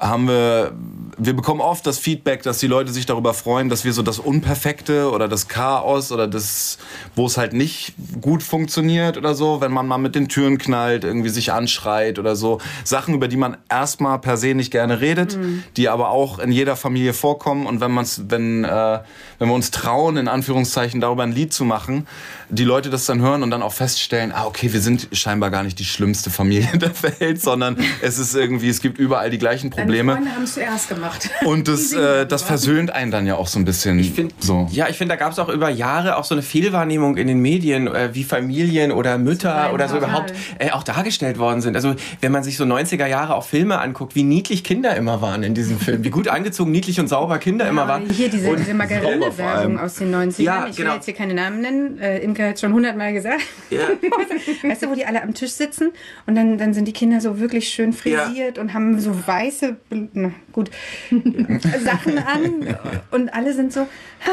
haben 0.00 0.28
wir, 0.28 0.72
wir 1.18 1.36
bekommen 1.36 1.60
oft 1.60 1.86
das 1.86 1.98
Feedback, 1.98 2.42
dass 2.42 2.58
die 2.58 2.66
Leute 2.66 2.90
sich 2.90 3.04
darüber 3.04 3.34
freuen, 3.34 3.68
dass 3.68 3.84
wir 3.84 3.92
so 3.92 4.00
das 4.00 4.18
Unperfekte 4.18 5.10
oder 5.10 5.28
das 5.28 5.46
Chaos 5.46 6.10
oder 6.10 6.26
das, 6.26 6.78
wo 7.14 7.26
es 7.26 7.36
halt 7.36 7.52
nicht 7.52 7.92
gut 8.22 8.42
funktioniert 8.42 9.18
oder 9.18 9.34
so, 9.34 9.60
wenn 9.60 9.72
man 9.72 9.86
mal 9.86 9.98
mit 9.98 10.14
den 10.14 10.28
Türen 10.28 10.56
knallt, 10.56 11.04
irgendwie 11.04 11.28
sich 11.28 11.52
anschreit 11.52 12.18
oder 12.18 12.34
so. 12.34 12.60
Sachen, 12.82 13.14
über 13.14 13.28
die 13.28 13.36
man 13.36 13.58
erstmal 13.68 14.18
per 14.18 14.38
se 14.38 14.54
nicht 14.54 14.70
gerne 14.70 15.02
redet, 15.02 15.36
mhm. 15.36 15.64
die 15.76 15.90
aber 15.90 16.08
auch 16.08 16.38
in 16.38 16.50
jeder 16.50 16.76
Familie 16.76 17.12
vorkommen. 17.12 17.66
Und 17.66 17.82
wenn 17.82 17.90
man's, 17.90 18.22
wenn, 18.28 18.64
äh, 18.64 19.00
wenn 19.38 19.48
wir 19.48 19.54
uns 19.54 19.70
trauen, 19.70 20.16
in 20.16 20.28
Anführungszeichen 20.28 21.02
darüber 21.02 21.24
ein 21.24 21.32
Lied 21.32 21.52
zu 21.52 21.66
machen, 21.66 22.06
die 22.48 22.64
Leute 22.64 22.88
das 22.88 23.04
dann 23.04 23.20
hören 23.20 23.42
und 23.42 23.50
dann 23.50 23.62
auch 23.62 23.74
feststellen, 23.74 24.32
ah, 24.32 24.46
okay, 24.46 24.72
wir 24.72 24.80
sind 24.80 25.08
scheinbar 25.12 25.50
gar 25.50 25.62
nicht 25.62 25.78
die 25.78 25.84
schlimmste 25.84 26.30
Familie 26.30 26.70
der 26.78 26.92
Welt, 27.02 27.42
sondern 27.42 27.76
es 28.00 28.18
ist 28.18 28.34
irgendwie, 28.34 28.70
es 28.70 28.80
gibt 28.80 28.98
überall 28.98 29.28
die 29.28 29.38
gleichen 29.38 29.68
Probleme. 29.68 29.89
Probleme. 29.90 30.12
Meine 30.12 30.26
Freunde 30.26 30.36
haben 30.36 30.44
es 30.44 30.54
zuerst 30.54 30.88
gemacht. 30.88 31.30
Und 31.44 31.68
das, 31.68 31.92
äh, 31.92 32.26
das 32.26 32.42
versöhnt 32.42 32.90
einen 32.92 33.10
dann 33.10 33.26
ja 33.26 33.34
auch 33.34 33.46
so 33.46 33.58
ein 33.58 33.64
bisschen. 33.64 33.98
Ich 33.98 34.12
find, 34.12 34.32
so. 34.38 34.68
Ja, 34.70 34.88
ich 34.88 34.96
finde, 34.96 35.14
da 35.14 35.16
gab 35.16 35.32
es 35.32 35.38
auch 35.38 35.48
über 35.48 35.68
Jahre 35.68 36.16
auch 36.16 36.24
so 36.24 36.34
eine 36.34 36.42
Fehlwahrnehmung 36.42 37.16
in 37.16 37.26
den 37.26 37.40
Medien, 37.40 37.86
äh, 37.88 38.10
wie 38.12 38.24
Familien 38.24 38.92
oder 38.92 39.18
Mütter 39.18 39.72
oder 39.74 39.88
so 39.88 39.96
überhaupt 39.96 40.32
äh, 40.58 40.70
auch 40.70 40.82
dargestellt 40.82 41.38
worden 41.38 41.60
sind. 41.60 41.74
Also 41.74 41.94
wenn 42.20 42.32
man 42.32 42.42
sich 42.42 42.56
so 42.56 42.64
90er 42.64 43.06
Jahre 43.06 43.34
auch 43.34 43.44
Filme 43.44 43.80
anguckt, 43.80 44.14
wie 44.14 44.22
niedlich 44.22 44.64
Kinder 44.64 44.94
immer 44.96 45.20
waren 45.20 45.42
in 45.42 45.54
diesem 45.54 45.78
Film, 45.78 46.04
wie 46.04 46.10
gut 46.10 46.28
angezogen, 46.28 46.70
niedlich 46.70 47.00
und 47.00 47.08
sauber 47.08 47.38
Kinder 47.38 47.64
ja, 47.64 47.70
immer 47.70 47.88
waren. 47.88 48.08
Hier 48.10 48.28
diese, 48.28 48.54
diese 48.56 48.74
Margarine-Werbung 48.74 49.78
aus 49.78 49.94
den 49.94 50.14
90ern. 50.14 50.42
Ja, 50.42 50.66
ich 50.68 50.76
genau. 50.76 50.90
will 50.90 50.96
jetzt 50.96 51.04
hier 51.06 51.14
keine 51.14 51.34
Namen 51.34 51.60
nennen. 51.60 51.98
Äh, 51.98 52.18
Imke 52.18 52.48
hat 52.48 52.60
schon 52.60 52.72
hundertmal 52.72 53.12
gesagt. 53.12 53.42
Ja. 53.70 53.80
weißt 54.62 54.82
du, 54.82 54.90
wo 54.90 54.94
die 54.94 55.04
alle 55.04 55.22
am 55.22 55.34
Tisch 55.34 55.52
sitzen 55.52 55.90
und 56.26 56.34
dann, 56.34 56.58
dann 56.58 56.74
sind 56.74 56.86
die 56.86 56.92
Kinder 56.92 57.20
so 57.20 57.38
wirklich 57.40 57.68
schön 57.68 57.92
frisiert 57.92 58.56
ja. 58.56 58.62
und 58.62 58.74
haben 58.74 59.00
so 59.00 59.26
weiße 59.26 59.76
gut, 60.52 60.70
Sachen 61.84 62.18
an 62.18 62.76
und 63.10 63.34
alle 63.34 63.52
sind 63.54 63.72
so. 63.72 63.86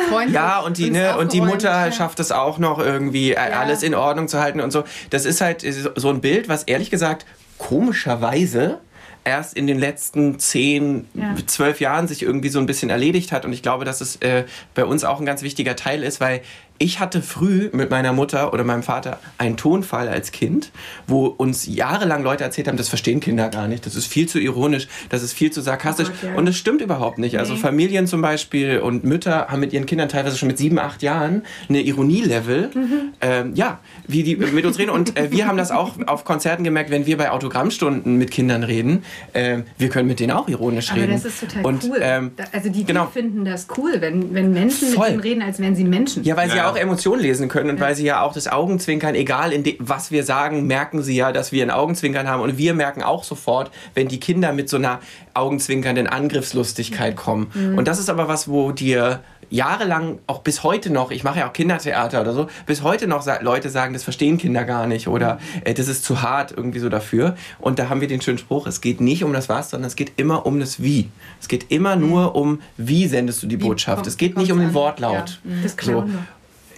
Freundlich. 0.10 0.36
Ja, 0.36 0.60
und 0.60 0.78
die, 0.78 0.90
ne, 0.90 1.18
und 1.18 1.34
die 1.34 1.42
Mutter 1.42 1.70
ja. 1.70 1.92
schafft 1.92 2.20
es 2.20 2.32
auch 2.32 2.58
noch 2.58 2.80
irgendwie, 2.80 3.32
äh, 3.32 3.36
ja. 3.36 3.60
alles 3.60 3.84
in 3.84 3.96
Ordnung 3.96 4.28
zu 4.28 4.40
halten 4.40 4.62
und 4.62 4.72
so. 4.72 4.84
Das 5.10 5.26
ist 5.26 5.42
halt 5.42 5.66
so 5.96 6.10
ein 6.10 6.22
Bild, 6.22 6.50
was 6.50 6.64
ehrlich 6.64 6.90
gesagt 6.90 7.26
komischerweise 7.58 8.80
erst 9.28 9.56
in 9.58 9.68
den 9.68 9.78
letzten 9.78 10.40
zehn, 10.40 11.08
ja. 11.14 11.36
zwölf 11.46 11.82
Jahren 11.82 12.08
sich 12.08 12.24
irgendwie 12.24 12.50
so 12.50 12.60
ein 12.60 12.66
bisschen 12.66 12.90
erledigt 12.90 13.34
hat. 13.34 13.44
Und 13.44 13.52
ich 13.52 13.62
glaube, 13.62 13.84
dass 13.84 14.00
es 14.00 14.16
äh, 14.18 14.46
bei 14.74 14.86
uns 14.86 15.04
auch 15.04 15.20
ein 15.20 15.26
ganz 15.26 15.42
wichtiger 15.42 15.76
Teil 15.76 16.02
ist, 16.04 16.22
weil 16.22 16.42
ich 16.80 17.00
hatte 17.00 17.22
früh 17.22 17.70
mit 17.74 17.90
meiner 17.90 18.14
Mutter 18.14 18.54
oder 18.54 18.64
meinem 18.64 18.84
Vater 18.84 19.20
einen 19.38 19.58
Tonfall 19.58 20.08
als 20.08 20.32
Kind, 20.32 20.72
wo 21.08 21.26
uns 21.26 21.66
jahrelang 21.66 22.24
Leute 22.24 22.44
erzählt 22.44 22.68
haben, 22.68 22.78
das 22.78 22.90
verstehen 22.90 23.20
Kinder 23.20 23.50
gar 23.50 23.68
nicht, 23.68 23.86
das 23.86 23.96
ist 23.96 24.08
viel 24.08 24.28
zu 24.28 24.40
ironisch, 24.40 24.88
das 25.10 25.24
ist 25.24 25.34
viel 25.34 25.52
zu 25.52 25.62
sarkastisch. 25.62 26.10
Oh 26.10 26.12
Gott, 26.22 26.32
ja. 26.32 26.38
Und 26.38 26.48
es 26.48 26.58
stimmt 26.58 26.82
überhaupt 26.82 27.18
nicht. 27.18 27.38
Also 27.38 27.54
nee. 27.54 27.58
Also 27.58 27.68
Familien 27.68 28.08
zum 28.08 28.22
Beispiel 28.22 28.80
und 28.80 29.04
Mütter 29.04 29.48
haben 29.48 29.60
mit 29.60 29.74
ihren 29.74 29.86
Kindern 29.86 30.10
teilweise 30.10 30.38
schon 30.38 30.48
mit 30.48 30.58
sieben, 30.58 30.80
acht 30.80 31.02
Jahren 31.02 31.44
eine 31.70 31.82
Ironielevel, 31.82 32.70
mhm. 32.74 33.14
ähm, 33.22 33.52
ja, 33.56 33.80
wie 34.08 34.24
die 34.24 34.36
mit 34.36 34.66
uns 34.66 34.78
reden. 34.78 34.92
Und 34.92 35.18
äh, 35.18 35.32
wir 35.32 35.48
haben 35.48 35.58
das 35.58 35.72
auch 35.72 35.96
auf 36.06 36.24
Konzerten 36.26 36.64
gemerkt, 36.64 36.90
wenn 36.90 37.06
wir 37.06 37.18
bei 37.18 37.32
Autogrammstunden 37.32 38.18
mit 38.18 38.32
Kindern 38.32 38.64
reden, 38.64 39.04
äh, 39.34 39.60
wir 39.78 39.90
können 39.90 40.08
mit 40.08 40.20
denen 40.20 40.32
auch 40.32 40.48
ironisch 40.48 40.92
Aber 40.92 41.02
reden. 41.02 41.14
das 41.14 41.26
ist 41.26 41.40
total 41.40 41.66
und, 41.66 41.84
cool. 41.86 42.00
Ähm, 42.02 42.32
also 42.52 42.70
die, 42.70 42.84
genau. 42.84 43.08
finden 43.08 43.46
das 43.46 43.68
cool, 43.78 43.96
wenn, 44.00 44.34
wenn 44.34 44.54
Menschen 44.54 44.90
Voll. 44.90 45.06
mit 45.06 45.14
ihnen 45.14 45.22
reden, 45.22 45.42
als 45.42 45.60
wären 45.60 45.76
sie 45.76 45.84
Menschen. 45.84 46.24
Ja, 46.24 46.38
weil 46.38 46.50
ja. 46.50 46.54
sie 46.54 46.60
auch 46.70 46.76
Emotionen 46.76 47.22
lesen 47.22 47.48
können 47.48 47.70
und 47.70 47.78
ja. 47.78 47.86
weil 47.86 47.96
sie 47.96 48.06
ja 48.06 48.22
auch 48.22 48.34
das 48.34 48.48
Augenzwinkern, 48.48 49.16
egal 49.16 49.52
in 49.52 49.64
was 49.80 50.12
wir 50.12 50.24
sagen, 50.24 50.68
merken 50.68 51.04
sie 51.04 51.16
ja, 51.16 51.32
dass 51.32 51.52
wir 51.52 51.64
ein 51.64 51.72
Augenzwinkern 51.72 52.28
haben 52.28 52.42
und 52.42 52.58
wir 52.58 52.74
merken 52.74 53.04
auch 53.04 53.24
sofort, 53.24 53.72
wenn 53.94 54.08
die 54.08 54.20
Kinder 54.20 54.54
mit 54.54 54.70
so 54.70 54.78
einer 54.78 55.00
augenzwinkernden 55.34 56.08
Angriffslustigkeit 56.08 57.16
kommen. 57.16 57.52
Mhm. 57.54 57.78
Und 57.78 57.88
das 57.88 58.00
ist 58.00 58.10
aber 58.10 58.28
was, 58.28 58.48
wo 58.48 58.72
dir 58.72 59.22
jahrelang, 59.50 60.20
auch 60.28 60.40
bis 60.40 60.64
heute 60.64 60.90
noch, 60.90 61.12
ich 61.12 61.24
mache 61.24 61.40
ja 61.40 61.50
auch 61.50 61.54
Kindertheater 61.54 62.22
oder 62.22 62.34
so, 62.34 62.48
bis 62.66 62.84
heute 62.84 63.08
noch 63.08 63.26
Leute 63.42 63.70
sagen, 63.70 63.94
das 63.94 64.04
verstehen 64.04 64.38
Kinder 64.38 64.66
gar 64.66 64.88
nicht 64.88 65.08
oder 65.08 65.40
äh, 65.64 65.74
das 65.74 65.88
ist 65.88 66.04
zu 66.04 66.22
hart 66.22 66.52
irgendwie 66.52 66.80
so 66.80 66.90
dafür. 66.90 67.36
Und 67.60 67.80
da 67.80 67.90
haben 67.90 68.02
wir 68.02 68.08
den 68.08 68.22
schönen 68.22 68.38
Spruch, 68.38 68.68
es 68.68 68.82
geht 68.82 69.00
nicht 69.00 69.24
um 69.24 69.34
das 69.34 69.48
Was, 69.50 69.70
sondern 69.70 69.88
es 69.88 69.96
geht 69.96 70.14
immer 70.18 70.46
um 70.46 70.60
das 70.60 70.82
Wie. 70.82 71.10
Es 71.40 71.48
geht 71.48 71.72
immer 71.72 71.96
nur 71.96 72.36
um, 72.36 72.62
wie 72.76 73.08
sendest 73.08 73.42
du 73.44 73.48
die 73.48 73.58
Botschaft. 73.58 74.06
es 74.06 74.18
geht 74.18 74.38
nicht 74.38 74.52
um 74.52 74.60
den 74.60 74.74
Wortlaut. 74.74 75.40
Ja. 75.44 75.56
Das 75.64 75.76
so. 75.82 76.06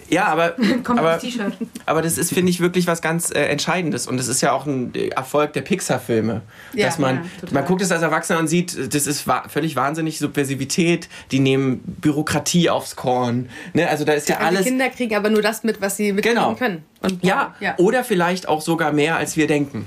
Ja, 0.09 0.25
aber, 0.25 0.55
aber, 0.85 1.19
aber 1.85 2.01
das 2.01 2.17
ist, 2.17 2.33
finde 2.33 2.49
ich, 2.49 2.59
wirklich 2.59 2.87
was 2.87 3.01
ganz 3.01 3.31
äh, 3.31 3.41
Entscheidendes. 3.45 4.07
Und 4.07 4.17
das 4.17 4.27
ist 4.27 4.41
ja 4.41 4.51
auch 4.51 4.65
ein 4.65 4.93
Erfolg 5.15 5.53
der 5.53 5.61
Pixar-Filme. 5.61 6.41
Ja, 6.73 6.87
dass 6.87 6.99
man, 6.99 7.15
ja, 7.41 7.47
man 7.51 7.65
guckt 7.65 7.81
es 7.81 7.91
als 7.91 8.01
Erwachsener 8.01 8.39
und 8.39 8.47
sieht, 8.47 8.93
das 8.93 9.07
ist 9.07 9.27
wa 9.27 9.43
völlig 9.47 9.75
wahnsinnig 9.75 10.19
Subversivität. 10.19 11.09
Die 11.31 11.39
nehmen 11.39 11.81
Bürokratie 11.85 12.69
aufs 12.69 12.95
Korn. 12.95 13.49
Ne? 13.73 13.87
Also 13.87 14.05
da 14.05 14.13
ist 14.13 14.29
ja, 14.29 14.39
ja 14.39 14.47
alles. 14.47 14.63
Die 14.63 14.69
Kinder 14.69 14.89
kriegen 14.89 15.15
aber 15.15 15.29
nur 15.29 15.41
das 15.41 15.63
mit, 15.63 15.81
was 15.81 15.97
sie 15.97 16.13
mitkriegen 16.13 16.37
genau. 16.37 16.55
können. 16.55 16.83
Und, 17.01 17.23
ja, 17.23 17.55
ja, 17.59 17.75
oder 17.77 18.03
vielleicht 18.03 18.47
auch 18.47 18.61
sogar 18.61 18.91
mehr, 18.91 19.15
als 19.15 19.37
wir 19.37 19.47
denken. 19.47 19.85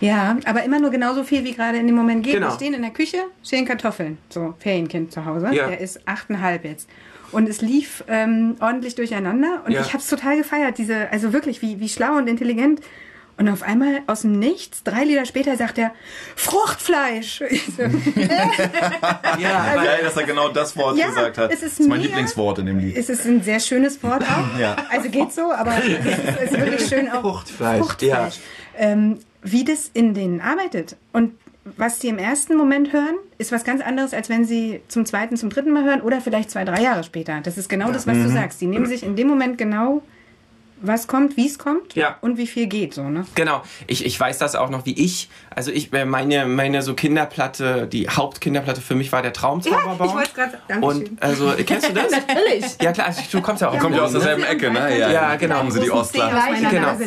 Ja, 0.00 0.36
aber 0.44 0.62
immer 0.64 0.78
nur 0.78 0.90
genauso 0.90 1.24
viel, 1.24 1.44
wie 1.44 1.54
gerade 1.54 1.78
in 1.78 1.86
dem 1.86 1.96
Moment 1.96 2.24
geht. 2.24 2.34
Genau. 2.34 2.48
Wir 2.48 2.54
stehen 2.54 2.74
in 2.74 2.82
der 2.82 2.90
Küche, 2.90 3.18
stehen 3.42 3.64
Kartoffeln. 3.64 4.18
So, 4.28 4.54
Ferienkind 4.58 5.12
zu 5.12 5.24
Hause. 5.24 5.48
Ja. 5.52 5.68
Der 5.68 5.80
ist 5.80 6.06
achteinhalb 6.06 6.64
jetzt. 6.64 6.88
Und 7.34 7.48
es 7.48 7.60
lief 7.60 8.04
ähm, 8.08 8.56
ordentlich 8.60 8.94
durcheinander. 8.94 9.62
Und 9.66 9.72
ja. 9.72 9.80
ich 9.80 9.88
habe 9.88 9.98
es 9.98 10.08
total 10.08 10.36
gefeiert. 10.36 10.78
Diese, 10.78 11.10
also 11.10 11.32
wirklich, 11.32 11.62
wie, 11.62 11.80
wie 11.80 11.88
schlau 11.88 12.16
und 12.16 12.28
intelligent. 12.28 12.80
Und 13.36 13.48
auf 13.48 13.64
einmal 13.64 14.02
aus 14.06 14.20
dem 14.20 14.38
Nichts, 14.38 14.84
drei 14.84 15.02
Lieder 15.02 15.26
später, 15.26 15.56
sagt 15.56 15.78
er 15.78 15.92
Fruchtfleisch. 16.36 17.42
So, 17.76 17.82
ja, 17.82 17.88
also, 19.62 19.84
geil, 19.84 20.00
dass 20.04 20.16
er 20.16 20.22
genau 20.22 20.48
das 20.48 20.76
Wort 20.76 20.96
ja, 20.96 21.08
gesagt 21.08 21.38
hat. 21.38 21.50
Es 21.50 21.62
ist 21.62 21.72
das 21.72 21.80
ist 21.80 21.88
mein 21.88 21.98
mega, 21.98 22.10
Lieblingswort 22.10 22.60
in 22.60 22.66
dem 22.66 22.78
Lied. 22.78 22.96
Es 22.96 23.08
ist 23.08 23.26
ein 23.26 23.42
sehr 23.42 23.58
schönes 23.58 24.00
Wort 24.04 24.22
auch. 24.22 24.58
ja. 24.58 24.76
Also 24.90 25.08
geht 25.08 25.32
so, 25.32 25.50
aber 25.50 25.76
es 25.78 25.84
ist, 25.84 26.18
es 26.40 26.52
ist 26.52 26.60
wirklich 26.60 26.88
schön 26.88 27.10
auch. 27.10 27.22
Fruchtfleisch. 27.22 27.80
Fruchtfleisch. 27.80 28.36
Ja. 28.78 28.90
Ähm, 28.90 29.18
wie 29.42 29.64
das 29.64 29.90
in 29.92 30.14
denen 30.14 30.40
arbeitet. 30.40 30.96
Und 31.12 31.32
was 31.76 32.00
sie 32.00 32.08
im 32.08 32.18
ersten 32.18 32.56
Moment 32.56 32.92
hören, 32.92 33.16
ist 33.38 33.52
was 33.52 33.64
ganz 33.64 33.80
anderes, 33.80 34.12
als 34.12 34.28
wenn 34.28 34.44
sie 34.44 34.80
zum 34.88 35.06
zweiten, 35.06 35.36
zum 35.36 35.50
dritten 35.50 35.72
Mal 35.72 35.84
hören 35.84 36.02
oder 36.02 36.20
vielleicht 36.20 36.50
zwei, 36.50 36.64
drei 36.64 36.82
Jahre 36.82 37.04
später. 37.04 37.40
Das 37.42 37.56
ist 37.56 37.68
genau 37.68 37.90
das, 37.90 38.06
was 38.06 38.16
mhm. 38.18 38.24
du 38.24 38.28
sagst. 38.30 38.60
Die 38.60 38.66
nehmen 38.66 38.86
sich 38.86 39.02
in 39.02 39.16
dem 39.16 39.28
Moment 39.28 39.56
genau 39.56 40.02
was 40.86 41.06
kommt, 41.06 41.36
wie 41.36 41.46
es 41.46 41.58
kommt 41.58 41.94
Ja. 41.94 42.16
und 42.20 42.36
wie 42.38 42.46
viel 42.46 42.66
geht, 42.66 42.94
so, 42.94 43.02
ne? 43.08 43.26
Genau, 43.34 43.62
ich, 43.86 44.04
ich 44.04 44.18
weiß 44.18 44.38
das 44.38 44.54
auch 44.54 44.70
noch, 44.70 44.86
wie 44.86 44.92
ich, 44.92 45.28
also 45.54 45.70
ich, 45.70 45.92
äh, 45.92 46.04
meine, 46.04 46.46
meine 46.46 46.82
so 46.82 46.94
Kinderplatte, 46.94 47.86
die 47.86 48.08
Hauptkinderplatte 48.08 48.80
für 48.80 48.94
mich 48.94 49.12
war 49.12 49.22
der 49.22 49.32
Traumzauberbaum. 49.32 50.08
ich 50.08 50.14
wollte 50.14 50.32
gerade- 50.34 50.58
Dankeschön. 50.68 51.02
Und 51.08 51.22
also, 51.22 51.52
kennst 51.66 51.88
du 51.88 51.92
das? 51.92 52.10
Natürlich. 52.28 52.64
Ja 52.82 52.92
klar, 52.92 53.06
also, 53.08 53.22
du 53.30 53.40
kommst 53.40 53.62
ja 53.62 53.68
auch 53.70 53.78
Kommt 53.78 53.96
ja 53.96 54.02
aus 54.02 54.12
ne? 54.12 54.18
derselben 54.18 54.44
Ecke, 54.44 54.70
ne? 54.70 54.98
Ja, 54.98 55.36
genau. 55.36 55.58
Kommen 55.58 55.70
sie 55.70 55.80
die 55.80 55.90
Ostler. 55.90 56.30
Genau. 56.70 56.88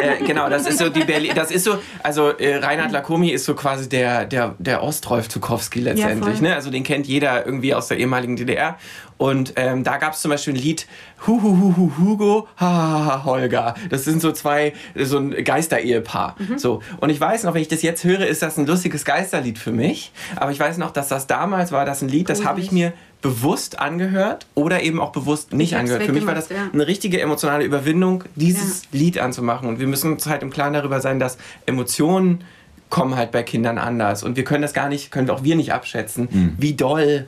Äh, 0.00 0.24
genau, 0.24 0.48
das 0.48 0.66
ist 0.66 0.78
so 0.78 0.88
die 0.88 1.04
Berlin, 1.04 1.32
das 1.34 1.50
ist 1.50 1.64
so, 1.64 1.78
also 2.02 2.30
äh, 2.30 2.56
Reinhard 2.56 2.92
Lacomi 2.92 3.30
ist 3.30 3.44
so 3.44 3.54
quasi 3.54 3.88
der, 3.88 4.24
der, 4.26 4.54
der 4.58 4.82
Ostrolf 4.82 5.28
Zukowski 5.28 5.80
letztendlich, 5.80 6.36
voll. 6.38 6.48
ne? 6.48 6.54
Also 6.54 6.70
den 6.70 6.84
kennt 6.84 7.06
jeder 7.06 7.44
irgendwie 7.44 7.74
aus 7.74 7.88
der 7.88 7.98
ehemaligen 7.98 8.36
DDR. 8.36 8.78
Und 9.18 9.54
ähm, 9.56 9.84
da 9.84 9.98
gab 9.98 10.14
es 10.14 10.22
zum 10.22 10.30
Beispiel 10.30 10.54
ein 10.54 10.60
Lied 10.60 10.86
Hu 11.26 11.42
Hu 11.42 11.60
Hu 11.60 11.76
Hu 11.76 11.92
Hugo 11.98 12.48
Ha 12.56 12.66
Ha 12.66 13.04
Ha 13.04 13.24
Holger. 13.24 13.74
Das 13.90 14.04
sind 14.04 14.22
so 14.22 14.32
zwei, 14.32 14.72
so 14.94 15.18
ein 15.18 15.44
Geister-Ehepaar. 15.44 16.36
So. 16.56 16.82
Und 17.00 17.10
ich 17.10 17.20
weiß 17.20 17.42
noch, 17.42 17.54
wenn 17.54 17.62
ich 17.62 17.68
das 17.68 17.82
jetzt 17.82 18.04
höre, 18.04 18.26
ist 18.26 18.42
das 18.42 18.56
ein 18.56 18.66
lustiges 18.66 19.04
Geisterlied 19.04 19.58
für 19.58 19.72
mich. 19.72 20.12
Aber 20.36 20.52
ich 20.52 20.60
weiß 20.60 20.78
noch, 20.78 20.92
dass 20.92 21.08
das 21.08 21.26
damals 21.26 21.72
war, 21.72 21.84
das 21.84 22.00
ein 22.00 22.08
Lied, 22.08 22.28
das 22.28 22.44
habe 22.44 22.60
ich 22.60 22.70
mir 22.70 22.92
bewusst 23.20 23.80
angehört 23.80 24.46
oder 24.54 24.82
eben 24.82 25.00
auch 25.00 25.10
bewusst 25.10 25.52
nicht 25.52 25.74
angehört. 25.74 26.04
Für 26.04 26.12
mich 26.12 26.26
war 26.26 26.36
das 26.36 26.48
ja. 26.48 26.70
eine 26.72 26.86
richtige 26.86 27.20
emotionale 27.20 27.64
Überwindung, 27.64 28.22
dieses 28.36 28.82
Lied 28.92 29.18
anzumachen. 29.18 29.68
Und 29.68 29.80
wir 29.80 29.88
müssen 29.88 30.12
uns 30.12 30.26
halt 30.26 30.42
im 30.42 30.50
Klaren 30.50 30.74
darüber 30.74 31.00
sein, 31.00 31.18
dass 31.18 31.38
Emotionen 31.66 32.44
kommen 32.88 33.16
halt 33.16 33.32
bei 33.32 33.42
Kindern 33.42 33.78
anders. 33.78 34.22
Und 34.22 34.36
wir 34.36 34.44
können 34.44 34.62
das 34.62 34.72
gar 34.72 34.88
nicht, 34.88 35.10
können 35.10 35.28
auch 35.30 35.42
wir 35.42 35.56
nicht 35.56 35.72
abschätzen, 35.72 36.54
wie 36.58 36.74
doll 36.74 37.26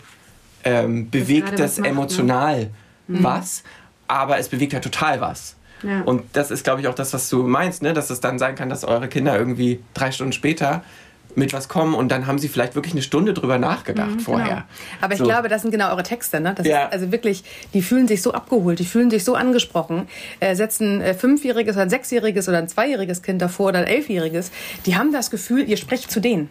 ähm, 0.65 1.11
bewegt 1.11 1.59
das 1.59 1.79
macht, 1.79 1.85
ne? 1.85 1.89
emotional 1.89 2.71
was, 3.09 3.65
aber 4.07 4.39
es 4.39 4.49
bewegt 4.49 4.73
halt 4.73 4.85
total 4.85 5.21
was. 5.21 5.57
Ja. 5.83 6.03
Und 6.03 6.23
das 6.35 6.51
ist, 6.51 6.63
glaube 6.63 6.81
ich, 6.81 6.89
auch 6.89 6.95
das, 6.95 7.13
was 7.13 7.29
du 7.29 7.43
meinst, 7.43 7.83
ne? 7.83 7.93
dass 7.93 8.11
es 8.11 8.21
dann 8.21 8.39
sein 8.39 8.55
kann, 8.55 8.69
dass 8.69 8.85
eure 8.85 9.09
Kinder 9.09 9.37
irgendwie 9.37 9.81
drei 9.95 10.13
Stunden 10.13 10.33
später 10.33 10.85
mit 11.37 11.53
was 11.53 11.69
kommen 11.69 11.95
und 11.95 12.11
dann 12.11 12.27
haben 12.27 12.39
sie 12.39 12.49
vielleicht 12.49 12.75
wirklich 12.75 12.93
eine 12.93 13.03
Stunde 13.03 13.35
drüber 13.35 13.57
nachgedacht 13.59 14.21
vorher. 14.21 14.65
Aber 15.01 15.13
ich 15.13 15.19
So. 15.19 15.25
glaube, 15.25 15.49
das 15.49 15.63
sind 15.63 15.71
genau 15.71 15.91
eure 15.91 16.03
Texte. 16.03 16.41
Ne? 16.41 16.55
Ja. 16.65 16.87
ist 16.87 16.93
also 16.93 17.13
wirklich, 17.13 17.45
die 17.73 17.83
fühlen 17.83 18.09
sich 18.09 18.21
so 18.21 18.33
abgeholt, 18.33 18.79
die 18.81 18.85
fühlen 18.85 19.11
sich 19.11 19.25
so 19.25 19.37
angesprochen. 19.37 20.09
Äh, 20.41 20.57
setzen 20.57 21.01
ein 21.03 21.15
fünfjähriges 21.15 21.77
oder 21.77 21.85
ein 21.85 21.91
sechsjähriges 21.91 22.49
oder 22.49 22.59
ein 22.59 22.69
zweijähriges 22.69 23.23
Kind 23.23 23.41
davor 23.41 23.69
oder 23.69 23.79
ein 23.79 23.87
elfjähriges. 23.87 24.51
Die 24.87 24.97
haben 24.97 25.13
das 25.13 25.31
Gefühl, 25.31 25.69
ihr 25.69 25.77
sprecht 25.77 26.11
zu 26.11 26.21
denen. 26.21 26.51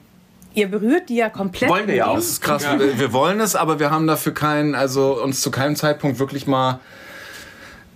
Ihr 0.54 0.68
berührt 0.68 1.10
die 1.10 1.16
ja 1.16 1.30
komplett. 1.30 1.70
Wollen 1.70 1.88
wir 1.88 1.96
ja 1.96 2.08
auch. 2.08 2.16
Das 2.16 2.26
ist 2.26 2.42
krass. 2.42 2.64
Wir, 2.64 3.00
wir 3.00 3.14
wollen 3.14 3.40
es, 3.40 3.56
aber 3.56 3.80
wir 3.80 3.92
haben 3.92 4.08
dafür 4.08 4.34
keinen, 4.34 4.76
also 4.76 5.22
uns 5.22 5.42
zu 5.42 5.52
keinem 5.52 5.76
Zeitpunkt 5.76 6.20
wirklich 6.20 6.48
mal 6.48 6.80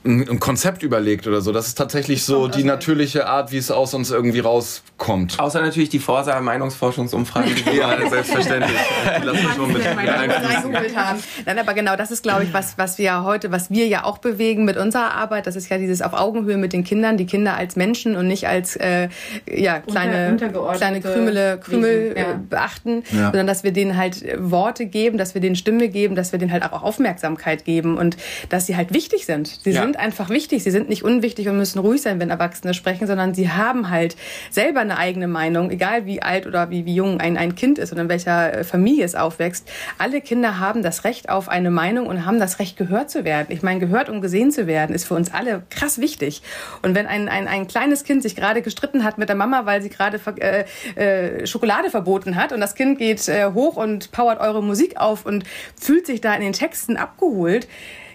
ein, 0.05 0.27
ein 0.29 0.39
Konzept 0.39 0.83
überlegt 0.83 1.27
oder 1.27 1.41
so. 1.41 1.51
Das 1.51 1.67
ist 1.67 1.75
tatsächlich 1.77 2.23
so 2.25 2.47
die 2.47 2.63
natürliche 2.63 3.27
Art, 3.27 3.51
wie 3.51 3.57
es 3.57 3.71
aus 3.71 3.93
uns 3.93 4.11
irgendwie 4.11 4.39
rauskommt. 4.39 5.39
Außer 5.39 5.61
natürlich 5.61 5.89
die 5.89 5.99
Forsa 5.99 6.39
Meinungsforschungsumfrage. 6.41 7.49
die 7.55 7.65
wir 7.65 7.73
Ja, 7.75 8.09
selbstverständlich. 8.09 8.77
Lass 9.23 9.33
mich 9.41 9.53
schon 9.53 9.71
mit 9.71 10.95
haben. 10.95 11.19
Nein, 11.45 11.59
aber 11.59 11.73
genau, 11.73 11.95
das 11.95 12.11
ist, 12.11 12.23
glaube 12.23 12.43
ich, 12.43 12.53
was, 12.53 12.77
was 12.77 12.97
wir 12.97 13.05
ja 13.05 13.23
heute, 13.23 13.51
was 13.51 13.69
wir 13.69 13.87
ja 13.87 14.03
auch 14.03 14.17
bewegen 14.17 14.65
mit 14.65 14.77
unserer 14.77 15.13
Arbeit. 15.13 15.47
Das 15.47 15.55
ist 15.55 15.69
ja 15.69 15.77
dieses 15.77 16.01
auf 16.01 16.13
Augenhöhe 16.13 16.57
mit 16.57 16.73
den 16.73 16.83
Kindern, 16.83 17.17
die 17.17 17.25
Kinder 17.25 17.55
als 17.55 17.75
Menschen 17.75 18.15
und 18.15 18.27
nicht 18.27 18.47
als 18.47 18.75
äh, 18.75 19.09
ja, 19.49 19.79
kleine, 19.79 20.37
kleine 20.75 21.01
Krümele, 21.01 21.59
Krümel 21.63 22.15
Wesen, 22.15 22.17
ja. 22.17 22.31
äh, 22.31 22.35
beachten, 22.49 23.03
Ja. 23.11 23.23
sondern 23.25 23.47
dass 23.47 23.63
wir 23.63 23.71
denen 23.71 23.97
halt 23.97 24.21
äh, 24.23 24.37
Worte 24.39 24.85
geben, 24.85 25.17
dass 25.17 25.33
wir 25.33 25.41
denen 25.41 25.55
Stimme 25.55 25.87
geben, 25.89 26.15
dass 26.15 26.31
wir 26.31 26.39
denen 26.39 26.51
halt 26.51 26.63
auch 26.63 26.83
Aufmerksamkeit 26.83 27.65
geben 27.65 27.97
und 27.97 28.17
dass 28.49 28.65
sie 28.65 28.75
halt 28.75 28.93
wichtig 28.93 29.25
sind. 29.25 29.47
Sie 29.63 29.71
Ja. 29.71 29.81
sind 29.81 29.92
einfach 29.97 30.29
wichtig. 30.29 30.63
Sie 30.63 30.71
sind 30.71 30.89
nicht 30.89 31.03
unwichtig 31.03 31.47
und 31.47 31.57
müssen 31.57 31.79
ruhig 31.79 32.01
sein, 32.01 32.19
wenn 32.19 32.29
Erwachsene 32.29 32.73
sprechen, 32.73 33.07
sondern 33.07 33.33
sie 33.33 33.49
haben 33.49 33.89
halt 33.89 34.15
selber 34.49 34.81
eine 34.81 34.97
eigene 34.97 35.27
Meinung, 35.27 35.71
egal 35.71 36.05
wie 36.05 36.21
alt 36.21 36.47
oder 36.47 36.69
wie, 36.69 36.85
wie 36.85 36.95
jung 36.95 37.19
ein, 37.19 37.37
ein 37.37 37.55
Kind 37.55 37.77
ist 37.77 37.91
und 37.91 37.99
in 37.99 38.09
welcher 38.09 38.53
äh, 38.53 38.63
Familie 38.63 39.05
es 39.05 39.15
aufwächst. 39.15 39.69
Alle 39.97 40.21
Kinder 40.21 40.59
haben 40.59 40.83
das 40.83 41.03
Recht 41.03 41.29
auf 41.29 41.49
eine 41.49 41.71
Meinung 41.71 42.07
und 42.07 42.25
haben 42.25 42.39
das 42.39 42.59
Recht, 42.59 42.77
gehört 42.77 43.09
zu 43.09 43.23
werden. 43.23 43.47
Ich 43.49 43.63
meine, 43.63 43.79
gehört 43.79 44.09
und 44.09 44.21
gesehen 44.21 44.51
zu 44.51 44.67
werden, 44.67 44.95
ist 44.95 45.05
für 45.05 45.13
uns 45.13 45.33
alle 45.33 45.63
krass 45.69 45.99
wichtig. 45.99 46.41
Und 46.81 46.95
wenn 46.95 47.07
ein, 47.07 47.29
ein, 47.29 47.47
ein 47.47 47.67
kleines 47.67 48.03
Kind 48.03 48.23
sich 48.23 48.35
gerade 48.35 48.61
gestritten 48.61 49.03
hat 49.03 49.17
mit 49.17 49.29
der 49.29 49.35
Mama, 49.35 49.65
weil 49.65 49.81
sie 49.81 49.89
gerade 49.89 50.19
äh, 50.39 50.65
äh, 50.95 51.47
Schokolade 51.47 51.89
verboten 51.89 52.35
hat 52.35 52.51
und 52.51 52.59
das 52.59 52.75
Kind 52.75 52.97
geht 52.97 53.27
äh, 53.27 53.51
hoch 53.53 53.75
und 53.75 54.11
powert 54.11 54.39
eure 54.39 54.63
Musik 54.63 54.97
auf 54.97 55.25
und 55.25 55.43
fühlt 55.79 56.05
sich 56.05 56.21
da 56.21 56.33
in 56.33 56.41
den 56.41 56.53
Texten 56.53 56.97
abgeholt, 56.97 57.67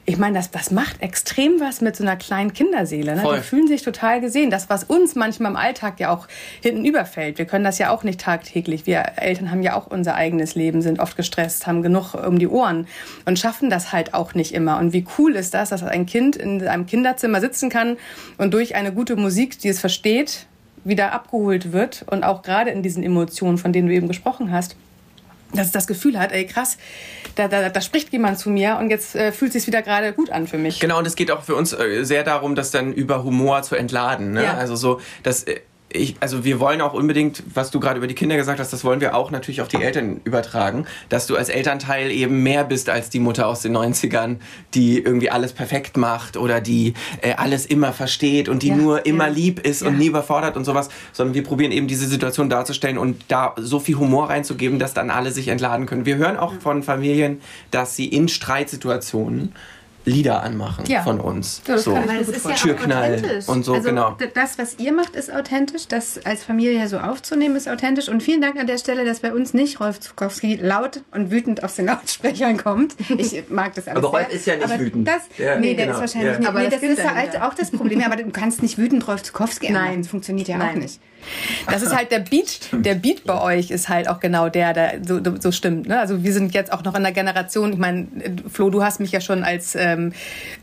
ich 0.08 0.16
meine, 0.16 0.38
das, 0.38 0.50
das 0.50 0.70
macht 0.70 1.02
extrem 1.02 1.60
was 1.60 1.82
mit 1.82 1.94
so 1.94 2.02
einer 2.02 2.16
kleinen 2.16 2.54
Kinderseele. 2.54 3.14
Ne? 3.14 3.20
Voll. 3.20 3.36
Die 3.36 3.42
fühlen 3.42 3.68
sich 3.68 3.82
total 3.82 4.22
gesehen. 4.22 4.48
Das, 4.50 4.70
was 4.70 4.84
uns 4.84 5.14
manchmal 5.14 5.50
im 5.50 5.56
Alltag 5.56 6.00
ja 6.00 6.08
auch 6.10 6.26
hinten 6.62 6.86
überfällt. 6.86 7.36
Wir 7.36 7.44
können 7.44 7.62
das 7.62 7.76
ja 7.76 7.90
auch 7.90 8.04
nicht 8.04 8.18
tagtäglich. 8.18 8.86
Wir 8.86 9.04
Eltern 9.16 9.50
haben 9.50 9.62
ja 9.62 9.76
auch 9.76 9.86
unser 9.86 10.14
eigenes 10.14 10.54
Leben, 10.54 10.80
sind 10.80 10.98
oft 10.98 11.14
gestresst, 11.14 11.66
haben 11.66 11.82
genug 11.82 12.14
um 12.14 12.38
die 12.38 12.48
Ohren 12.48 12.86
und 13.26 13.38
schaffen 13.38 13.68
das 13.68 13.92
halt 13.92 14.14
auch 14.14 14.32
nicht 14.32 14.54
immer. 14.54 14.78
Und 14.78 14.94
wie 14.94 15.04
cool 15.18 15.36
ist 15.36 15.52
das, 15.52 15.68
dass 15.68 15.82
ein 15.82 16.06
Kind 16.06 16.36
in 16.36 16.66
einem 16.66 16.86
Kinderzimmer 16.86 17.42
sitzen 17.42 17.68
kann 17.68 17.98
und 18.38 18.54
durch 18.54 18.76
eine 18.76 18.94
gute 18.94 19.14
Musik, 19.16 19.58
die 19.58 19.68
es 19.68 19.78
versteht, 19.78 20.46
wieder 20.84 21.12
abgeholt 21.12 21.72
wird 21.72 22.06
und 22.10 22.24
auch 22.24 22.40
gerade 22.40 22.70
in 22.70 22.82
diesen 22.82 23.02
Emotionen, 23.02 23.58
von 23.58 23.74
denen 23.74 23.88
du 23.88 23.94
eben 23.94 24.08
gesprochen 24.08 24.52
hast, 24.52 24.74
dass 25.52 25.66
es 25.66 25.72
das 25.72 25.86
Gefühl 25.86 26.18
hat, 26.18 26.32
ey 26.32 26.46
krass, 26.46 26.78
da, 27.34 27.48
da, 27.48 27.68
da 27.68 27.80
spricht 27.80 28.12
jemand 28.12 28.38
zu 28.38 28.50
mir 28.50 28.76
und 28.78 28.90
jetzt 28.90 29.14
äh, 29.14 29.32
fühlt 29.32 29.54
es 29.54 29.62
sich 29.62 29.66
wieder 29.66 29.82
gerade 29.82 30.12
gut 30.12 30.30
an 30.30 30.46
für 30.46 30.58
mich. 30.58 30.80
Genau, 30.80 30.98
und 30.98 31.06
es 31.06 31.16
geht 31.16 31.30
auch 31.30 31.42
für 31.42 31.54
uns 31.54 31.72
äh, 31.72 32.04
sehr 32.04 32.24
darum, 32.24 32.54
das 32.54 32.70
dann 32.70 32.92
über 32.92 33.24
Humor 33.24 33.62
zu 33.62 33.76
entladen. 33.76 34.32
Ne? 34.32 34.44
Ja. 34.44 34.54
Also 34.54 34.76
so, 34.76 35.00
dass 35.22 35.44
äh, 35.44 35.60
ich, 35.90 36.16
also 36.20 36.44
wir 36.44 36.60
wollen 36.60 36.80
auch 36.80 36.92
unbedingt, 36.92 37.42
was 37.54 37.70
du 37.70 37.80
gerade 37.80 37.96
über 37.96 38.06
die 38.06 38.14
Kinder 38.14 38.36
gesagt 38.36 38.60
hast, 38.60 38.72
das 38.72 38.84
wollen 38.84 39.00
wir 39.00 39.14
auch 39.14 39.30
natürlich 39.30 39.62
auf 39.62 39.68
die 39.68 39.82
Eltern 39.82 40.20
übertragen, 40.24 40.86
dass 41.08 41.26
du 41.26 41.36
als 41.36 41.48
Elternteil 41.48 42.10
eben 42.10 42.42
mehr 42.42 42.64
bist 42.64 42.90
als 42.90 43.08
die 43.08 43.20
Mutter 43.20 43.46
aus 43.46 43.62
den 43.62 43.74
90ern, 43.74 44.36
die 44.74 44.98
irgendwie 44.98 45.30
alles 45.30 45.54
perfekt 45.54 45.96
macht 45.96 46.36
oder 46.36 46.60
die 46.60 46.92
äh, 47.22 47.34
alles 47.34 47.64
immer 47.64 47.92
versteht 47.92 48.48
und 48.48 48.62
die 48.62 48.68
Ja, 48.68 48.76
nur 48.76 49.06
immer 49.06 49.28
ja. 49.28 49.32
lieb 49.32 49.60
ist 49.60 49.82
und 49.82 49.98
nie 49.98 50.08
überfordert 50.08 50.56
und 50.56 50.64
sowas, 50.64 50.90
sondern 51.12 51.34
wir 51.34 51.42
probieren 51.42 51.72
eben 51.72 51.88
diese 51.88 52.06
Situation 52.06 52.50
darzustellen 52.50 52.98
und 52.98 53.24
da 53.28 53.54
so 53.56 53.80
viel 53.80 53.96
Humor 53.96 54.28
reinzugeben, 54.28 54.78
dass 54.78 54.92
dann 54.92 55.10
alle 55.10 55.30
sich 55.30 55.48
entladen 55.48 55.86
können. 55.86 56.04
Wir 56.04 56.16
hören 56.16 56.36
auch 56.36 56.52
von 56.60 56.82
Familien, 56.82 57.40
dass 57.70 57.96
sie 57.96 58.08
in 58.08 58.28
Streitsituationen 58.28 59.54
Lieder 60.08 60.42
anmachen 60.42 60.84
Ja. 60.86 61.02
von 61.02 61.20
uns. 61.20 61.62
Ja, 61.66 61.74
das 61.74 61.84
so. 61.84 61.94
kann 61.94 62.04
ich 62.20 62.26
gut 62.26 62.36
ist 62.36 62.44
ja 62.46 62.50
auch 62.52 62.56
Türknall 62.56 63.14
authentisch. 63.14 63.48
und 63.48 63.64
so, 63.64 63.74
also, 63.74 63.88
genau. 63.88 64.16
Das, 64.34 64.58
was 64.58 64.78
ihr 64.78 64.92
macht, 64.92 65.14
ist 65.16 65.32
authentisch. 65.32 65.86
Das 65.88 66.18
als 66.24 66.42
Familie 66.44 66.88
so 66.88 66.98
aufzunehmen, 66.98 67.56
ist 67.56 67.68
authentisch. 67.68 68.08
Und 68.08 68.22
vielen 68.22 68.40
Dank 68.40 68.56
an 68.58 68.66
der 68.66 68.78
Stelle, 68.78 69.04
dass 69.04 69.20
bei 69.20 69.32
uns 69.32 69.54
nicht 69.54 69.80
Rolf 69.80 70.00
Zukowski 70.00 70.56
laut 70.56 71.02
und 71.12 71.30
wütend 71.30 71.62
aus 71.62 71.76
den 71.76 71.86
Lautsprechern 71.86 72.56
kommt. 72.56 72.94
Ich 73.16 73.44
mag 73.50 73.74
das 73.74 73.86
alles 73.88 73.98
Aber 73.98 74.08
Rolf 74.16 74.26
sehr. 74.28 74.34
ist 74.36 74.46
ja 74.46 74.56
nicht 74.56 74.64
Aber 74.64 74.78
wütend. 74.80 75.06
Das, 75.08 75.22
Ja, 75.38 75.58
nee, 75.58 75.74
der 75.74 75.86
genau. 75.86 75.96
ist 75.96 76.00
wahrscheinlich 76.00 76.32
Ja. 76.32 76.38
nicht. 76.38 76.48
Aber 76.48 76.60
nee, 76.60 76.68
das 76.70 76.80
das 76.80 76.90
ist 76.90 77.04
halt 77.04 77.28
dahinter. 77.34 77.48
auch 77.48 77.54
das 77.54 77.70
Problem. 77.70 78.02
Aber 78.02 78.16
du 78.16 78.30
kannst 78.30 78.62
nicht 78.62 78.78
wütend 78.78 79.06
Rolf 79.08 79.22
Zukowski 79.22 79.70
Nein. 79.72 80.02
Das 80.02 80.08
funktioniert 80.10 80.48
ja 80.48 80.56
auch 80.56 80.60
Nein. 80.60 80.78
nicht. 80.78 81.00
Das 81.70 81.82
ist 81.82 81.94
halt 81.94 82.10
der 82.10 82.20
Beat. 82.20 82.68
Der 82.72 82.94
Beat 82.94 83.24
bei 83.24 83.40
euch 83.40 83.70
ist 83.70 83.88
halt 83.88 84.08
auch 84.08 84.20
genau 84.20 84.48
der, 84.48 84.72
der 84.72 84.94
so, 85.06 85.20
so 85.40 85.52
stimmt. 85.52 85.88
Ne? 85.88 85.98
Also 86.00 86.22
wir 86.24 86.32
sind 86.32 86.54
jetzt 86.54 86.72
auch 86.72 86.82
noch 86.84 86.94
in 86.94 87.02
der 87.02 87.12
Generation. 87.12 87.72
Ich 87.72 87.78
meine, 87.78 88.06
Flo, 88.50 88.70
du 88.70 88.82
hast 88.82 89.00
mich 89.00 89.12
ja 89.12 89.20
schon 89.20 89.44
als 89.44 89.74
ähm, 89.74 90.12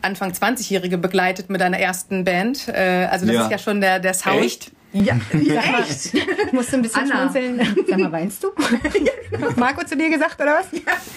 Anfang 0.02 0.32
20-Jährige 0.32 0.98
begleitet 0.98 1.50
mit 1.50 1.60
deiner 1.60 1.78
ersten 1.78 2.24
Band. 2.24 2.68
Äh, 2.68 3.06
also 3.10 3.26
das 3.26 3.34
Ja. 3.34 3.42
ist 3.44 3.50
ja 3.50 3.58
schon 3.58 3.80
der, 3.80 4.00
der 4.00 4.14
Sound. 4.14 4.40
Echt? 4.44 4.72
Ja, 4.92 5.14
Echt? 5.32 6.14
Ich 6.14 6.52
musste 6.52 6.76
ein 6.76 6.82
bisschen 6.82 7.02
Anna. 7.10 7.30
schmunzeln. 7.30 7.84
Sag 7.88 7.98
mal, 7.98 8.12
weinst 8.12 8.42
du? 8.42 8.48
Hat 9.46 9.56
Marco 9.56 9.84
zu 9.84 9.96
dir 9.96 10.08
gesagt, 10.10 10.40
oder 10.40 10.58
was? 10.60 10.66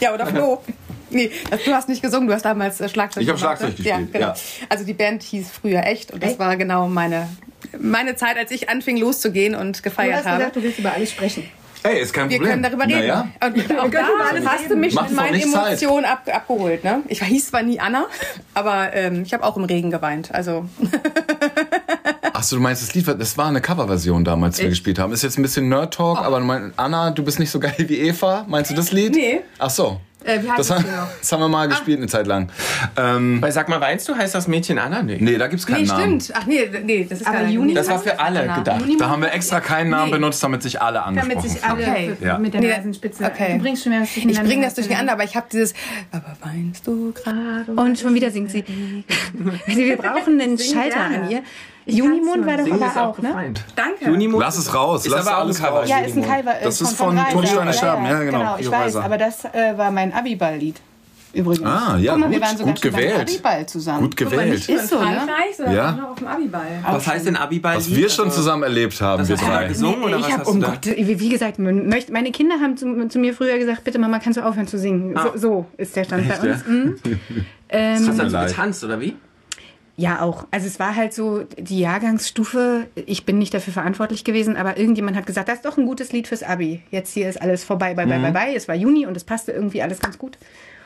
ja, 0.02 0.13
oder 0.13 0.25
Flo. 0.28 0.62
Nee, 1.12 1.32
du 1.65 1.74
hast 1.74 1.89
nicht 1.89 2.02
gesungen, 2.02 2.28
du 2.28 2.34
hast 2.34 2.45
damals 2.45 2.80
äh, 2.82 2.89
Schlagzeug 2.89 3.24
Ich 3.24 3.30
hab 3.30 3.38
gemacht, 3.38 3.58
Schlagzeug 3.60 3.69
ne? 3.80 3.84
gespielt, 3.84 4.13
Ja, 4.13 4.19
genau. 4.19 4.34
ja. 4.34 4.36
Also 4.69 4.84
die 4.86 4.93
Band 4.93 5.24
hieß 5.24 5.50
früher 5.52 5.84
echt 5.86 6.12
und 6.12 6.22
das 6.24 6.32
Echt? 6.32 6.39
war 6.39 6.56
genau 6.58 6.88
meine, 6.88 7.28
meine 7.80 8.15
Zeit, 8.15 8.38
als 8.38 8.52
ich 8.52 8.69
anfing 8.69 8.98
loszugehen 8.98 9.56
und 9.56 9.78
Du 9.80 9.82
gefeiert 9.84 10.17
hast 10.17 10.26
habe. 10.26 10.38
gesagt, 10.38 10.56
du 10.56 10.63
willst 10.63 10.80
über 10.80 10.93
alles 10.93 11.12
sprechen. 11.12 11.43
Ey, 11.82 12.02
ist 12.02 12.12
kein 12.13 12.30
Wir 12.30 12.38
Problem. 12.39 12.52
können 12.62 12.63
darüber 12.63 12.84
reden. 12.84 13.00
Naja. 13.08 13.28
Und 13.41 13.80
auch 13.80 13.89
da 13.89 14.06
hast 14.52 14.69
du 14.69 14.76
mich 14.76 14.93
Macht 14.93 15.12
in 15.12 15.15
doch 15.15 15.24
meinen. 15.24 15.41
Emotionen 15.41 16.04
ab, 16.06 16.24
abgeholt. 16.30 16.84
Ne? 16.84 17.04
Ich 17.08 17.24
hieß 17.24 17.48
zwar 17.52 17.63
nie 17.63 17.80
Anna, 17.80 18.08
aber 18.54 18.93
ähm, 18.93 19.24
ich 19.24 19.34
habe 19.34 19.45
auch 19.45 19.56
im 19.56 19.63
Regen 19.63 19.89
geweint. 19.89 20.30
Also 20.34 20.65
Achso, 22.34 22.56
du 22.58 22.62
meinst 22.62 22.82
das 22.82 22.93
Lied, 22.93 23.08
das 23.08 23.38
war 23.38 23.48
eine 23.48 23.62
Coverversion 23.62 24.24
damals, 24.24 24.58
die 24.58 24.63
wir 24.63 24.69
gespielt 24.69 25.00
haben. 25.00 25.12
Ist 25.13 25.24
jetzt 25.24 25.38
ein 25.38 25.41
bisschen 25.41 25.67
Nerd-Talk, 25.69 26.19
aber 26.19 26.39
du 26.39 26.45
meinst, 26.45 26.78
Anna, 26.78 27.12
du 27.12 27.24
bist 27.24 27.39
nicht 27.39 27.50
so 27.52 27.60
geil 27.60 27.74
wie 27.78 27.98
Eva. 27.98 28.45
Meinst 28.48 28.72
du 28.72 28.76
das 28.76 28.91
Lied? 28.91 29.15
Nee. 29.15 29.41
Ach 29.58 29.69
so. 29.69 30.00
Äh, 30.25 30.43
wie 30.43 30.49
heißt 30.49 30.60
Das, 30.60 30.67
das 30.67 30.77
haben- 30.79 30.91
noch? 30.91 31.08
das 31.19 31.32
haben 31.32 31.39
wir 31.39 31.47
mal 31.47 31.67
gespielt 31.69 31.97
eine 31.99 32.08
Zeit 32.08 32.27
lang. 32.27 32.49
Ähm, 32.97 33.41
Weil 33.41 33.51
sag 33.53 33.69
mal, 33.69 33.79
weinst 33.79 34.08
du, 34.10 34.15
heißt 34.15 34.36
das 34.36 34.47
Mädchen 34.49 34.77
Anna? 34.77 35.01
Nee. 35.01 35.17
nee, 35.19 35.38
da 35.38 35.47
gibt's 35.47 35.65
keinen 35.65 35.84
Nee, 35.84 35.88
Namen. 35.88 36.19
stimmt. 36.19 36.38
Ach 36.41 36.45
nee, 36.45 36.69
nee, 36.84 37.08
das 37.10 37.21
ist 37.21 37.27
Aber. 37.27 37.47
Juni- 37.47 37.73
Das 37.73 37.88
war 37.88 37.99
für 37.99 38.19
alle 38.19 38.41
Anna. 38.41 38.58
gedacht. 38.58 38.82
Da 38.99 39.10
haben 39.10 39.21
wir 39.21 39.32
extra 39.32 39.62
keinen 39.62 39.91
Namen 39.91 40.12
benutzt, 40.12 40.43
damit 40.43 40.62
sich 40.62 40.82
alle 40.82 41.03
angesprochen 41.03 41.36
Damit 41.38 41.51
sich 41.51 41.63
alle 41.63 41.82
Okay. 41.84 42.15
für- 42.19 42.25
Ja. 42.25 42.38
mit 42.38 42.53
der 42.53 42.62
Nee, 42.62 42.75
Nasenspitze. 42.75 43.23
okay. 43.23 43.53
Du 43.53 43.60
bringst 43.63 43.84
schon 43.86 43.93
was 43.93 44.15
Ich 44.17 44.41
bringe 44.41 44.65
das 44.65 44.73
durcheinander, 44.75 45.13
aber 45.13 45.23
ich 45.23 45.36
habe 45.38 45.47
dieses. 45.51 45.73
Aber 46.12 46.36
weinst 46.43 46.86
du 46.86 47.13
gerade? 47.13 47.71
Und 47.71 47.97
schon 47.97 48.13
wieder 48.13 48.29
singt 48.29 48.51
sie. 48.51 48.63
Wir 49.67 49.95
brauchen 49.97 50.39
einen 50.41 50.58
Schalter 50.60 50.99
an 51.01 51.29
ihr. 51.29 51.43
Junimond 51.97 52.45
war 52.45 52.58
doch 52.58 52.65
ist 52.67 52.73
aber 52.73 53.02
auch 53.02 53.10
auch, 53.10 53.17
ne? 53.19 53.28
gefeind. 53.30 53.63
Danke. 53.75 54.06
Junimond 54.06 54.41
Lass 54.43 54.58
es 54.58 54.73
raus. 54.73 55.06
Ist 55.06 55.12
lass 55.12 55.28
aber 55.28 55.38
auch 55.38 55.41
ein 55.41 55.45
alles 55.45 55.60
Cover. 55.60 55.80
raus. 55.80 55.89
Ja, 55.89 55.99
ist 55.99 56.17
ein 56.17 56.23
Cover. 56.23 56.60
äh, 56.60 56.63
Das 56.63 56.82
ist 56.82 56.93
von 56.93 57.19
Todessteine 57.32 57.73
Scherben, 57.73 58.06
ja, 58.06 58.23
genau, 58.23 58.56
ich 58.58 58.65
Rio 58.65 58.71
weiß, 58.71 58.95
aber 58.97 59.17
das 59.17 59.45
äh, 59.45 59.78
war 59.78 59.91
mein 59.91 60.13
Abiball-Lied. 60.13 60.80
Übrigens. 61.32 61.63
Ah, 61.63 61.95
ja, 61.99 62.13
Guck 62.13 62.21
mal, 62.21 62.32
wir 62.32 62.39
gut, 62.39 62.47
waren 62.47 62.58
sogar 62.58 62.73
gut 62.73 62.82
gewählt. 62.82 63.21
Abiball 63.21 63.65
zusammen. 63.67 63.99
Gut 64.02 64.17
gewählt. 64.17 64.67
Ist 64.67 64.89
so, 64.89 64.99
ne? 64.99 65.28
Sondern 65.56 65.75
Ja. 65.75 65.99
auch 66.04 66.12
auf 66.13 66.17
dem 66.17 66.28
Abiball. 66.28 66.65
Was 66.89 67.06
heißt 67.06 67.28
denn 67.28 67.36
Abiball? 67.36 67.78
Was 67.78 67.88
wir 67.95 68.10
schon 68.10 68.32
zusammen 68.32 68.63
erlebt 68.63 68.99
haben, 68.99 69.28
wir 69.28 69.36
hast 69.36 69.43
du 69.43 69.47
da 69.47 69.58
drei. 69.60 69.67
gesungen 69.67 70.02
oder 70.04 70.17
ich 70.17 70.23
was 70.25 70.32
hab, 70.32 70.39
hast 70.39 70.47
um? 70.47 70.60
Gott, 70.60 70.86
wie, 70.88 71.30
gesagt, 71.30 71.60
meine 71.60 72.32
Kinder 72.32 72.56
haben 72.60 72.78
zu, 72.78 73.08
zu 73.10 73.19
mir 73.19 73.36
früher 73.36 73.60
gesagt, 73.60 73.84
bitte 73.84 73.99
Mama, 73.99 74.17
kannst 74.17 74.39
du 74.39 74.43
aufhören 74.43 74.65
zu 74.67 74.80
singen. 74.80 75.15
Ah. 75.15 75.25
So, 75.34 75.38
so 75.38 75.65
ist 75.78 75.95
der 75.95 76.04
Stand 76.06 76.28
Echt, 76.28 76.41
bei 76.41 76.52
uns. 76.52 76.65
Mhm. 76.65 76.95
Ähm, 77.71 77.97
Hast 77.97 78.08
du 78.08 78.23
dazu 78.23 78.34
leid. 78.34 78.47
getanzt 78.47 78.84
oder 78.84 78.99
wie? 78.99 79.15
Ja, 79.99 80.21
auch. 80.21 80.45
Also 80.51 80.65
es 80.65 80.79
war 80.79 80.95
halt 80.95 81.13
so 81.13 81.43
die 81.57 81.79
Jahrgangsstufe. 81.79 82.88
Ich 83.05 83.25
bin 83.25 83.38
nicht 83.38 83.53
dafür 83.53 83.73
verantwortlich 83.73 84.23
gewesen, 84.23 84.55
aber 84.55 84.77
irgendjemand 84.77 85.17
hat 85.17 85.25
gesagt, 85.25 85.49
das 85.49 85.55
ist 85.57 85.65
doch 85.65 85.77
ein 85.77 85.85
gutes 85.85 86.13
Lied 86.13 86.27
fürs 86.27 86.41
Abi. 86.41 86.81
Jetzt 86.89 87.13
hier 87.13 87.27
ist 87.29 87.41
alles 87.41 87.65
vorbei, 87.65 87.93
bye, 87.95 88.07
bye, 88.07 88.17
Mhm. 88.17 88.23
bye, 88.23 88.31
bye. 88.31 88.55
Es 88.55 88.67
war 88.69 88.75
Juni 88.75 89.05
und 89.05 89.17
es 89.17 89.25
passte 89.25 89.51
irgendwie 89.51 89.81
alles 89.81 89.99
ganz 89.99 90.17
gut. 90.17 90.38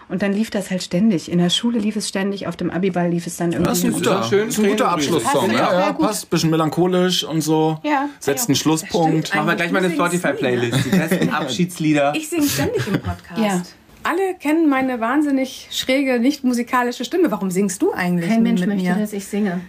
Und 0.09 0.21
dann 0.21 0.33
lief 0.33 0.49
das 0.49 0.69
halt 0.71 0.81
ständig. 0.83 1.31
In 1.31 1.37
der 1.37 1.49
Schule 1.49 1.77
lief 1.79 1.95
es 1.95 2.09
ständig, 2.09 2.47
auf 2.47 2.55
dem 2.57 2.69
Abiball 2.71 3.09
lief 3.09 3.25
es 3.27 3.37
dann 3.37 3.51
irgendwie. 3.51 3.69
Das 3.69 3.77
ist 3.79 3.85
ein 3.85 3.93
guter, 3.93 4.17
ein 4.23 4.29
schönes 4.29 4.57
ist 4.57 4.63
ein 4.63 4.69
guter. 4.71 4.89
Abschlusssong. 4.89 5.47
Passt 5.47 5.53
Ja, 5.59 5.79
ja, 5.79 5.93
passt. 5.93 6.29
Bisschen 6.29 6.49
melancholisch 6.49 7.23
und 7.23 7.41
so. 7.41 7.79
Ja. 7.83 8.09
Setzt 8.19 8.49
einen 8.49 8.55
Schlusspunkt. 8.55 9.33
Machen 9.33 9.47
wir 9.47 9.55
gleich 9.55 9.71
mal 9.71 9.83
eine 9.83 9.93
Spotify-Playlist. 9.93 10.85
Die 10.85 10.89
besten 10.97 11.29
Abschiedslieder. 11.29 12.13
Ich 12.15 12.29
singe 12.29 12.47
ständig 12.47 12.85
im 12.87 12.93
Podcast. 12.99 13.39
Ja. 13.39 13.61
Alle 14.03 14.35
kennen 14.35 14.67
meine 14.67 14.99
wahnsinnig 14.99 15.67
schräge, 15.71 16.19
nicht 16.19 16.43
musikalische 16.43 17.05
Stimme. 17.05 17.31
Warum 17.31 17.51
singst 17.51 17.81
du 17.81 17.91
eigentlich 17.93 18.29
Kein 18.29 18.43
Mensch 18.43 18.65
möchte, 18.65 18.83
mir? 18.83 18.95
dass 18.95 19.13
ich 19.13 19.25
singe. 19.25 19.61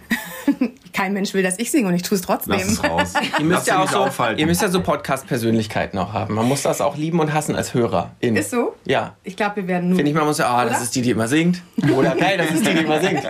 Kein 0.95 1.11
Mensch 1.11 1.33
will, 1.33 1.43
dass 1.43 1.59
ich 1.59 1.71
singe 1.71 1.89
und 1.89 1.93
ich 1.93 2.03
tue 2.03 2.15
es 2.15 2.21
trotzdem. 2.21 2.53
Lass 2.53 2.69
es 2.69 2.81
raus. 2.81 3.13
Ihr 3.39 3.43
müsst, 3.43 3.59
Lass 3.59 3.67
ja 3.67 3.83
auch 3.83 3.91
so, 3.91 3.97
aufhalten. 3.97 4.39
ihr 4.39 4.45
müsst 4.45 4.61
ja 4.61 4.69
so 4.69 4.81
Podcast-Persönlichkeiten 4.81 5.97
auch 5.97 6.13
haben. 6.13 6.33
Man 6.35 6.45
muss 6.47 6.61
das 6.61 6.79
auch 6.79 6.95
lieben 6.95 7.19
und 7.19 7.33
hassen 7.33 7.53
als 7.53 7.73
Hörer. 7.73 8.11
Ist 8.21 8.51
so? 8.51 8.73
Ja. 8.85 9.15
Ich 9.23 9.35
glaube, 9.35 9.57
wir 9.57 9.67
werden 9.67 9.89
nur. 9.89 9.97
Finde 9.97 10.11
ich, 10.11 10.15
man 10.15 10.25
muss 10.25 10.37
ja, 10.37 10.47
ah, 10.47 10.63
das 10.63 10.81
ist 10.81 10.95
die, 10.95 11.01
die 11.01 11.09
immer 11.09 11.27
singt. 11.27 11.61
Oder 11.93 12.15
geil, 12.15 12.37
das 12.37 12.51
ist 12.51 12.65
die, 12.65 12.73
die 12.73 12.79
immer 12.83 13.01
singt. 13.01 13.23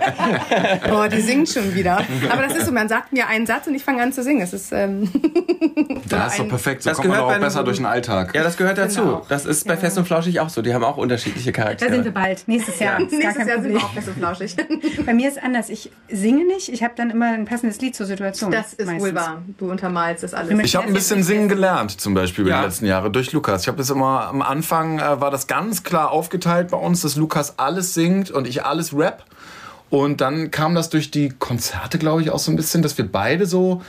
Oh, 0.92 1.06
die 1.10 1.20
singt 1.20 1.48
schon 1.48 1.74
wieder. 1.74 1.98
Aber 2.30 2.42
das 2.42 2.56
ist 2.56 2.66
so, 2.66 2.72
man 2.72 2.88
sagt 2.88 3.12
mir 3.12 3.26
einen 3.26 3.46
Satz 3.46 3.66
und 3.66 3.74
ich 3.74 3.82
fange 3.82 4.00
an 4.02 4.12
zu 4.12 4.22
singen. 4.22 4.40
Das 4.40 4.52
ist, 4.52 4.72
ähm, 4.72 5.10
Das 6.08 6.32
ist 6.34 6.38
doch 6.40 6.48
perfekt. 6.48 6.82
So 6.84 6.90
Das 6.90 6.98
kommt 6.98 7.08
man 7.10 7.18
auch 7.20 7.38
besser 7.38 7.64
durch 7.64 7.78
den 7.78 7.86
Alltag. 7.86 8.34
Ja, 8.34 8.42
das 8.42 8.56
gehört 8.56 8.78
dazu. 8.78 9.00
Genau. 9.00 9.26
Das 9.28 9.44
ist 9.44 9.66
bei 9.66 9.76
Fest 9.76 9.98
und 9.98 10.06
Flauschig 10.06 10.38
auch 10.40 10.48
so. 10.48 10.62
Die 10.62 10.72
haben 10.72 10.84
auch 10.84 10.96
unterschiedliche 10.96 11.52
Da 11.52 11.62
Charaktere. 11.62 11.90
sind 11.92 12.04
wir 12.04 12.12
bald. 12.12 12.46
Nächstes 12.46 12.78
Jahr. 12.78 12.98
Gar 12.98 13.08
nächstes 13.08 13.20
Jahr 13.20 13.34
sind 13.34 13.54
Problem. 13.54 13.72
wir 13.74 13.84
auch 13.84 13.92
fest 13.92 14.08
und 14.08 14.18
flauschig. 14.18 14.56
Bei 15.04 15.14
mir 15.14 15.28
ist 15.28 15.42
anders. 15.42 15.68
Ich 15.68 15.90
singe 16.08 16.44
nicht. 16.46 16.68
Ich 16.68 16.82
habe 16.82 16.94
dann 16.96 17.10
immer 17.10 17.32
ein 17.32 17.44
passendes 17.56 17.80
Lied 17.80 17.94
zur 17.96 18.06
Situation. 18.06 18.50
Das 18.50 18.74
ist 18.74 18.86
meistens. 18.86 19.02
wohl 19.02 19.14
wahr. 19.14 19.42
Du 19.58 19.70
untermalst 19.70 20.22
das 20.22 20.34
alles. 20.34 20.58
Ich 20.64 20.76
habe 20.76 20.86
ein 20.86 20.92
bisschen 20.92 21.22
singen 21.22 21.48
gelernt, 21.48 22.00
zum 22.00 22.14
Beispiel 22.14 22.42
über 22.42 22.50
Ja. 22.50 22.60
die 22.60 22.66
letzten 22.66 22.86
Jahre 22.86 23.10
durch 23.10 23.32
Lukas. 23.32 23.62
Ich 23.62 23.68
habe 23.68 23.78
das 23.78 23.90
immer 23.90 24.26
am 24.28 24.42
Anfang 24.42 24.98
äh, 24.98 25.20
war 25.20 25.30
das 25.30 25.46
ganz 25.46 25.82
klar 25.82 26.10
aufgeteilt 26.10 26.68
bei 26.70 26.76
uns, 26.76 27.02
dass 27.02 27.16
Lukas 27.16 27.58
alles 27.58 27.94
singt 27.94 28.30
und 28.30 28.46
ich 28.46 28.64
alles 28.64 28.96
rap. 28.96 29.24
Und 29.88 30.20
dann 30.20 30.50
kam 30.50 30.74
das 30.74 30.90
durch 30.90 31.10
die 31.10 31.28
Konzerte, 31.30 31.98
glaube 31.98 32.20
ich, 32.22 32.30
auch 32.30 32.38
so 32.40 32.50
ein 32.50 32.56
bisschen, 32.56 32.82
dass 32.82 32.98
wir 32.98 33.10
beide 33.10 33.46
so. 33.46 33.82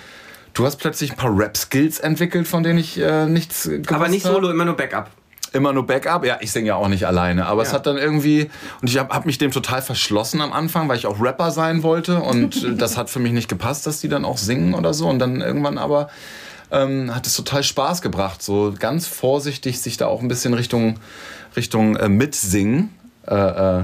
Du 0.53 0.65
hast 0.65 0.77
plötzlich 0.77 1.11
ein 1.11 1.17
paar 1.17 1.37
Rap-Skills 1.37 1.99
entwickelt, 1.99 2.47
von 2.47 2.63
denen 2.63 2.79
ich 2.79 2.99
äh, 2.99 3.25
nichts 3.27 3.63
gewusst 3.63 3.91
Aber 3.91 4.07
nicht 4.07 4.25
hab. 4.25 4.33
solo, 4.33 4.49
immer 4.49 4.65
nur 4.65 4.75
Backup. 4.77 5.09
Immer 5.57 5.73
nur 5.73 5.85
Backup. 5.87 6.23
Ja, 6.23 6.37
ich 6.39 6.51
singe 6.51 6.67
ja 6.67 6.75
auch 6.75 6.87
nicht 6.87 7.05
alleine. 7.07 7.47
Aber 7.47 7.63
es 7.63 7.69
Ja. 7.69 7.75
hat 7.75 7.87
dann 7.87 7.97
irgendwie. 7.97 8.49
Und 8.81 8.89
ich 8.89 8.97
habe 8.97 9.13
hab 9.13 9.25
mich 9.25 9.37
dem 9.39 9.51
total 9.51 9.81
verschlossen 9.81 10.39
am 10.39 10.53
Anfang, 10.53 10.87
weil 10.87 10.97
ich 10.97 11.07
auch 11.07 11.19
Rapper 11.19 11.51
sein 11.51 11.81
wollte. 11.83 12.21
Und 12.21 12.63
das 12.81 12.95
hat 12.95 13.09
für 13.09 13.19
mich 13.19 13.31
nicht 13.33 13.49
gepasst, 13.49 13.87
dass 13.87 13.99
die 13.99 14.07
dann 14.07 14.23
auch 14.23 14.37
singen 14.37 14.73
oder 14.75 14.93
so. 14.93 15.07
Und 15.09 15.19
dann 15.19 15.41
irgendwann 15.41 15.77
aber 15.77 16.09
ähm, 16.71 17.13
hat 17.15 17.25
es 17.25 17.35
total 17.35 17.63
Spaß 17.63 18.01
gebracht, 18.01 18.43
so 18.43 18.73
ganz 18.77 19.07
vorsichtig 19.07 19.79
sich 19.81 19.97
da 19.97 20.05
auch 20.07 20.21
ein 20.21 20.27
bisschen 20.27 20.53
Richtung, 20.53 20.99
Richtung 21.55 21.95
äh, 21.95 22.09
Mitsingen 22.09 22.93
äh, 23.25 23.35
äh, 23.35 23.83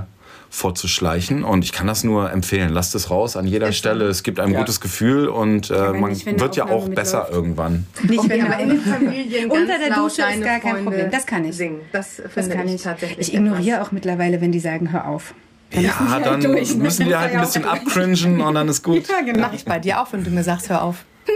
vorzuschleichen. 0.53 1.43
Und 1.43 1.63
ich 1.63 1.71
kann 1.71 1.87
das 1.87 2.03
nur 2.03 2.31
empfehlen. 2.31 2.69
Lasst 2.69 2.93
es 2.93 3.09
raus 3.09 3.35
an 3.35 3.47
jeder 3.47 3.71
Stelle. 3.71 4.05
Es 4.05 4.21
gibt 4.21 4.39
ein 4.39 4.51
Ja. 4.51 4.59
gutes 4.59 4.79
Gefühl 4.79 5.27
und 5.27 5.71
äh, 5.71 5.89
man 5.93 6.11
nicht, 6.11 6.25
wird 6.39 6.55
ja 6.55 6.65
auch 6.67 6.87
besser 6.89 7.17
mitläuft. 7.23 7.33
irgendwann. 7.33 7.87
Nicht, 8.03 8.29
wenn 8.29 8.45
aber 8.45 8.59
in 8.59 8.69
den 8.69 8.81
Familien 8.81 9.49
Unter 9.51 9.79
der 9.79 9.89
laut 9.89 9.97
Dusche 10.11 10.21
ist 10.21 10.43
gar 10.43 10.59
kein 10.59 10.61
Freunde 10.61 10.83
Problem. 10.83 11.11
Das 11.11 11.25
kann 11.25 11.43
ich. 11.45 11.55
Singen. 11.57 11.81
Das 11.91 12.17
Das 12.17 12.31
finde 12.33 12.55
kann 12.55 12.67
ich, 12.67 12.75
ich. 12.75 12.81
tatsächlich. 12.83 13.27
Ich 13.29 13.33
ignoriere 13.33 13.81
auch 13.81 13.91
mittlerweile, 13.91 14.41
wenn 14.41 14.51
die 14.51 14.59
sagen, 14.59 14.91
hör 14.91 15.07
auf. 15.07 15.33
Ja, 15.71 16.19
dann 16.23 16.39
durch. 16.41 16.75
müssen 16.75 17.07
wir 17.09 17.19
halt 17.19 17.33
ein 17.33 17.41
bisschen 17.41 17.65
abcringen 17.67 18.39
und 18.41 18.53
dann 18.53 18.67
ist 18.69 18.83
gut. 18.83 19.07
Ja, 19.07 19.21
genau. 19.21 19.39
Mach 19.47 19.53
ich 19.53 19.65
bei 19.65 19.79
dir 19.79 20.01
auch, 20.01 20.13
wenn 20.13 20.23
du 20.23 20.29
mir 20.29 20.43
sagst, 20.43 20.69
hör 20.69 20.83
auf. 20.83 21.03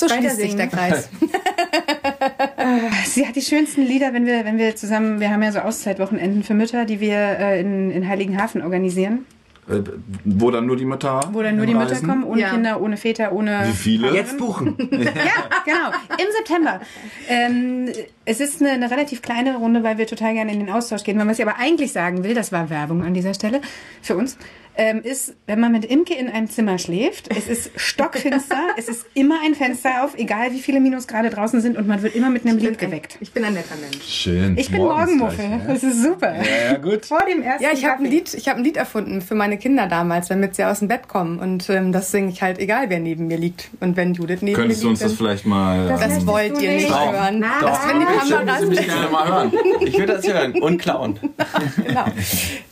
So 0.00 0.08
schließt 0.08 0.36
sich 0.36 0.56
der. 0.56 0.68
Kreis. 0.68 1.08
Sie 3.04 3.26
hat 3.26 3.36
die 3.36 3.42
schönsten 3.42 3.82
Lieder, 3.82 4.12
wenn 4.14 4.24
wir, 4.24 4.44
wenn 4.44 4.56
wir 4.58 4.74
zusammen, 4.76 5.20
wir 5.20 5.30
haben 5.30 5.42
ja 5.42 5.52
so 5.52 5.58
Auszeitwochenenden 5.60 6.42
für 6.42 6.54
Mütter, 6.54 6.84
die 6.86 7.00
wir 7.00 7.16
äh, 7.16 7.60
in, 7.60 7.90
in 7.90 8.08
Heiligenhafen 8.08 8.62
organisieren, 8.62 9.26
Äh, 9.68 9.82
Wo 10.24 10.50
dann 10.50 10.64
nur 10.66 10.76
die 10.76 10.84
Mütter 10.86 11.20
wo 11.32 11.42
dann 11.42 11.56
nur 11.56 11.66
die 11.66 11.74
Mütter 11.74 11.96
kommen, 12.00 12.24
ohne 12.24 12.40
Ja. 12.40 12.50
Kinder, 12.50 12.80
ohne 12.80 12.96
Väter, 12.96 13.32
ohne... 13.32 13.64
Wie 13.66 13.72
viele? 13.72 14.10
Jetzt 14.14 14.38
buchen. 14.38 14.74
Ja, 14.90 15.38
genau. 15.64 15.90
Im 16.18 16.26
September. 16.38 16.80
Ähm, 17.28 17.88
es 18.24 18.40
ist 18.40 18.60
eine, 18.62 18.70
eine 18.70 18.90
relativ 18.90 19.20
kleine 19.22 19.56
Runde, 19.56 19.82
weil 19.82 19.98
wir 19.98 20.06
total 20.06 20.32
gerne 20.34 20.52
in 20.52 20.60
den 20.60 20.70
Austausch 20.70 21.04
gehen. 21.04 21.18
Was 21.28 21.38
ich 21.38 21.46
aber 21.46 21.58
eigentlich 21.58 21.92
sagen 21.92 22.24
will, 22.24 22.34
das 22.34 22.52
war 22.52 22.70
Werbung 22.70 23.04
an 23.04 23.12
dieser 23.14 23.34
Stelle 23.34 23.60
für 24.02 24.16
uns, 24.16 24.38
ähm, 24.76 25.02
ist, 25.02 25.34
wenn 25.46 25.60
man 25.60 25.72
mit 25.72 25.84
Imke 25.84 26.14
in 26.14 26.28
einem 26.28 26.48
Zimmer 26.48 26.78
schläft, 26.78 27.28
es 27.36 27.48
ist 27.48 27.70
stockfinster, 27.76 28.60
es 28.78 28.88
ist 28.88 29.06
immer 29.14 29.36
ein 29.44 29.54
Fenster 29.54 30.04
auf, 30.04 30.16
egal 30.16 30.52
wie 30.52 30.60
viele 30.60 30.80
Minusgrade 30.80 31.28
draußen 31.30 31.60
sind 31.60 31.76
und 31.76 31.86
man 31.86 32.02
wird 32.02 32.14
immer 32.14 32.30
mit 32.30 32.46
einem 32.46 32.58
Lied 32.58 32.78
geweckt. 32.78 33.18
Ich 33.20 33.32
bin 33.32 33.44
ein 33.44 33.54
netter 33.54 33.74
Mensch. 33.76 34.04
Schön. 34.06 34.56
Ich 34.56 34.70
bin 34.70 34.78
Morgens 34.78 35.16
Morgenmuffel. 35.16 35.46
gleich, 35.46 35.66
Das 35.66 35.82
ist 35.82 36.02
super. 36.02 36.34
Ja, 36.36 36.72
ja, 36.72 36.78
gut. 36.78 37.04
Vor 37.06 37.20
dem 37.30 37.42
ersten 37.42 37.64
Ja, 37.64 37.70
ich 37.72 37.84
habe 37.84 38.02
ein. 38.04 38.10
Lied, 38.10 38.32
ich 38.34 38.48
habe 38.48 38.58
ein 38.60 38.64
Lied 38.64 38.76
erfunden 38.76 39.20
für 39.22 39.34
meine 39.34 39.58
Kinder 39.58 39.86
damals, 39.86 40.28
damit 40.28 40.54
sie 40.56 40.64
aus 40.64 40.78
dem 40.78 40.88
Bett 40.88 41.08
kommen 41.08 41.38
und 41.38 41.68
ähm, 41.68 41.92
das 41.92 42.10
singe 42.10 42.30
ich 42.30 42.40
halt 42.42 42.58
egal, 42.58 42.88
wer 42.88 43.00
neben 43.00 43.26
mir 43.26 43.36
liegt 43.38 43.68
und 43.80 43.96
wenn 43.96 44.14
Judith 44.14 44.38
neben 44.42 44.56
Könntest 44.56 44.82
du 44.82 44.86
mir 44.86 44.90
uns 44.92 45.00
liegt. 45.00 45.10
das 45.12 45.18
vielleicht 45.18 45.46
mal. 45.46 45.88
dann- 45.88 46.00
das 46.00 46.18
ähm, 46.18 46.26
wollt 46.26 46.60
ihr 46.62 46.72
nicht 46.72 46.90
Doch. 46.90 47.12
hören. 47.12 47.40
Na, 47.40 47.60
das, 47.60 47.88
wenn 47.88 48.00
die 48.00 48.06
Kameras 48.06 48.66
mich 48.66 48.86
gerne 48.86 49.08
mal 49.10 49.28
hören. 49.28 49.52
Ich 49.80 49.98
würde 49.98 50.14
das 50.14 50.26
hören. 50.26 50.60
Und 50.60 50.78
klauen. 50.78 51.18
genau. 51.86 52.04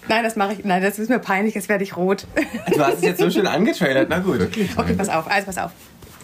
Nein, 0.08 0.24
das 0.24 0.36
mache 0.36 0.54
ich. 0.54 0.64
Nein, 0.64 0.82
das 0.82 0.98
ist 0.98 1.08
mir 1.10 1.18
peinlich. 1.18 1.54
Jetzt 1.54 1.68
werde 1.68 1.84
ich 1.84 1.96
rot. 1.98 2.26
Du 2.72 2.84
hast 2.84 2.96
es 2.96 3.02
jetzt 3.02 3.20
so 3.20 3.30
schön 3.30 3.46
angetrailert. 3.46 4.08
Na 4.08 4.18
gut. 4.20 4.40
Okay, 4.40 4.68
pass 4.96 5.08
auf. 5.08 5.30
Also 5.30 5.46
pass 5.46 5.58
auf. 5.58 5.70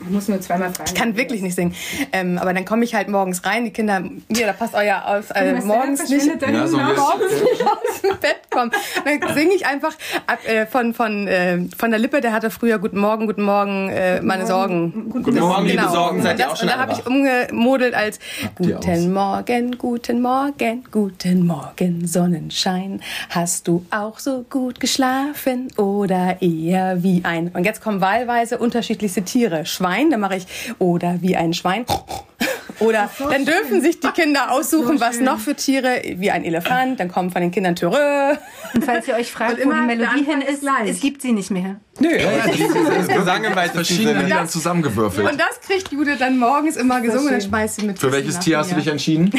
Ich 0.07 0.11
muss 0.11 0.29
nur 0.29 0.41
zweimal 0.41 0.73
fragen. 0.73 0.91
Ich 0.93 0.95
kann 0.95 1.17
wirklich 1.17 1.43
nicht 1.43 1.55
singen. 1.55 1.75
Ähm, 2.13 2.39
aber 2.39 2.53
dann 2.53 2.65
komme 2.65 2.85
ich 2.85 2.95
halt 2.95 3.09
morgens 3.09 3.45
rein. 3.45 3.65
Die 3.65 3.71
Kinder, 3.71 4.03
hier, 4.31 4.47
da 4.47 4.53
passt 4.53 4.75
euer 4.75 5.03
aus. 5.07 5.31
Äh, 5.31 5.61
morgens 5.63 6.09
nicht. 6.09 6.27
Ja, 6.27 6.67
so 6.67 6.77
morgens 6.77 7.33
nicht 7.33 7.63
aus 7.63 8.01
dem 8.03 8.19
Bett 8.19 8.37
kommen. 8.51 8.71
Dann 9.05 9.35
singe 9.35 9.55
ich 9.55 9.67
einfach 9.67 9.95
ab, 10.27 10.39
äh, 10.47 10.67
von, 10.67 10.95
von, 10.95 11.27
äh, 11.27 11.59
von 11.77 11.91
der 11.91 11.99
Lippe, 11.99 12.21
der 12.21 12.33
hatte 12.33 12.51
früher 12.51 12.79
Guten 12.79 12.99
Morgen, 12.99 13.27
Guten 13.27 13.43
Morgen, 13.43 13.89
äh, 13.91 14.21
meine 14.21 14.47
Sorgen. 14.47 15.11
Guten 15.11 15.39
Morgen, 15.39 15.67
liebe 15.67 15.79
Genau. 15.81 15.93
Sorgen. 15.93 16.23
Seid 16.23 16.39
ihr 16.39 16.51
auch 16.51 16.57
schon 16.57 16.69
und 16.69 16.75
da 16.75 16.81
habe 16.81 16.93
ich 16.93 17.07
umgemodelt 17.07 17.95
als? 17.95 18.19
Guten 18.57 19.13
Morgen, 19.13 19.79
guten 19.79 20.21
Morgen, 20.23 20.85
guten 20.91 21.47
Morgen, 21.47 22.07
Sonnenschein. 22.07 23.01
Hast 23.31 23.69
du 23.69 23.85
auch 23.91 24.19
so 24.19 24.45
gut 24.49 24.81
geschlafen 24.81 25.69
oder 25.77 26.41
eher 26.41 27.03
wie 27.03 27.23
ein... 27.25 27.49
Und 27.55 27.65
jetzt 27.65 27.83
kommen 27.83 28.01
wahlweise 28.01 28.59
unterschiedlichste 28.59 29.23
Tiere. 29.23 29.67
Schwein, 29.67 29.94
dann 30.11 30.21
mache 30.21 30.37
ich 30.37 30.47
oder 30.79 31.21
wie 31.21 31.37
ein 31.37 31.55
Schwein. 31.55 31.87
Oder 32.81 33.11
dann 33.19 33.45
dürfen 33.45 33.81
sich 33.83 34.01
die 34.01 34.09
Kinder 34.09 34.51
aussuchen, 34.51 35.01
was 35.01 35.21
noch 35.21 35.39
für 35.39 35.55
Tiere, 35.55 36.01
wie 36.17 36.31
ein 36.31 36.45
Elefant, 36.45 37.01
dann 37.01 37.11
kommen 37.11 37.31
von 37.31 37.43
den 37.43 37.51
Kindern 37.51 37.77
Törö. 37.77 38.35
Und 38.75 38.85
falls 38.85 39.07
ihr 39.09 39.15
euch 39.15 39.31
fragt, 39.31 39.53
wo 39.53 39.57
die 39.57 39.63
immer 39.63 39.83
Melodie 39.83 40.25
hin 40.25 40.41
ist 40.41 40.55
ist, 40.55 40.61
gleich. 40.61 40.91
es 40.91 41.01
gibt 41.01 41.23
sie 41.23 41.33
nicht 41.33 41.51
mehr. 41.51 41.77
Nö, 42.01 42.09
ist 42.09 43.09
Gesang 43.09 43.45
im 43.45 43.53
Verschiedene 43.53 44.15
Sinne. 44.15 44.23
Lieder 44.25 44.47
zusammengewürfelt. 44.47 45.31
Und 45.31 45.39
das 45.41 45.61
kriegt 45.61 45.93
Judith 45.93 46.19
dann 46.19 46.39
morgens 46.39 46.77
immer 46.77 47.01
gesungen 47.01 47.27
und 47.27 47.33
dann 47.33 47.41
schmeißt 47.41 47.77
sie 47.77 47.87
mit 47.87 47.99
Für 47.99 48.11
welches 48.11 48.41
Tier 48.41 48.59
hast 48.59 48.73
du 48.73 48.77
dich 48.77 48.89
entschieden? 48.89 49.31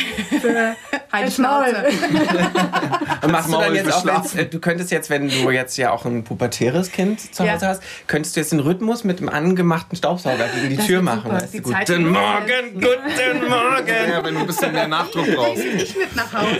Halt 1.12 1.28
die 1.28 1.32
Schnauze. 1.32 1.86
Und 3.22 3.32
machst 3.32 3.48
du 3.52 3.58
dann 3.58 3.74
jetzt 3.74 3.92
auch, 3.94 4.36
äh, 4.36 4.46
du 4.46 4.60
könntest 4.60 4.92
jetzt, 4.92 5.10
wenn 5.10 5.30
du 5.30 5.50
jetzt 5.50 5.78
ja 5.78 5.92
auch 5.92 6.06
ein 6.06 6.24
pubertäres 6.24 6.92
Kind 6.92 7.34
zu 7.34 7.44
Ja. 7.44 7.54
Hause 7.54 7.68
hast, 7.68 7.84
könntest 8.08 8.36
du 8.36 8.42
jetzt 8.42 8.52
den 8.52 8.60
Rhythmus 8.60 9.04
mit 9.04 9.20
dem 9.20 9.30
angemachten 9.30 9.98
Staubsauger 9.98 10.48
gegen 10.54 10.70
die 10.70 10.86
Tür 10.86 11.02
machen. 11.02 11.32
guten 11.64 12.10
Morgen, 12.10 12.74
guten 12.74 13.16
Morgen. 13.34 13.88
Ja, 14.10 14.24
wenn 14.24 14.34
du 14.36 14.42
ein 14.42 14.48
bisschen 14.48 14.72
mehr 14.74 14.88
Nachdruck 14.88 15.26
brauchst. 15.36 15.64
Ich 15.64 15.96
mit 15.98 16.16
nach 16.16 16.34
Hause. 16.34 16.60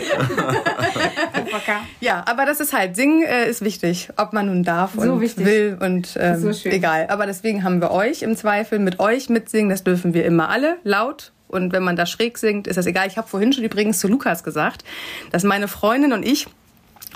Ja, 2.00 2.22
aber 2.26 2.44
das 2.46 2.60
ist 2.60 2.72
halt, 2.72 2.96
singen 2.96 3.22
äh, 3.22 3.48
ist 3.48 3.62
wichtig, 3.64 4.10
ob 4.16 4.32
man 4.32 4.46
nun 4.46 4.62
darf 4.62 4.92
So 4.94 5.12
und 5.14 5.20
wichtig. 5.20 5.44
will 5.46 5.78
und 5.80 6.16
ähm, 6.20 6.40
So 6.40 6.52
schön. 6.52 6.72
egal. 6.72 7.06
Aber 7.08 7.26
deswegen 7.26 7.64
haben 7.64 7.80
wir 7.80 7.90
euch 7.90 8.22
im 8.22 8.36
Zweifel 8.36 8.78
mit 8.78 9.00
euch 9.00 9.28
mitsingen, 9.28 9.70
das 9.70 9.82
dürfen 9.84 10.12
wir 10.14 10.24
immer 10.24 10.48
alle, 10.48 10.76
laut. 10.84 11.32
Und 11.48 11.72
wenn 11.72 11.82
man 11.84 11.94
da 11.96 12.06
schräg 12.06 12.38
singt, 12.38 12.66
ist 12.66 12.76
das 12.76 12.86
egal. 12.86 13.06
Ich 13.06 13.16
habe 13.16 13.28
vorhin 13.28 13.52
schon 13.52 13.62
übrigens 13.64 14.00
zu 14.00 14.08
Lukas 14.08 14.42
gesagt, 14.42 14.82
dass 15.30 15.44
meine 15.44 15.68
Freundin 15.68 16.12
und 16.12 16.24
ich 16.26 16.46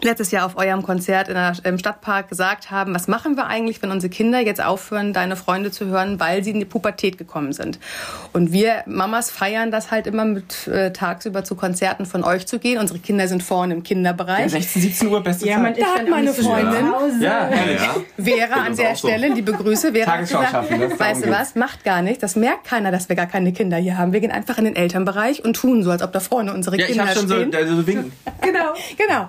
letztes 0.04 0.30
Jahr 0.30 0.46
auf 0.46 0.56
eurem 0.56 0.82
Konzert 0.82 1.28
in 1.28 1.34
der, 1.34 1.52
im 1.64 1.78
Stadtpark 1.78 2.28
gesagt 2.28 2.70
haben, 2.70 2.94
was 2.94 3.08
machen 3.08 3.36
wir 3.36 3.46
eigentlich, 3.46 3.82
wenn 3.82 3.90
unsere 3.90 4.10
Kinder 4.10 4.40
jetzt 4.40 4.62
aufhören, 4.62 5.12
deine 5.12 5.36
Freunde 5.36 5.70
zu 5.70 5.86
hören, 5.86 6.18
weil 6.20 6.42
sie 6.44 6.50
in 6.50 6.58
die 6.58 6.64
Pubertät 6.64 7.18
gekommen 7.18 7.52
sind. 7.52 7.78
Und 8.32 8.52
wir 8.52 8.82
Mamas 8.86 9.30
feiern 9.30 9.70
das 9.70 9.90
halt 9.90 10.06
immer 10.06 10.24
mit 10.24 10.66
äh, 10.68 10.92
tagsüber 10.92 11.44
zu 11.44 11.54
Konzerten 11.54 12.06
von 12.06 12.24
euch 12.24 12.46
zu 12.46 12.58
gehen. 12.58 12.78
Unsere 12.78 12.98
Kinder 12.98 13.28
sind 13.28 13.42
vorne 13.42 13.74
im 13.74 13.82
Kinderbereich. 13.82 14.50
16, 14.50 14.82
17 14.82 15.08
Uhr, 15.08 15.22
beste 15.22 15.46
Ja, 15.46 15.54
Zeit. 15.54 15.62
man 15.62 15.72
ist 15.74 15.80
Da 15.82 15.94
hat 16.00 16.08
meine 16.08 16.32
Freundin- 16.32 16.92
Hause. 16.92 17.24
Ja, 17.24 17.50
Ja. 17.50 17.96
Vera 18.24 18.54
an 18.60 18.66
das 18.68 18.76
der 18.76 18.90
auch 18.90 18.96
so. 18.96 19.08
Stelle, 19.08 19.28
liebe 19.28 19.52
Grüße. 19.52 19.92
Vera 19.92 20.06
hat 20.06 20.14
Tagesschau 20.16 20.38
gesagt, 20.38 20.52
schaffen, 20.68 20.80
das 20.80 20.98
weißt 21.00 21.24
du 21.26 21.30
was, 21.30 21.54
macht 21.54 21.84
gar 21.84 22.02
nicht. 22.02 22.22
Das 22.22 22.36
merkt 22.36 22.64
keiner, 22.64 22.90
dass 22.90 23.08
wir 23.08 23.16
gar 23.16 23.26
keine 23.26 23.52
Kinder 23.52 23.76
hier 23.76 23.98
haben. 23.98 24.12
Wir 24.12 24.20
gehen 24.20 24.30
einfach 24.32 24.58
in 24.58 24.64
den 24.64 24.76
Elternbereich 24.76 25.44
und 25.44 25.54
tun 25.54 25.82
so, 25.82 25.90
als 25.90 26.02
ob 26.02 26.12
da 26.12 26.20
vorne 26.20 26.52
unsere 26.54 26.76
Ja, 26.76 26.82
ich 26.84 26.88
Kinder 26.92 27.06
hab 27.06 27.14
schon 27.14 27.28
so, 27.28 27.34
stehen. 27.36 27.52
so 27.68 27.86
winken. 27.86 28.12
Genau, 28.42 28.72
genau. 28.96 29.28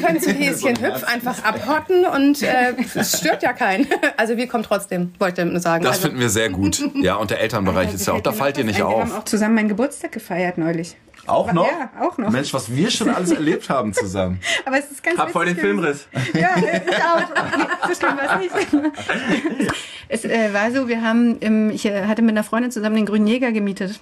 Können 0.00 0.20
zu 0.20 0.30
Häschen 0.32 0.80
Hüpf 0.80 1.04
einfach 1.04 1.44
abhotten 1.44 2.06
und 2.06 2.42
äh, 2.42 2.74
es 2.94 3.18
stört 3.20 3.42
ja 3.42 3.52
keinen. 3.52 3.86
Also 4.16 4.36
wir 4.36 4.48
kommen 4.48 4.64
trotzdem, 4.64 5.12
wollte 5.18 5.42
ich 5.42 5.48
nur 5.48 5.60
sagen. 5.60 5.84
Das 5.84 5.96
also, 5.96 6.08
finden 6.08 6.20
wir 6.20 6.30
sehr 6.30 6.50
gut. 6.50 6.82
Ja, 6.94 7.16
und 7.16 7.30
der 7.30 7.40
Elternbereich 7.40 7.94
ist 7.94 8.06
ja 8.06 8.14
auch, 8.14 8.20
da 8.20 8.32
fallt 8.32 8.58
ihr 8.58 8.64
nicht 8.64 8.78
Wir 8.78 8.86
haben 8.86 9.12
auf. 9.12 9.18
auch 9.18 9.24
zusammen 9.24 9.54
meinen 9.54 9.68
Geburtstag 9.68 10.12
gefeiert 10.12 10.58
neulich. 10.58 10.96
Auch 11.26 11.52
noch? 11.52 11.66
Ja, 11.66 11.90
auch 12.00 12.16
noch. 12.18 12.30
Mensch, 12.30 12.52
was 12.54 12.74
wir 12.74 12.90
schon 12.90 13.10
alles 13.10 13.30
erlebt 13.30 13.68
haben 13.68 13.92
zusammen. 13.92 14.40
Aber 14.64 14.78
es 14.78 14.90
ist 14.90 15.02
ganz 15.02 15.18
Hab 15.18 15.30
voll 15.30 15.46
den. 15.46 15.56
Filmriss. 15.56 16.08
Ja, 16.32 16.50
ich 16.56 16.96
auch. 16.96 17.88
So 17.88 17.94
schlimm 17.94 18.16
war 18.16 18.40
es 18.40 18.72
nicht. 18.72 19.72
Es 20.08 20.24
äh, 20.24 20.52
war 20.54 20.70
so, 20.72 20.88
wir 20.88 21.02
haben, 21.02 21.38
im, 21.40 21.70
ich 21.70 21.84
äh, 21.84 22.06
hatte 22.06 22.22
mit 22.22 22.30
einer 22.30 22.44
Freundin 22.44 22.70
zusammen 22.70 22.96
den 22.96 23.06
Grünen 23.06 23.26
Jäger 23.26 23.52
gemietet. 23.52 24.00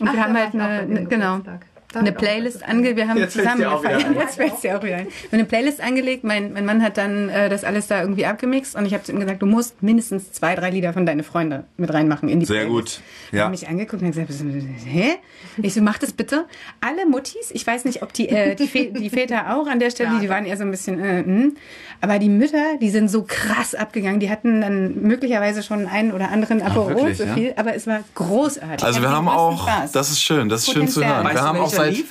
Und 0.00 0.12
wir 0.12 0.22
haben 0.22 0.36
halt 0.36 0.52
eine, 0.54 0.64
eine, 0.80 1.04
genau, 1.06 1.40
eine 1.94 2.12
Playlist 2.12 2.66
ange, 2.68 2.96
wir 2.96 3.08
haben 3.08 3.18
Jetzt 3.18 3.34
fällt's 3.34 3.50
zusammen 3.50 3.60
dir 3.60 3.72
auch 3.72 3.82
wieder 3.82 3.96
gefeiert. 3.96 4.16
ein. 4.16 4.20
Jetzt 4.20 4.36
fällt 4.36 4.54
es 4.54 4.60
dir 4.60 4.78
auch 4.78 4.82
wieder 4.82 4.96
ein. 4.96 5.06
Wir 5.06 5.12
haben 5.12 5.32
eine 5.32 5.44
Playlist 5.44 5.80
angelegt, 5.80 6.24
mein, 6.24 6.52
mein 6.52 6.64
Mann 6.66 6.82
hat 6.82 6.96
dann 6.98 7.28
äh, 7.28 7.48
das 7.48 7.64
alles 7.64 7.86
da 7.86 8.00
irgendwie 8.00 8.26
abgemixt 8.26 8.76
und 8.76 8.86
ich 8.86 8.92
habe 8.94 9.02
zu 9.04 9.12
ihm 9.12 9.20
gesagt, 9.20 9.40
du 9.40 9.46
musst 9.46 9.82
mindestens 9.82 10.32
zwei, 10.32 10.54
drei 10.54 10.70
Lieder 10.70 10.92
von 10.92 11.06
deine 11.06 11.22
Freunde 11.22 11.64
mit 11.76 11.92
reinmachen 11.92 12.28
in 12.28 12.40
die 12.40 12.46
Sehr 12.46 12.64
Playlist. 12.64 12.96
gut. 12.96 13.00
Ja. 13.32 13.36
Ja. 13.36 13.44
Hat 13.44 13.50
mich 13.50 13.68
angeguckt 13.68 14.02
und 14.02 14.08
gesagt, 14.08 14.30
hä? 14.84 15.14
Ich 15.62 15.74
so, 15.74 15.80
mach 15.80 15.98
das 15.98 16.12
bitte. 16.12 16.46
Alle 16.80 17.06
Muttis, 17.06 17.50
ich 17.52 17.66
weiß 17.66 17.84
nicht, 17.84 18.02
ob 18.02 18.12
die, 18.12 18.28
äh, 18.28 18.54
die, 18.54 18.92
die 18.92 19.10
Väter 19.10 19.56
auch 19.56 19.66
an 19.66 19.78
der 19.78 19.90
Stelle, 19.90 20.18
die 20.20 20.28
waren 20.28 20.44
eher 20.44 20.56
so 20.56 20.64
ein 20.64 20.70
bisschen, 20.70 21.02
äh, 21.02 21.22
hm. 21.24 21.56
aber 22.00 22.18
die 22.18 22.28
Mütter, 22.28 22.76
die 22.80 22.90
sind 22.90 23.08
so 23.08 23.24
krass 23.26 23.74
abgegangen. 23.74 24.20
Die 24.20 24.30
hatten 24.30 24.60
dann 24.60 25.02
möglicherweise 25.02 25.62
schon 25.62 25.86
einen 25.86 26.12
oder 26.12 26.30
anderen 26.30 26.62
Aperol 26.62 26.96
wirklich, 26.96 27.18
zu 27.18 27.26
ja? 27.26 27.34
viel, 27.34 27.54
aber 27.56 27.74
es 27.74 27.86
war 27.86 28.00
großartig. 28.14 28.84
Also 28.84 29.00
wir 29.00 29.10
haben 29.10 29.28
auch, 29.28 29.62
Spaß. 29.62 29.92
das 29.92 30.10
ist 30.10 30.22
schön, 30.22 30.48
das 30.48 30.62
ist 30.62 30.72
schön 30.72 30.88
zu 30.88 31.00
Potenzial. 31.00 31.14
hören. 31.14 31.24
Weißt 31.26 31.34
Wir 31.36 31.42
haben 31.42 31.58
auch 31.58 31.70
seit, 31.76 31.92
lief? 31.94 32.06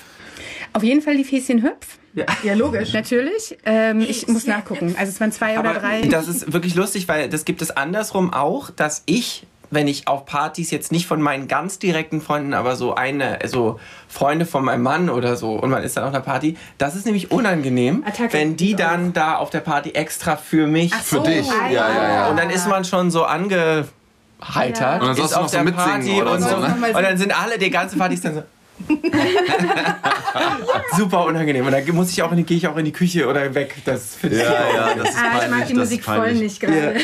Auf 0.73 0.83
jeden 0.83 1.01
Fall 1.01 1.17
die 1.17 1.23
Fäschen 1.23 1.63
Hüpf. 1.63 1.97
Ja. 2.13 2.25
Ja, 2.43 2.53
logisch. 2.53 2.93
Natürlich. 2.93 3.57
Ähm, 3.65 3.99
ich 4.01 4.27
muss 4.27 4.45
nachgucken. 4.47 4.95
Also 4.97 5.11
es 5.11 5.19
waren 5.19 5.31
zwei 5.33 5.59
oder 5.59 5.71
Aber 5.71 5.79
drei. 5.79 6.01
das 6.01 6.27
ist 6.29 6.53
wirklich 6.53 6.75
lustig, 6.75 7.07
weil 7.07 7.27
das 7.29 7.43
gibt 7.45 7.61
es 7.61 7.71
andersrum 7.71 8.31
auch, 8.33 8.69
dass 8.69 9.03
ich, 9.05 9.45
wenn 9.69 9.87
ich 9.89 10.07
auf 10.07 10.25
Partys 10.25 10.71
jetzt 10.71 10.93
nicht 10.93 11.07
von 11.07 11.21
meinen 11.21 11.49
ganz 11.49 11.77
direkten 11.77 12.21
Freunden, 12.21 12.53
aber 12.53 12.77
so 12.77 12.95
eine, 12.95 13.39
so 13.47 13.79
Freunde 14.07 14.45
von 14.45 14.63
meinem 14.63 14.83
Mann 14.83 15.09
oder 15.09 15.35
so 15.35 15.53
und 15.55 15.69
man 15.69 15.83
ist 15.83 15.97
dann 15.97 16.05
auf 16.05 16.13
einer 16.13 16.21
Party, 16.23 16.55
das 16.77 16.95
ist 16.95 17.05
nämlich 17.05 17.31
unangenehm, 17.31 18.03
Attacke. 18.05 18.31
wenn 18.31 18.55
die 18.55 18.75
dann 18.75 19.11
da 19.11 19.35
auf 19.35 19.49
der 19.49 19.59
Party 19.59 19.89
extra 19.91 20.37
für 20.37 20.67
mich 20.67 20.95
für 20.95 21.19
dich. 21.19 21.47
Ja, 21.47 21.69
ja, 21.69 22.13
ja. 22.13 22.27
und 22.29 22.37
dann 22.37 22.49
ist 22.49 22.67
man 22.69 22.85
schon 22.85 23.11
so 23.11 23.25
angeheitert, 23.25 25.01
Und 25.01 25.07
dann 25.07 25.15
sollst 25.15 25.19
ist 25.19 25.31
du 25.31 25.35
noch 25.35 25.43
auf 25.45 25.49
so 25.49 25.55
der 25.57 25.63
mitsingen 25.65 25.89
Party 25.89 26.21
oder 26.21 26.31
und 26.31 26.41
so, 26.41 26.49
so. 26.49 26.57
ne? 26.59 26.75
Und 26.93 27.01
dann 27.03 27.17
sind 27.17 27.37
alle, 27.37 27.57
die 27.57 27.69
ganze 27.69 27.97
Party 27.97 28.15
ist 28.15 28.23
dann 28.23 28.35
so. 28.35 28.43
Super 30.97 31.25
unangenehm. 31.25 31.65
Und 31.65 31.71
dann 31.71 31.87
muss 31.95 32.11
ich 32.11 32.21
auch 32.21 32.31
in 32.31 32.37
die, 32.37 32.43
gehe 32.43 32.57
ich 32.57 32.67
auch 32.67 32.77
in 32.77 32.85
die 32.85 32.91
Küche 32.91 33.27
oder 33.27 33.53
weg. 33.55 33.75
Das 33.85 34.15
finde 34.15 34.37
ich 34.37 34.43
Ja, 34.43 34.51
ja, 34.73 34.95
das 34.95 35.09
ist 35.09 35.17
ah, 35.17 35.25
ich 35.25 35.31
peinlich. 35.39 35.49
mag 35.49 35.67
die 35.67 35.73
das 35.73 35.89
Musik 35.89 36.03
voll 36.03 36.17
peinlich. 36.17 36.41
nicht 36.41 36.59
gerade. 36.59 36.95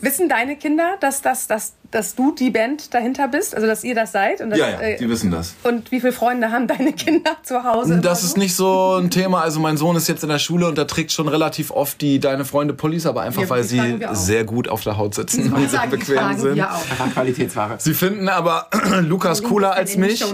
wissen 0.00 0.28
deine 0.28 0.56
Kinder, 0.56 0.96
dass, 1.00 1.22
dass, 1.22 1.46
dass, 1.46 1.74
dass 1.92 2.14
du 2.16 2.32
die 2.34 2.50
Band 2.50 2.92
dahinter 2.94 3.28
bist? 3.28 3.54
Also 3.54 3.66
dass 3.68 3.84
ihr 3.84 3.94
das 3.94 4.10
seid? 4.12 4.40
Und, 4.40 4.50
dass, 4.50 4.58
Ja, 4.58 4.70
ja, 4.70 4.80
äh, 4.80 4.96
die 4.98 5.08
wissen 5.08 5.30
das. 5.30 5.54
und 5.62 5.92
wie 5.92 6.00
viele 6.00 6.12
Freunde 6.12 6.50
haben 6.50 6.66
deine 6.66 6.92
Kinder 6.92 7.36
zu 7.44 7.62
Hause? 7.62 8.00
Das 8.00 8.24
ist 8.24 8.36
nicht 8.36 8.56
so 8.56 8.96
ein 9.00 9.10
Thema. 9.10 9.42
Also 9.42 9.60
mein 9.60 9.76
Sohn 9.76 9.94
ist 9.94 10.08
jetzt 10.08 10.22
in 10.24 10.28
der 10.28 10.38
Schule 10.40 10.66
und 10.66 10.76
der 10.76 10.86
trägt 10.86 11.12
schon 11.12 11.28
relativ 11.28 11.70
oft 11.70 12.00
die 12.00 12.18
Deine 12.18 12.44
Freunde 12.44 12.74
Pullis, 12.74 13.06
aber 13.06 13.22
einfach 13.22 13.42
Ja, 13.42 13.50
weil 13.50 13.62
sie 13.62 14.00
sehr 14.12 14.44
gut 14.44 14.68
auf 14.68 14.82
der 14.82 14.96
Haut 14.96 15.14
sitzen 15.14 15.52
und 15.52 15.70
sehr 15.70 15.86
bequem 15.86 16.36
sind. 16.36 16.56
wir 16.56 16.70
auch. 16.72 16.74
einfach 16.90 17.12
Qualitätsware. 17.12 17.76
Sie 17.78 17.94
finden 17.94 18.28
aber 18.28 18.66
Lukas 19.02 19.42
cooler 19.42 19.72
als 19.74 19.96
mich. 19.96 20.24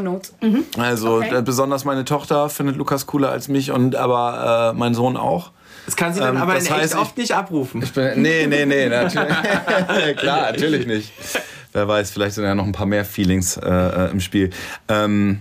Also 0.79 1.17
Okay. 1.19 1.39
äh, 1.39 1.43
besonders 1.43 1.85
meine 1.85 2.05
Tochter 2.05 2.49
findet 2.49 2.77
Lukas 2.77 3.07
cooler 3.07 3.31
als 3.31 3.49
mich 3.49 3.71
und 3.73 3.97
aber 3.97 4.73
äh, 4.75 4.79
mein 4.79 4.95
Sohn 4.95 5.17
auch. 5.17 5.51
Das 5.87 5.97
kann 5.97 6.13
sie 6.13 6.21
dann 6.21 6.37
Ähm, 6.37 6.43
aber 6.43 6.53
in 6.57 6.59
echt 6.63 6.71
heißt, 6.71 6.95
ich- 6.95 7.01
oft 7.01 7.17
nicht 7.19 7.33
abrufen. 7.35 7.83
Ich 7.83 7.93
bin, 7.93 8.23
nee, 8.23 8.47
nee, 8.47 8.67
nee, 8.67 8.89
natürlich. 8.89 9.37
Klar, 10.17 10.53
natürlich 10.53 10.87
nicht. 10.87 11.13
Wer 11.73 11.87
weiß, 11.89 12.11
vielleicht 12.11 12.35
sind 12.35 12.45
ja 12.45 12.55
noch 12.55 12.65
ein 12.67 12.73
paar 12.73 12.87
mehr 12.87 13.05
Feelings 13.05 13.57
äh, 13.57 13.69
äh, 13.69 14.11
im 14.11 14.21
Spiel. 14.21 14.51
Ähm, 14.89 15.41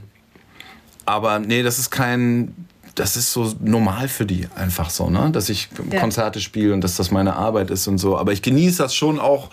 aber 1.05 1.39
nee, 1.39 1.63
das 1.63 1.79
ist 1.79 1.89
kein. 1.89 2.53
Das 2.97 3.15
ist 3.15 3.31
so 3.31 3.53
normal 3.59 4.07
für 4.07 4.25
die 4.25 4.47
einfach 4.55 4.89
so, 4.89 5.09
ne? 5.11 5.29
Dass 5.31 5.49
ich 5.49 5.69
Ja. 5.91 5.99
Konzerte 5.99 6.41
spiele 6.41 6.73
und 6.73 6.81
dass 6.81 6.95
das 6.95 7.11
meine 7.11 7.35
Arbeit 7.35 7.69
ist 7.69 7.85
und 7.87 7.99
so. 7.99 8.17
Aber 8.17 8.31
ich 8.31 8.41
genieße 8.41 8.79
das 8.81 8.95
schon 8.95 9.19
auch. 9.19 9.49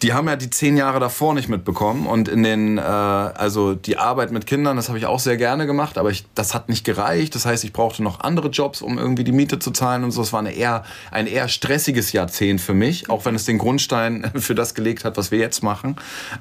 Die 0.00 0.14
haben 0.14 0.26
ja 0.26 0.36
die 0.36 0.48
zehn 0.48 0.76
Jahre 0.78 0.98
davor 0.98 1.34
nicht 1.34 1.50
mitbekommen 1.50 2.06
und 2.06 2.28
in 2.28 2.42
den, 2.42 2.78
äh, 2.78 2.80
also 2.80 3.74
die 3.74 3.98
Arbeit 3.98 4.32
mit 4.32 4.46
Kindern, 4.46 4.76
das 4.76 4.88
habe 4.88 4.96
ich 4.98 5.04
auch 5.04 5.20
sehr 5.20 5.36
gerne 5.36 5.66
gemacht, 5.66 5.98
aber 5.98 6.10
ich, 6.10 6.24
das 6.34 6.54
hat 6.54 6.70
nicht 6.70 6.84
gereicht. 6.84 7.34
Das 7.34 7.44
heißt, 7.44 7.62
ich 7.64 7.74
brauchte 7.74 8.02
noch 8.02 8.20
andere 8.20 8.48
Jobs, 8.48 8.80
um 8.80 8.96
irgendwie 8.96 9.24
die 9.24 9.32
Miete 9.32 9.58
zu 9.58 9.70
zahlen 9.70 10.02
und 10.02 10.10
so. 10.12 10.22
Es 10.22 10.32
war 10.32 10.40
eine 10.40 10.52
eher, 10.52 10.82
ein 11.10 11.26
eher 11.26 11.48
stressiges 11.48 12.12
Jahrzehnt 12.12 12.62
für 12.62 12.74
mich, 12.74 13.10
auch 13.10 13.26
wenn 13.26 13.34
es 13.34 13.44
den 13.44 13.58
Grundstein 13.58 14.30
für 14.36 14.54
das 14.54 14.74
gelegt 14.74 15.04
hat, 15.04 15.18
was 15.18 15.30
wir 15.30 15.38
jetzt 15.38 15.62
machen. 15.62 15.96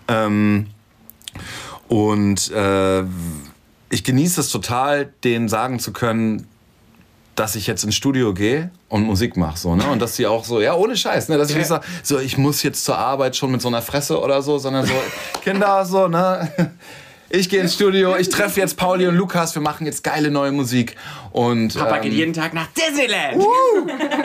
Ähm, 0.07 0.67
und 1.89 2.51
äh, 2.51 3.03
ich 3.89 4.03
genieße 4.03 4.41
es 4.41 4.49
total, 4.49 5.13
denen 5.23 5.49
sagen 5.49 5.79
zu 5.79 5.93
können, 5.93 6.47
dass 7.35 7.55
ich 7.55 7.67
jetzt 7.67 7.83
ins 7.83 7.95
Studio 7.95 8.33
gehe 8.33 8.71
und 8.89 9.03
Musik 9.03 9.37
mache, 9.37 9.57
so, 9.57 9.75
ne? 9.75 9.87
Und 9.87 10.01
dass 10.01 10.15
sie 10.15 10.25
auch 10.25 10.43
so, 10.43 10.59
ja, 10.59 10.73
ohne 10.73 10.97
Scheiß, 10.97 11.29
ne? 11.29 11.37
Dass 11.37 11.51
ich 11.51 11.55
nicht 11.55 11.67
sage, 11.67 11.85
so, 12.01 12.19
ich 12.19 12.37
muss 12.37 12.63
jetzt 12.63 12.83
zur 12.83 12.97
Arbeit 12.97 13.35
schon 13.35 13.51
mit 13.51 13.61
so 13.61 13.67
einer 13.67 13.83
Fresse 13.83 14.19
oder 14.19 14.41
so, 14.41 14.57
sondern 14.57 14.85
so, 14.85 14.93
Kinder, 15.43 15.85
so, 15.85 16.07
ne? 16.07 16.51
Ich 17.29 17.49
gehe 17.49 17.59
ins 17.59 17.73
Studio, 17.73 18.15
ich 18.15 18.29
treffe 18.29 18.61
jetzt 18.61 18.77
Pauli 18.77 19.05
und 19.05 19.15
Lukas, 19.15 19.53
wir 19.53 19.61
machen 19.61 19.85
jetzt 19.85 20.01
geile 20.01 20.31
neue 20.31 20.53
Musik. 20.53 20.95
Und, 21.33 21.77
Papa 21.77 21.97
ähm, 21.97 22.03
geht 22.03 22.13
jeden 22.13 22.31
Tag 22.33 22.53
nach 22.53 22.67
Disneyland. 22.67 23.43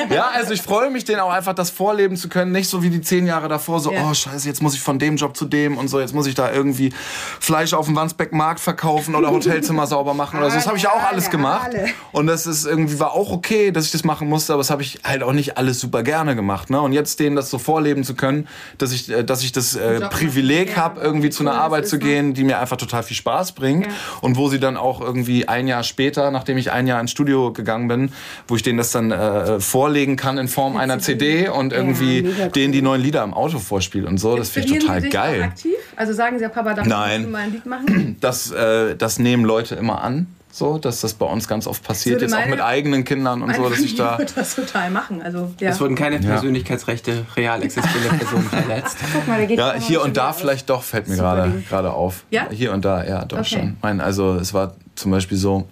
ja, 0.09 0.31
also 0.33 0.53
ich 0.53 0.62
freue 0.62 0.88
mich, 0.88 1.05
denen 1.05 1.19
auch 1.19 1.33
einfach 1.33 1.53
das 1.53 1.71
vorleben 1.71 2.17
zu 2.17 2.29
können. 2.29 2.53
Nicht 2.53 2.69
so 2.69 2.85
wie 2.85 2.91
die 2.91 3.01
zehn 3.01 3.27
Jahre 3.27 3.49
davor, 3.49 3.81
so, 3.81 3.93
Ja. 3.93 4.09
oh 4.09 4.15
scheiße, 4.15 4.47
jetzt 4.47 4.62
muss 4.62 4.75
ich 4.75 4.81
von 4.81 5.01
dem 5.01 5.17
Job 5.17 5.37
zu 5.37 5.47
dem 5.47 5.79
und 5.79 5.88
so, 5.88 5.99
jetzt 5.99 6.15
muss 6.15 6.29
ich 6.29 6.37
da 6.37 6.53
irgendwie 6.53 6.93
Fleisch 7.41 7.75
auf 7.75 7.87
dem 7.87 7.97
Wandsbeck-Markt 7.97 8.61
verkaufen 8.61 9.17
oder 9.17 9.33
Hotelzimmer 9.33 9.87
sauber 9.88 10.15
machen 10.15 10.38
oder 10.38 10.51
so. 10.51 10.57
Das 10.57 10.69
habe 10.69 10.79
ich 10.79 10.87
auch 10.87 11.03
alles 11.03 11.29
gemacht. 11.29 11.71
Und 12.12 12.29
das 12.29 12.47
ist 12.47 12.67
irgendwie, 12.67 13.01
war 13.01 13.12
auch 13.15 13.33
okay, 13.33 13.73
dass 13.73 13.85
ich 13.85 13.91
das 13.91 14.05
machen 14.05 14.29
musste, 14.29 14.53
aber 14.53 14.61
das 14.61 14.71
habe 14.71 14.83
ich 14.83 15.01
halt 15.03 15.25
auch 15.25 15.33
nicht 15.33 15.59
alles 15.59 15.81
super 15.81 16.05
gerne 16.05 16.37
gemacht. 16.37 16.71
Ne? 16.71 16.81
Und 16.81 16.93
jetzt 16.93 17.19
denen 17.19 17.35
das 17.35 17.51
so 17.51 17.59
vorleben 17.59 18.05
zu 18.05 18.15
können, 18.15 18.47
dass 18.79 18.93
ich, 18.93 19.11
äh, 19.11 19.25
dass 19.25 19.43
ich 19.43 19.51
das 19.51 19.75
äh, 19.75 20.01
Privileg 20.03 20.77
habe, 20.77 21.01
irgendwie 21.01 21.31
zu 21.31 21.43
einer 21.43 21.55
Arbeit 21.55 21.88
zu 21.88 21.99
gehen, 21.99 22.33
die 22.33 22.45
mir 22.45 22.61
einfach 22.61 22.77
total 22.77 22.91
viel 23.00 23.16
Spaß 23.16 23.52
bringt. 23.52 23.88
Und 24.20 24.37
wo 24.37 24.48
sie 24.48 24.61
dann 24.61 24.76
auch 24.76 25.00
irgendwie 25.00 25.48
ein 25.48 25.66
Jahr 25.66 25.85
später, 25.85 26.31
nachdem 26.31 26.59
ich 26.59 26.70
ein 26.70 26.87
Jahr 26.87 27.00
ins 27.00 27.11
Studio 27.11 27.52
gegangen 27.52 27.88
bin, 27.88 28.12
wo 28.48 28.57
ich 28.57 28.62
denen 28.62 28.78
das 28.78 28.90
dann 28.90 29.11
äh, 29.11 29.61
vorlegen 29.61 30.16
kann 30.16 30.37
in 30.38 30.48
Form 30.48 30.76
einer 30.76 30.98
CD 30.98 31.48
und 31.48 31.72
irgendwie 31.72 32.26
cool. 32.26 32.50
denen 32.50 32.72
die 32.72 32.83
neuen 32.83 33.00
Lieder 33.00 33.22
im 33.24 33.33
Auto 33.33 33.59
vorspiele 33.59 34.07
und 34.07 34.18
so. 34.18 34.37
Das 34.37 34.50
finde 34.50 34.74
ich 34.74 34.78
total 34.81 35.09
geil. 35.09 35.42
aktiv? 35.42 35.74
Also 35.96 36.12
sagen 36.12 36.38
sie 36.38 36.42
ja, 36.42 36.48
Papa, 36.48 36.74
da 36.74 36.85
Nein. 36.85 37.22
musst 37.22 37.26
du 37.26 37.33
mal 37.33 37.38
ein 37.38 37.52
Lied 37.52 37.66
machen? 37.66 38.16
Das, 38.20 38.50
äh, 38.50 38.96
das 38.96 39.18
nehmen 39.18 39.44
Leute 39.44 39.74
immer 39.76 40.02
an. 40.02 40.26
So, 40.55 40.77
dass 40.77 41.01
das 41.01 41.15
bei 41.15 41.25
uns 41.25 41.49
ganz 41.49 41.67
oft 41.67 41.83
passiert, 41.83 42.21
jetzt 42.21 42.35
auch 42.35 42.47
mit 42.47 42.61
eigenen 42.61 43.05
Kindern 43.05 43.43
und 43.43 43.57
so, 43.57 43.71
dass 43.71 43.79
ich 43.81 43.95
da. 43.97 44.19
würde 44.19 44.33
das 44.35 44.55
total 44.55 44.91
machen. 44.91 45.23
Also, 45.23 45.51
ja. 45.59 45.71
Es 45.71 45.81
wurden 45.81 45.95
keine 45.95 46.19
Persönlichkeitsrechte 46.19 47.25
real 47.37 47.62
existierender 47.62 48.15
Personen 48.19 48.45
verletzt. 48.51 48.99
Guck 49.15 49.27
mal, 49.29 49.41
da 49.41 49.47
geht 49.47 49.59
Ja, 49.59 49.73
hier 49.75 50.03
und 50.03 50.15
da 50.17 50.35
vielleicht 50.35 50.69
doch, 50.69 50.83
fällt 50.83 51.09
mir 51.09 51.17
gerade 51.17 51.93
auf. 51.93 52.25
Ja? 52.31 52.49
Hier 52.51 52.73
und 52.73 52.85
da, 52.85 53.03
ja, 53.03 53.25
doch 53.25 53.38
Okay. 53.38 53.49
schon. 53.49 53.77
Mein, 53.81 54.01
also 54.03 54.35
es 54.35 54.53
war 54.53 54.75
zum 54.95 55.11
Beispiel 55.11 55.38
so, 55.38 55.67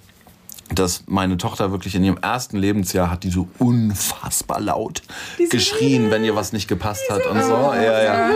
dass 0.74 1.02
meine 1.06 1.36
Tochter 1.36 1.72
wirklich 1.72 1.94
in 1.94 2.04
ihrem 2.04 2.18
ersten 2.18 2.56
Lebensjahr 2.56 3.10
hat 3.10 3.24
die 3.24 3.30
so 3.30 3.48
unfassbar 3.58 4.60
laut 4.60 5.02
geschrien, 5.50 6.10
wenn 6.10 6.24
ihr 6.24 6.36
was 6.36 6.52
nicht 6.52 6.68
gepasst 6.68 7.02
hat 7.10 7.26
und 7.26 7.42
so. 7.42 7.50
Ja, 7.52 8.02
ja. 8.02 8.30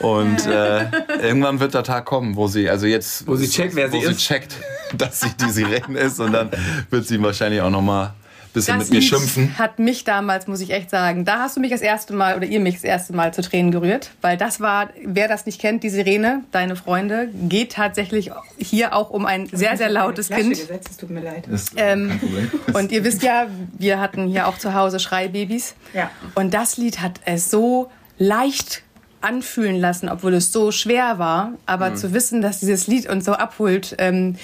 Und 0.00 0.46
äh, 0.46 0.84
irgendwann 1.22 1.60
wird 1.60 1.74
der 1.74 1.82
Tag 1.82 2.04
kommen, 2.04 2.36
wo 2.36 2.46
sie, 2.46 2.68
also 2.68 2.86
jetzt, 2.86 3.26
Wo 3.26 3.36
sie 3.36 3.48
checkt, 3.48 3.74
wer 3.74 3.92
wo 3.92 3.98
sie 3.98 4.06
sie 4.06 4.12
ist. 4.12 4.20
checkt, 4.20 4.56
dass 4.96 5.20
sie 5.20 5.30
die 5.40 5.50
Sirene 5.50 5.98
ist 5.98 6.20
und 6.20 6.32
dann 6.32 6.50
wird 6.90 7.06
sie 7.06 7.20
wahrscheinlich 7.22 7.60
auch 7.60 7.70
noch 7.70 7.82
mal 7.82 8.14
bisschen 8.52 8.78
Das 8.78 8.88
mit 8.88 8.94
mir 8.94 9.00
Lied 9.00 9.08
schimpfen. 9.08 9.58
hat 9.58 9.78
mich 9.78 10.04
damals, 10.04 10.46
muss 10.46 10.60
ich 10.60 10.70
echt 10.70 10.90
sagen, 10.90 11.24
da 11.24 11.40
hast 11.40 11.56
du 11.56 11.60
mich 11.60 11.70
das 11.70 11.80
erste 11.80 12.12
Mal 12.12 12.36
oder 12.36 12.46
ihr 12.46 12.60
mich 12.60 12.74
das 12.74 12.84
erste 12.84 13.12
Mal 13.14 13.32
zu 13.32 13.42
Tränen 13.42 13.70
gerührt, 13.70 14.10
weil 14.20 14.36
das 14.36 14.60
war, 14.60 14.90
wer 15.04 15.28
das 15.28 15.46
nicht 15.46 15.60
kennt, 15.60 15.82
die 15.82 15.90
Sirene, 15.90 16.44
deine 16.52 16.76
Freunde, 16.76 17.28
geht 17.48 17.72
tatsächlich 17.72 18.30
hier 18.58 18.94
auch 18.94 19.10
um 19.10 19.26
ein 19.26 19.46
sehr, 19.46 19.76
sehr 19.76 19.90
lautes 19.90 20.28
Kind. 20.28 20.50
Gesetzt, 20.50 20.88
es 20.90 20.96
tut 20.96 21.10
mir 21.10 21.20
leid. 21.20 21.48
Ähm, 21.76 22.20
und 22.72 22.92
ihr 22.92 23.04
wisst 23.04 23.22
ja, 23.22 23.46
wir 23.78 24.00
hatten 24.00 24.26
hier 24.26 24.46
auch 24.48 24.58
zu 24.58 24.74
Hause 24.74 25.00
Schreibabys. 25.00 25.74
Ja. 25.94 26.10
Und 26.34 26.54
das 26.54 26.76
Lied 26.76 27.00
hat 27.00 27.20
es 27.24 27.50
so 27.50 27.90
leicht 28.18 28.82
anfühlen 29.22 29.76
lassen, 29.80 30.08
obwohl 30.08 30.34
es 30.34 30.52
so 30.52 30.70
schwer 30.72 31.18
war. 31.18 31.52
Aber 31.66 31.90
Mhm. 31.90 31.96
zu 31.96 32.12
wissen, 32.14 32.42
dass 32.42 32.60
dieses 32.60 32.86
Lied 32.86 33.08
uns 33.08 33.24
so 33.24 33.32
abholt 33.32 33.94
ähm, 33.98 34.36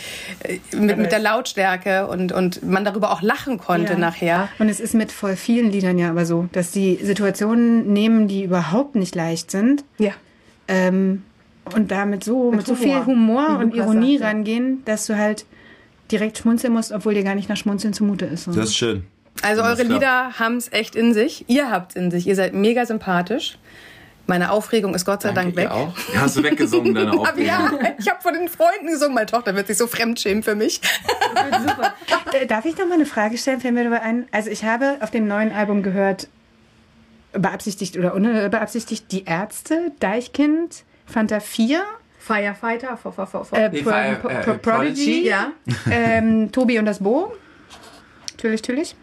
äh, 0.44 0.58
mit, 0.76 0.96
mit 0.98 1.12
der 1.12 1.18
Lautstärke 1.18 2.06
und, 2.06 2.32
und 2.32 2.62
man 2.62 2.84
darüber 2.84 3.10
auch 3.12 3.22
lachen 3.22 3.58
konnte 3.58 3.94
Ja. 3.94 3.98
nachher. 3.98 4.48
Und 4.58 4.68
es 4.68 4.80
ist 4.80 4.94
mit 4.94 5.12
voll 5.12 5.36
vielen 5.36 5.70
Liedern 5.70 5.98
ja 5.98 6.10
aber 6.10 6.24
so, 6.26 6.48
dass 6.52 6.70
die 6.70 6.98
Situationen 7.02 7.92
nehmen, 7.92 8.28
die 8.28 8.44
überhaupt 8.44 8.94
nicht 8.94 9.14
leicht 9.14 9.50
sind, 9.50 9.84
Ja. 9.98 10.12
ähm, 10.68 11.22
und 11.74 11.90
damit 11.90 12.24
so 12.24 12.50
mit, 12.50 12.66
so 12.66 12.74
Humor, 12.74 12.82
viel 12.82 13.04
Humor 13.06 13.58
und 13.58 13.74
Ironie 13.74 14.18
sagte. 14.18 14.34
rangehen, 14.36 14.82
dass 14.86 15.06
du 15.06 15.16
halt 15.16 15.44
direkt 16.10 16.38
schmunzeln 16.38 16.72
musst, 16.72 16.92
obwohl 16.92 17.12
dir 17.14 17.24
gar 17.24 17.34
nicht 17.34 17.48
nach 17.50 17.56
Schmunzeln 17.58 17.92
zumute 17.92 18.24
ist. 18.24 18.44
So. 18.44 18.52
Das 18.52 18.70
ist 18.70 18.76
schön. 18.76 19.04
Also 19.42 19.62
eure. 19.62 19.82
Lieder 19.82 20.38
haben 20.38 20.56
es 20.56 20.72
echt 20.72 20.96
in 20.96 21.12
sich. 21.14 21.44
Ihr 21.48 21.70
habt 21.70 21.92
es 21.92 21.96
in 21.96 22.10
sich. 22.10 22.26
Ihr 22.26 22.34
seid 22.34 22.54
mega 22.54 22.86
sympathisch. 22.86 23.58
Meine 24.28 24.50
Aufregung 24.52 24.94
ist 24.94 25.06
Gott 25.06 25.22
sei 25.22 25.32
Dank 25.32 25.56
weg. 25.56 25.70
auch. 25.70 25.92
Ja, 26.12 26.20
hast 26.20 26.36
du 26.36 26.42
weggesungen, 26.42 26.94
deine 26.94 27.12
Aufregung. 27.18 27.44
ja, 27.46 27.70
ich 27.98 28.08
habe 28.10 28.20
von 28.20 28.34
den 28.34 28.46
Freunden 28.48 28.86
gesungen. 28.86 29.14
Meine 29.14 29.24
Tochter 29.26 29.56
wird 29.56 29.66
sich 29.66 29.78
so 29.78 29.86
fremdschämen 29.86 30.42
für 30.42 30.54
mich. 30.54 30.82
Äh, 32.32 32.46
Darf 32.46 32.66
ich 32.66 32.76
noch 32.76 32.86
mal 32.86 32.94
eine 32.96 33.06
Frage 33.06 33.38
stellen? 33.38 33.58
Fällt 33.60 33.72
mir 33.72 33.84
dabei 33.84 34.02
ein. 34.02 34.26
Also 34.30 34.50
ich 34.50 34.64
habe 34.64 34.98
auf 35.00 35.10
dem 35.10 35.26
neuen 35.28 35.50
Album 35.50 35.82
gehört, 35.82 36.28
beabsichtigt 37.32 37.96
oder 37.96 38.14
unbeabsichtigt, 38.14 39.10
die 39.12 39.24
Ärzte, 39.24 39.92
Deichkind, 39.98 40.84
Fanta 41.06 41.40
4, 41.40 41.82
Firefighter, 42.18 42.98
vor, 42.98 43.12
vor, 43.12 43.26
vor, 43.26 43.46
äh, 43.52 43.70
Nee, 43.70 43.80
Pro, 43.82 43.90
Fire- 43.90 44.16
Pro, 44.20 44.28
äh, 44.28 44.34
Pro, 44.42 44.54
Prodigy, 44.54 44.60
Prodigy. 44.60 45.26
Ja. 45.26 45.52
ähm, 45.90 46.52
Tobi 46.52 46.78
und 46.78 46.84
das 46.84 46.98
Bo. 46.98 47.32
Natürlich, 48.32 48.60
natürlich. 48.60 48.94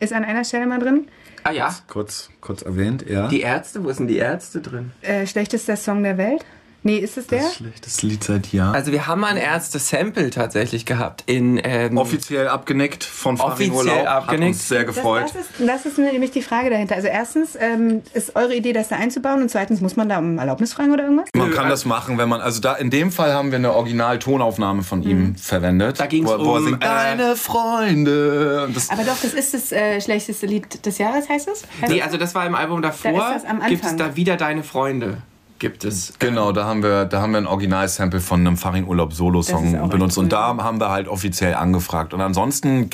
Ist 0.00 0.12
an 0.12 0.24
einer 0.24 0.44
Stelle 0.44 0.66
mal 0.66 0.78
drin. 0.78 1.08
Ah 1.48 1.52
ja, 1.52 1.74
Kurz, 1.88 2.28
kurz 2.42 2.60
erwähnt, 2.60 3.06
ja. 3.08 3.26
die 3.28 3.40
Ärzte, 3.40 3.82
wo 3.82 3.90
sind 3.90 4.08
die 4.08 4.18
Ärzte 4.18 4.60
drin? 4.60 4.92
Äh, 5.00 5.26
schlechtester 5.26 5.76
Song 5.76 6.02
der 6.02 6.18
Welt. 6.18 6.44
Nee, 6.84 6.98
ist 6.98 7.18
es 7.18 7.26
der? 7.26 7.40
das 7.42 7.56
schlechteste 7.56 8.06
Lied 8.06 8.22
seit 8.24 8.52
Jahren. 8.52 8.74
Also 8.74 8.92
wir 8.92 9.06
haben 9.06 9.20
mal 9.20 9.28
ein 9.28 9.36
Ärzte-Sample 9.36 10.30
tatsächlich 10.30 10.86
gehabt 10.86 11.24
in... 11.26 11.60
Ähm, 11.62 11.96
Offiziell 11.98 12.48
abgenickt 12.48 13.02
von 13.04 13.36
Farin 13.36 13.52
Offiziell 13.72 13.74
Urlaub. 13.96 14.06
abgenickt. 14.06 14.42
Hat 14.42 14.48
uns 14.48 14.68
sehr 14.68 14.84
Das, 14.84 14.94
gefreut. 14.94 15.22
das, 15.24 15.34
ist, 15.34 15.50
das 15.68 15.86
ist 15.86 15.98
nämlich 15.98 16.30
die 16.30 16.40
Frage 16.42 16.70
dahinter. 16.70 16.94
Also 16.94 17.08
erstens, 17.08 17.56
ähm, 17.60 18.02
ist 18.14 18.36
eure 18.36 18.54
Idee, 18.54 18.72
das 18.72 18.88
da 18.88 18.96
einzubauen? 18.96 19.42
Und 19.42 19.50
zweitens, 19.50 19.80
muss 19.80 19.96
man 19.96 20.08
da 20.08 20.18
um 20.18 20.38
Erlaubnis 20.38 20.72
fragen 20.72 20.92
oder 20.92 21.02
irgendwas? 21.04 21.28
Man 21.34 21.50
kann 21.52 21.68
das 21.68 21.84
machen, 21.84 22.16
wenn 22.16 22.28
man, 22.28 22.40
also 22.40 22.60
da 22.60 22.74
in 22.74 22.90
dem 22.90 23.10
Fall 23.10 23.32
haben 23.34 23.50
wir 23.50 23.58
eine 23.58 23.74
Original-Tonaufnahme 23.74 24.82
von 24.84 25.02
ihm 25.02 25.34
verwendet. 25.36 25.98
Da 26.00 26.06
wo 26.10 26.30
er 26.32 26.38
um, 26.40 26.64
singt, 26.64 26.82
äh, 26.84 26.86
deine 26.86 27.36
Freunde. 27.36 28.64
Und 28.66 28.76
das, 28.76 28.90
Aber 28.90 29.02
doch, 29.04 29.20
das 29.20 29.34
ist 29.34 29.52
das 29.54 29.72
äh, 29.72 30.00
schlechteste 30.00 30.46
Lied 30.46 30.84
des 30.86 30.98
Jahres, 30.98 31.28
heißt 31.28 31.48
es? 31.48 31.62
Heißt 31.82 31.90
Nee, 31.92 31.98
es? 31.98 32.04
also 32.06 32.16
das 32.18 32.34
war 32.34 32.46
im 32.46 32.54
Album 32.54 32.82
davor. 32.82 33.12
Da 33.12 33.32
ist 33.34 33.44
das 33.44 33.50
am 33.50 33.60
Gibt 33.66 33.84
es 33.84 33.90
Anfang. 33.90 34.08
da 34.10 34.16
wieder 34.16 34.36
deine 34.36 34.62
Freunde? 34.62 35.18
Gibt 35.58 35.84
es. 35.84 36.12
genau, 36.18 36.52
da 36.52 36.66
haben 36.66 36.82
wir, 36.82 37.04
da 37.04 37.20
haben 37.20 37.32
wir 37.32 37.38
ein 37.38 37.46
Original-Sample 37.46 38.20
von 38.20 38.40
einem 38.40 38.56
Farin 38.56 38.86
Urlaub 38.86 39.10
Das 39.10 39.14
ist 39.14 39.18
Solo-Song 39.18 39.80
auch 39.80 39.88
benutzt. 39.88 40.16
Und 40.18 40.32
da 40.32 40.56
haben 40.56 40.80
wir 40.80 40.90
halt 40.90 41.08
offiziell 41.08 41.54
angefragt. 41.54 42.14
Und 42.14 42.20
ansonsten 42.20 42.88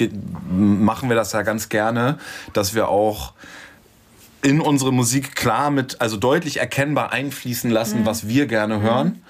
machen 0.51 1.09
wir 1.11 1.17
das 1.17 1.33
ja 1.33 1.43
ganz 1.43 1.69
gerne, 1.69 2.19
dass 2.55 2.75
wir 2.75 2.89
auch 2.89 3.33
in 4.43 4.61
unsere 4.61 4.93
Musik 4.93 5.35
klar 5.37 5.71
mit, 5.71 6.01
also 6.01 6.17
deutlich 6.17 6.59
erkennbar 6.61 7.13
einfließen 7.13 7.71
lassen, 7.71 8.01
Mhm. 8.01 8.07
was 8.07 8.29
wir 8.29 8.47
gerne 8.47 8.81
hören. 8.81 9.23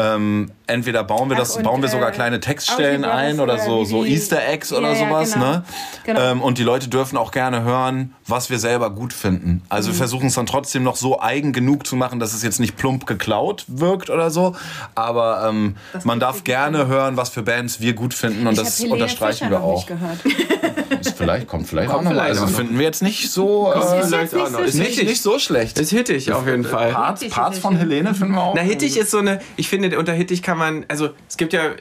Ähm, 0.00 0.52
entweder 0.68 1.02
bauen 1.02 1.28
wir 1.28 1.36
das, 1.36 1.52
Ach, 1.52 1.56
und, 1.56 1.62
bauen 1.64 1.82
wir 1.82 1.88
sogar 1.88 2.10
äh, 2.10 2.12
kleine 2.12 2.38
Textstellen 2.38 3.04
ein 3.04 3.40
oder 3.40 3.58
so, 3.58 3.84
so 3.84 4.04
Easter 4.04 4.46
Eggs 4.46 4.72
oder 4.72 4.92
Ja, 4.92 4.96
ja, 5.00 5.08
sowas, 5.08 5.32
genau. 5.32 5.46
ne? 5.46 5.64
Genau. 6.04 6.20
Ähm, 6.20 6.40
und 6.42 6.58
die 6.58 6.62
Leute 6.62 6.88
dürfen 6.88 7.16
auch 7.16 7.32
gerne 7.32 7.62
hören, 7.64 8.14
was 8.26 8.48
wir 8.48 8.60
selber 8.60 8.90
gut 8.90 9.12
finden. 9.12 9.62
Also 9.68 9.88
wir 9.88 9.94
Mhm. 9.94 9.98
versuchen 9.98 10.26
es 10.28 10.34
dann 10.34 10.46
trotzdem 10.46 10.84
noch 10.84 10.94
so 10.94 11.20
eigen 11.20 11.52
genug 11.52 11.84
zu 11.86 11.96
machen, 11.96 12.20
dass 12.20 12.32
es 12.32 12.44
jetzt 12.44 12.60
nicht 12.60 12.76
plump 12.76 13.06
geklaut 13.06 13.64
wirkt 13.66 14.08
oder 14.08 14.30
so. 14.30 14.54
Aber 14.94 15.46
ähm, 15.48 15.74
man 16.04 16.20
darf 16.20 16.44
gerne 16.44 16.86
hören, 16.86 17.16
was 17.16 17.30
für 17.30 17.42
Bands 17.42 17.80
wir 17.80 17.94
gut 17.94 18.14
finden 18.14 18.46
und 18.46 18.52
Ich 18.52 18.60
das 18.60 18.78
unterstreichen 18.80 19.48
Fischer 19.48 19.50
wir 19.50 19.62
auch. 19.64 19.84
Ist 21.00 21.16
vielleicht 21.16 21.46
kommt 21.46 21.68
vielleicht 21.68 21.90
Kommt 21.90 22.00
auch 22.06 22.10
noch 22.10 22.16
mal. 22.16 22.24
vielleicht 22.26 22.40
Also 22.40 22.44
auch 22.44 22.50
noch. 22.50 22.56
finden 22.56 22.78
wir 22.78 22.84
jetzt 22.84 23.02
nicht 23.02 23.30
so 23.30 23.72
äh, 23.72 23.80
Vielleicht 23.80 24.12
jetzt 24.12 24.32
nicht 24.34 24.42
auch 24.46 24.50
noch. 24.50 24.58
so 24.60 24.64
Ist 24.64 24.74
nicht, 24.74 25.02
nicht 25.02 25.22
so 25.22 25.38
schlecht. 25.38 25.78
Ist 25.78 25.90
hittig 25.90 26.32
auf 26.32 26.46
jeden 26.46 26.64
Fall. 26.64 26.92
Parts, 26.92 27.28
Parts 27.28 27.56
ist 27.56 27.62
von 27.62 27.76
Helene 27.76 28.14
finden 28.14 28.34
wir 28.34 28.42
auch. 28.42 28.54
Na, 28.54 28.62
Hittig 28.62 28.96
ist 28.96 29.10
so 29.10 29.18
eine, 29.18 29.40
ich 29.56 29.68
finde, 29.68 29.87
unter 29.94 30.12
Hittig 30.12 30.42
kann 30.42 30.58
man, 30.58 30.84
also 30.88 31.10
es 31.28 31.36
gibt 31.36 31.52
ja, 31.52 31.72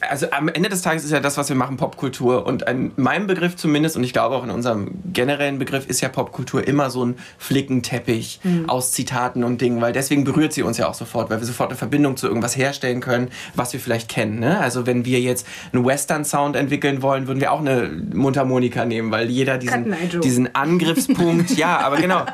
also 0.00 0.30
am 0.32 0.48
Ende 0.48 0.68
des 0.68 0.82
Tages 0.82 1.04
ist 1.04 1.12
ja 1.12 1.20
das, 1.20 1.36
was 1.36 1.48
wir 1.48 1.56
machen, 1.56 1.76
Popkultur. 1.76 2.46
Und 2.46 2.62
in 2.62 2.92
meinem 2.96 3.26
Begriff 3.26 3.56
zumindest, 3.56 3.96
und 3.96 4.02
ich 4.04 4.12
glaube 4.12 4.34
auch 4.34 4.44
in 4.44 4.50
unserem 4.50 4.90
generellen 5.12 5.58
Begriff, 5.58 5.86
ist 5.86 6.00
ja 6.00 6.08
Popkultur 6.08 6.66
immer 6.66 6.90
so 6.90 7.04
ein 7.04 7.16
Flickenteppich 7.38 8.40
aus 8.66 8.92
Zitaten 8.92 9.44
und 9.44 9.60
Dingen, 9.60 9.80
weil 9.80 9.92
deswegen 9.92 10.24
berührt 10.24 10.52
sie 10.52 10.62
uns 10.62 10.78
ja 10.78 10.88
auch 10.88 10.94
sofort, 10.94 11.30
weil 11.30 11.40
wir 11.40 11.46
sofort 11.46 11.70
eine 11.70 11.78
Verbindung 11.78 12.16
zu 12.16 12.26
irgendwas 12.26 12.56
herstellen 12.56 13.00
können, 13.00 13.28
was 13.54 13.72
wir 13.72 13.80
vielleicht 13.80 14.08
kennen. 14.08 14.40
Ne? 14.40 14.58
Also 14.58 14.86
wenn 14.86 15.04
wir 15.04 15.20
jetzt 15.20 15.46
einen 15.72 15.84
Western-Sound 15.84 16.56
entwickeln 16.56 17.00
wollen, 17.00 17.28
würden 17.28 17.40
wir 17.40 17.52
auch 17.52 17.60
eine 17.60 17.88
Mundharmonika 18.12 18.84
nehmen, 18.84 19.12
weil 19.12 19.30
jeder 19.30 19.58
diesen, 19.58 19.94
diesen 20.22 20.54
Angriffspunkt, 20.54 21.56
ja, 21.56 21.78
aber 21.78 21.96
genau. 22.00 22.24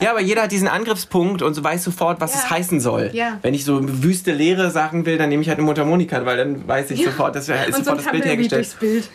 Ja, 0.00 0.10
aber 0.10 0.20
jeder 0.20 0.42
hat 0.42 0.52
diesen 0.52 0.68
Angriffspunkt 0.68 1.42
und 1.42 1.54
so 1.54 1.64
weiß 1.64 1.84
sofort, 1.84 2.20
was 2.20 2.34
es 2.34 2.50
heißen 2.50 2.80
soll. 2.80 3.10
Ja. 3.12 3.38
Wenn 3.42 3.54
ich 3.54 3.64
so 3.64 3.80
wüste 4.02 4.32
Leere 4.32 4.70
Sachen 4.70 5.06
will, 5.06 5.16
dann 5.18 5.30
nehme 5.30 5.42
ich 5.42 5.48
halt 5.48 5.58
eine 5.58 5.66
Mundharmonika, 5.66 6.24
weil 6.26 6.36
dann 6.36 6.68
weiß 6.68 6.81
ich 6.90 7.04
sofort, 7.04 7.36
dass 7.36 7.48
wir 7.48 7.56
ist 7.56 7.78
Und 7.78 7.84
sofort 7.84 8.04
das 8.04 8.10
Bild 8.10 8.24
hergestellt. 8.24 8.76
Bild. 8.80 9.10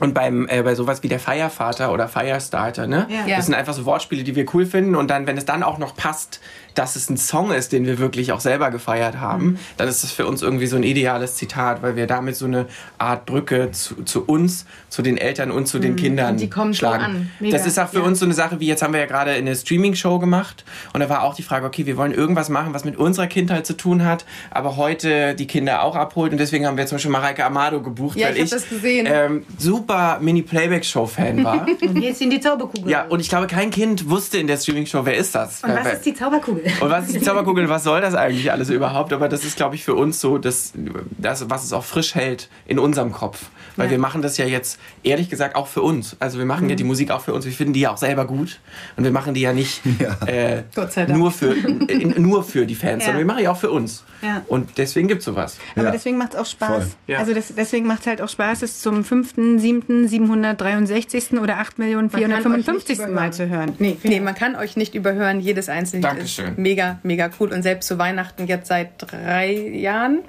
Und 0.00 0.14
beim, 0.14 0.48
äh, 0.48 0.62
bei 0.62 0.74
sowas 0.74 1.02
wie 1.02 1.08
der 1.08 1.20
Firevater 1.20 1.92
oder 1.92 2.08
Firestarter, 2.08 2.86
ne? 2.86 3.06
Ja. 3.08 3.36
Das 3.36 3.46
sind 3.46 3.54
einfach 3.54 3.74
so 3.74 3.84
Wortspiele, 3.84 4.24
die 4.24 4.34
wir 4.34 4.46
cool 4.54 4.66
finden. 4.66 4.96
Und 4.96 5.08
dann, 5.08 5.26
wenn 5.26 5.36
es 5.36 5.44
dann 5.44 5.62
auch 5.62 5.78
noch 5.78 5.94
passt, 5.94 6.40
dass 6.74 6.96
es 6.96 7.10
ein 7.10 7.16
Song 7.16 7.52
ist, 7.52 7.72
den 7.72 7.86
wir 7.86 7.98
wirklich 7.98 8.32
auch 8.32 8.40
selber 8.40 8.70
gefeiert 8.70 9.20
haben, 9.20 9.44
Mhm. 9.44 9.58
dann 9.76 9.88
ist 9.88 10.02
das 10.04 10.12
für 10.12 10.26
uns 10.26 10.42
irgendwie 10.42 10.66
so 10.66 10.76
ein 10.76 10.82
ideales 10.82 11.34
Zitat, 11.36 11.82
weil 11.82 11.96
wir 11.96 12.06
damit 12.06 12.36
so 12.36 12.46
eine 12.46 12.66
Art 12.98 13.26
Brücke 13.26 13.70
zu, 13.72 14.02
zu 14.04 14.24
uns, 14.24 14.64
zu 14.88 15.02
den 15.02 15.16
Eltern 15.18 15.50
und 15.50 15.66
zu 15.66 15.78
den 15.78 15.96
Kindern 15.96 16.26
Mhm. 16.26 16.32
Und 16.32 16.40
die 16.40 16.50
kommen 16.50 16.72
so 16.72 16.78
schlagen. 16.78 17.02
an. 17.04 17.30
Mega. 17.40 17.56
Das 17.56 17.66
ist 17.66 17.78
auch 17.78 17.88
für 17.88 17.98
Ja. 18.00 18.04
uns 18.04 18.18
so 18.18 18.24
eine 18.24 18.34
Sache, 18.34 18.60
wie 18.60 18.66
jetzt 18.66 18.82
haben 18.82 18.92
wir 18.92 19.00
ja 19.00 19.06
gerade 19.06 19.32
eine 19.32 19.54
Streaming-Show 19.56 20.18
gemacht 20.18 20.64
und 20.92 21.00
da 21.00 21.08
war 21.08 21.22
auch 21.24 21.34
die 21.34 21.42
Frage, 21.42 21.66
okay, 21.66 21.86
wir 21.86 21.96
wollen 21.96 22.12
irgendwas 22.12 22.48
machen, 22.48 22.74
was 22.74 22.84
mit 22.84 22.96
unserer 22.96 23.26
Kindheit 23.26 23.66
zu 23.66 23.76
tun 23.76 24.04
hat, 24.04 24.24
aber 24.50 24.76
heute 24.76 25.34
die 25.34 25.46
Kinder 25.46 25.82
auch 25.82 25.96
abholt 25.96 26.32
und 26.32 26.38
deswegen 26.38 26.66
haben 26.66 26.76
wir 26.76 26.86
zum 26.86 26.96
Beispiel 26.96 27.10
Mareike 27.10 27.44
Amado 27.44 27.80
gebucht, 27.82 28.16
Ja, 28.18 28.28
weil 28.28 28.36
ich 28.36 28.42
ich, 28.44 28.52
hab 28.52 28.58
das 28.60 28.68
gesehen. 28.68 29.06
Ähm, 29.10 29.44
super 29.58 30.18
Mini-Playback-Show-Fan 30.20 31.44
war. 31.44 31.66
Und 31.82 32.00
jetzt 32.02 32.18
sind 32.18 32.30
die 32.30 32.40
Zauberkugeln. 32.40 32.88
ja, 32.88 33.04
und 33.08 33.20
ich 33.20 33.28
glaube, 33.28 33.46
kein 33.46 33.70
Kind 33.70 34.08
wusste 34.08 34.38
in 34.38 34.46
der 34.46 34.56
Streaming-Show, 34.56 35.04
wer 35.04 35.16
ist 35.16 35.34
das? 35.34 35.62
Und 35.62 35.70
was 35.74 35.94
ist 35.94 36.06
die 36.06 36.14
Zauberkugel? 36.14 36.61
Und 36.80 36.90
was 36.90 37.06
ist 37.06 37.14
die 37.16 37.20
Zauberkugel? 37.20 37.68
Was 37.68 37.84
soll 37.84 38.00
das 38.00 38.14
eigentlich 38.14 38.50
alles 38.52 38.70
überhaupt? 38.70 39.12
Aber 39.12 39.28
das 39.28 39.44
ist, 39.44 39.56
glaube 39.56 39.74
ich, 39.74 39.84
für 39.84 39.94
uns 39.94 40.20
so 40.20 40.38
das, 40.38 40.72
das, 41.18 41.48
was 41.50 41.64
es 41.64 41.72
auch 41.72 41.84
frisch 41.84 42.14
hält 42.14 42.48
in 42.66 42.78
unserem 42.78 43.12
Kopf. 43.12 43.46
Weil 43.76 43.88
wir 43.90 43.98
machen 43.98 44.20
das 44.20 44.36
ja 44.36 44.44
jetzt, 44.44 44.78
ehrlich 45.02 45.30
gesagt, 45.30 45.56
auch 45.56 45.66
für 45.66 45.80
uns. 45.82 46.16
Also 46.20 46.38
wir 46.38 46.44
machen 46.44 46.68
ja 46.68 46.74
die 46.76 46.84
Musik 46.84 47.10
auch 47.10 47.22
für 47.22 47.32
uns. 47.32 47.44
Wir 47.46 47.52
finden 47.52 47.72
die 47.72 47.80
ja 47.80 47.90
auch 47.92 47.96
selber 47.96 48.26
gut. 48.26 48.60
Und 48.96 49.04
wir 49.04 49.10
machen 49.10 49.32
die 49.34 49.40
ja 49.40 49.52
nicht 49.52 49.80
Äh, 50.26 50.62
sei 50.90 51.06
Dank. 51.06 51.18
nur, 51.18 51.30
für, 51.32 51.52
äh, 51.54 52.04
nur 52.20 52.44
für 52.44 52.66
die 52.66 52.74
Fans, 52.74 53.00
Ja. 53.02 53.06
sondern 53.06 53.18
wir 53.18 53.26
machen 53.32 53.42
ja 53.44 53.50
auch 53.52 53.56
für 53.56 53.70
uns. 53.70 54.04
Ja. 54.20 54.42
Und 54.46 54.76
deswegen 54.78 55.08
gibt 55.08 55.20
es 55.20 55.24
sowas. 55.24 55.56
Aber 55.74 55.86
Ja. 55.86 55.90
deswegen 55.90 56.18
macht 56.18 56.34
es 56.34 56.38
auch 56.40 56.46
Spaß. 56.46 56.84
Ja. 57.06 57.18
Also 57.18 57.32
das, 57.34 57.52
deswegen 57.56 57.86
macht 57.86 58.00
es 58.02 58.06
halt 58.06 58.20
auch 58.22 58.28
Spaß, 58.28 58.62
es 58.62 58.80
zum 58.80 59.04
5., 59.04 59.34
7., 59.58 60.06
763. 60.08 61.40
oder 61.40 61.58
8.455. 61.58 63.06
Mal 63.08 63.32
zu 63.32 63.48
hören. 63.48 63.72
Nee, 63.78 63.96
Nee, 64.02 64.20
man 64.20 64.34
kann 64.34 64.54
euch 64.56 64.76
nicht 64.76 64.94
überhören. 64.94 65.40
Jedes 65.40 65.68
einzelne 65.68 66.02
Dankeschön. 66.02 66.51
Mega, 66.56 66.98
mega 67.02 67.30
cool. 67.40 67.52
Und 67.52 67.62
selbst 67.62 67.86
zu 67.88 67.98
Weihnachten 67.98 68.46
jetzt 68.46 68.68
seit 68.68 68.90
drei 68.98 69.52
Jahren, 69.52 70.20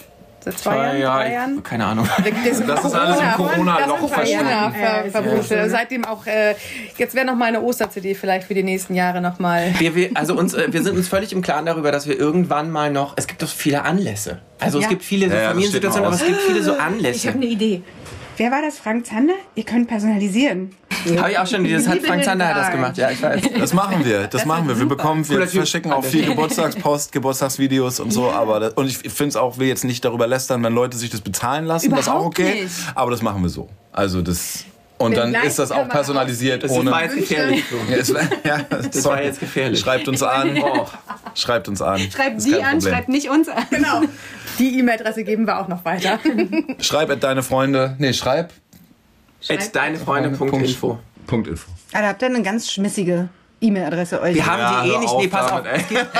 seit 0.44 0.58
zwei 0.60 0.98
Jahren, 1.00 1.20
drei 1.20 1.34
Jahren. 1.34 1.64
keine 1.64 1.86
Ahnung. 1.86 2.08
Das 2.18 2.60
ist 2.60 2.70
alles 2.96 3.20
im 3.20 3.32
Corona-Loch 3.34 4.00
Corona 4.00 4.08
verschwunden. 4.08 4.74
ver 4.74 5.12
verbrutet. 5.24 5.72
Seitdem 5.72 6.06
auch, 6.06 6.26
äh, 6.26 6.56
jetzt 6.98 7.16
wäre 7.16 7.26
noch 7.26 7.36
mal 7.36 7.46
eine 7.46 7.62
Oster-CD 7.62 8.14
vielleicht 8.16 8.48
für 8.48 8.54
die 8.54 8.64
nächsten 8.64 8.94
Jahre 8.94 9.22
noch 9.22 9.40
mal. 9.40 9.74
Wir, 9.80 9.96
wir, 9.96 10.10
also 10.16 10.36
uns, 10.36 10.54
äh, 10.54 10.68
wir 10.72 10.84
sind 10.84 10.98
uns 10.98 11.08
völlig 11.08 11.32
im 11.32 11.42
Klaren 11.42 11.66
darüber, 11.66 11.92
dass 11.92 12.08
wir 12.08 12.20
irgendwann 12.20 12.72
mal 12.72 12.92
noch. 12.92 13.14
Es 13.16 13.28
gibt 13.28 13.42
doch 13.42 13.48
viele 13.48 13.84
Anlässe. 13.84 14.40
Also 14.60 14.80
es 14.80 14.84
Ja. 14.86 14.90
gibt 14.90 15.04
viele 15.04 15.28
so 15.30 15.34
Ja, 15.34 15.36
ja, 15.36 15.42
das 15.48 15.52
Familiensituationen, 15.54 16.06
aber 16.08 16.16
es 16.16 16.26
gibt 16.26 16.42
viele 16.42 16.62
so 16.64 16.74
Ich 16.74 16.78
habe 16.80 16.94
Anlässe. 16.94 17.30
eine 17.30 17.46
Idee. 17.46 17.82
Wer 18.38 18.52
war 18.52 18.62
das? 18.62 18.80
Frank 18.80 19.06
Zander? 19.06 19.34
Ihr 19.56 19.64
könnt 19.64 19.88
personalisieren. 19.88 20.72
Habe 21.18 21.32
ich 21.32 21.38
auch 21.38 21.48
schon, 21.48 21.70
das 21.70 21.88
hat 21.88 22.00
Frank 22.02 22.24
Zander 22.24 22.48
hat 22.48 22.58
das 22.58 22.72
gemacht, 22.72 22.98
ja, 22.98 23.12
ich 23.12 23.22
weiß. 23.22 23.42
Das 23.60 23.74
machen 23.74 24.04
wir, 24.06 24.28
das, 24.28 24.46
machen 24.46 24.68
wir. 24.68 24.80
Wir 24.80 24.86
bekommen, 24.88 25.28
wir 25.28 25.48
verschicken 25.48 25.92
auch 25.92 26.04
viel 26.04 26.26
Geburtstagspost, 26.26 27.12
Geburtstagsvideos 27.12 28.00
und 28.00 28.12
so. 28.12 28.30
Aber 28.32 28.60
das, 28.60 28.74
und 28.74 28.88
ich 28.88 28.98
finde 28.98 29.30
es 29.30 29.36
auch, 29.36 29.58
will 29.58 29.68
jetzt 29.68 29.84
nicht 29.84 30.04
darüber 30.06 30.28
lästern, 30.28 30.64
wenn 30.64 30.74
Leute 30.74 30.98
sich 30.98 31.10
das 31.10 31.22
bezahlen 31.22 31.66
lassen. 31.66 31.90
das 31.92 32.02
ist 32.02 32.08
auch 32.08 32.16
Überhaupt 32.16 32.40
okay. 32.40 32.64
nicht. 32.64 32.74
Aber 32.96 33.12
das 33.12 33.22
machen 33.22 33.42
wir 33.44 33.50
so. 33.50 33.70
Also 33.92 34.22
das 34.22 34.66
Und 34.98 35.16
dann 35.18 35.34
ist 35.36 35.60
das 35.60 35.72
auch 35.72 35.88
personalisiert 35.90 36.64
Das 36.64 36.72
ohne. 36.72 36.90
war 36.92 37.04
jetzt 37.04 37.16
gefährlich. 37.16 37.64
Ja, 37.90 37.96
es 37.98 38.14
war, 38.14 38.22
ja, 38.44 38.60
Das 38.70 39.06
war 39.06 39.22
jetzt 39.22 39.40
gefährlich. 39.40 39.80
Schreibt 39.80 40.08
uns 40.08 40.24
an. 40.24 40.58
Schreibt 41.36 41.68
uns 41.68 41.82
an. 41.82 42.00
Schreibt 42.00 42.16
kein 42.18 42.34
an, 42.64 42.72
Problem. 42.72 42.82
schreibt 42.82 43.10
nicht 43.10 43.30
uns 43.30 43.50
an. 43.50 43.64
Genau. 43.70 44.02
Die 44.60 44.80
E-Mail-Adresse 44.80 45.24
geben 45.24 45.46
wir 45.48 45.60
auch 45.60 45.68
noch 45.68 45.86
weiter. 45.86 46.20
Schreib 46.80 47.10
at 47.10 47.24
deine 47.24 47.44
Freunde. 47.44 47.96
Nee, 48.00 48.14
schreib. 48.14 48.54
At 49.50 49.76
deinefreunde.info. 49.76 51.00
Punkt 51.28 51.48
Info. 51.48 51.72
Da 51.92 52.02
habt 52.08 52.22
ihr 52.22 52.28
eine 52.28 52.42
ganz 52.42 52.72
schmissige 52.72 53.30
E-Mail-Adresse 53.62 54.22
euch. 54.22 54.36
Wir 54.36 54.46
haben 54.46 54.60
Ja, 54.60 54.84
die 54.84 54.90
eh 54.90 54.98
nicht. 55.00 55.18
Nee, 55.18 55.28
pass 55.28 55.52
auf. 55.52 55.64
Es 55.66 55.88
gibt, 55.88 56.14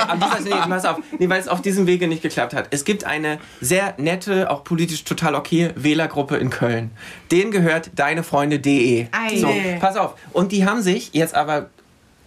nee, 0.44 0.50
pass 0.50 0.84
auf. 0.86 0.98
Nee, 1.18 1.28
weil 1.28 1.40
es 1.40 1.48
auf 1.48 1.60
diesem 1.60 1.86
Wege 1.86 2.08
nicht 2.08 2.22
geklappt 2.22 2.54
hat. 2.54 2.68
Es 2.70 2.84
gibt 2.84 3.04
eine 3.04 3.38
sehr 3.60 3.94
nette, 3.98 4.50
auch 4.50 4.64
politisch 4.64 5.04
total 5.04 5.34
okay 5.34 5.70
Wählergruppe 5.74 6.36
in 6.36 6.50
Köln. 6.50 6.90
Denen 7.30 7.50
gehört 7.50 7.90
deinefreunde.de. 7.96 9.08
Ei. 9.12 9.36
So, 9.36 9.52
pass 9.80 9.96
auf. 9.96 10.14
Und 10.32 10.52
die 10.52 10.64
haben 10.64 10.80
sich 10.80 11.10
jetzt 11.12 11.34
aber 11.34 11.68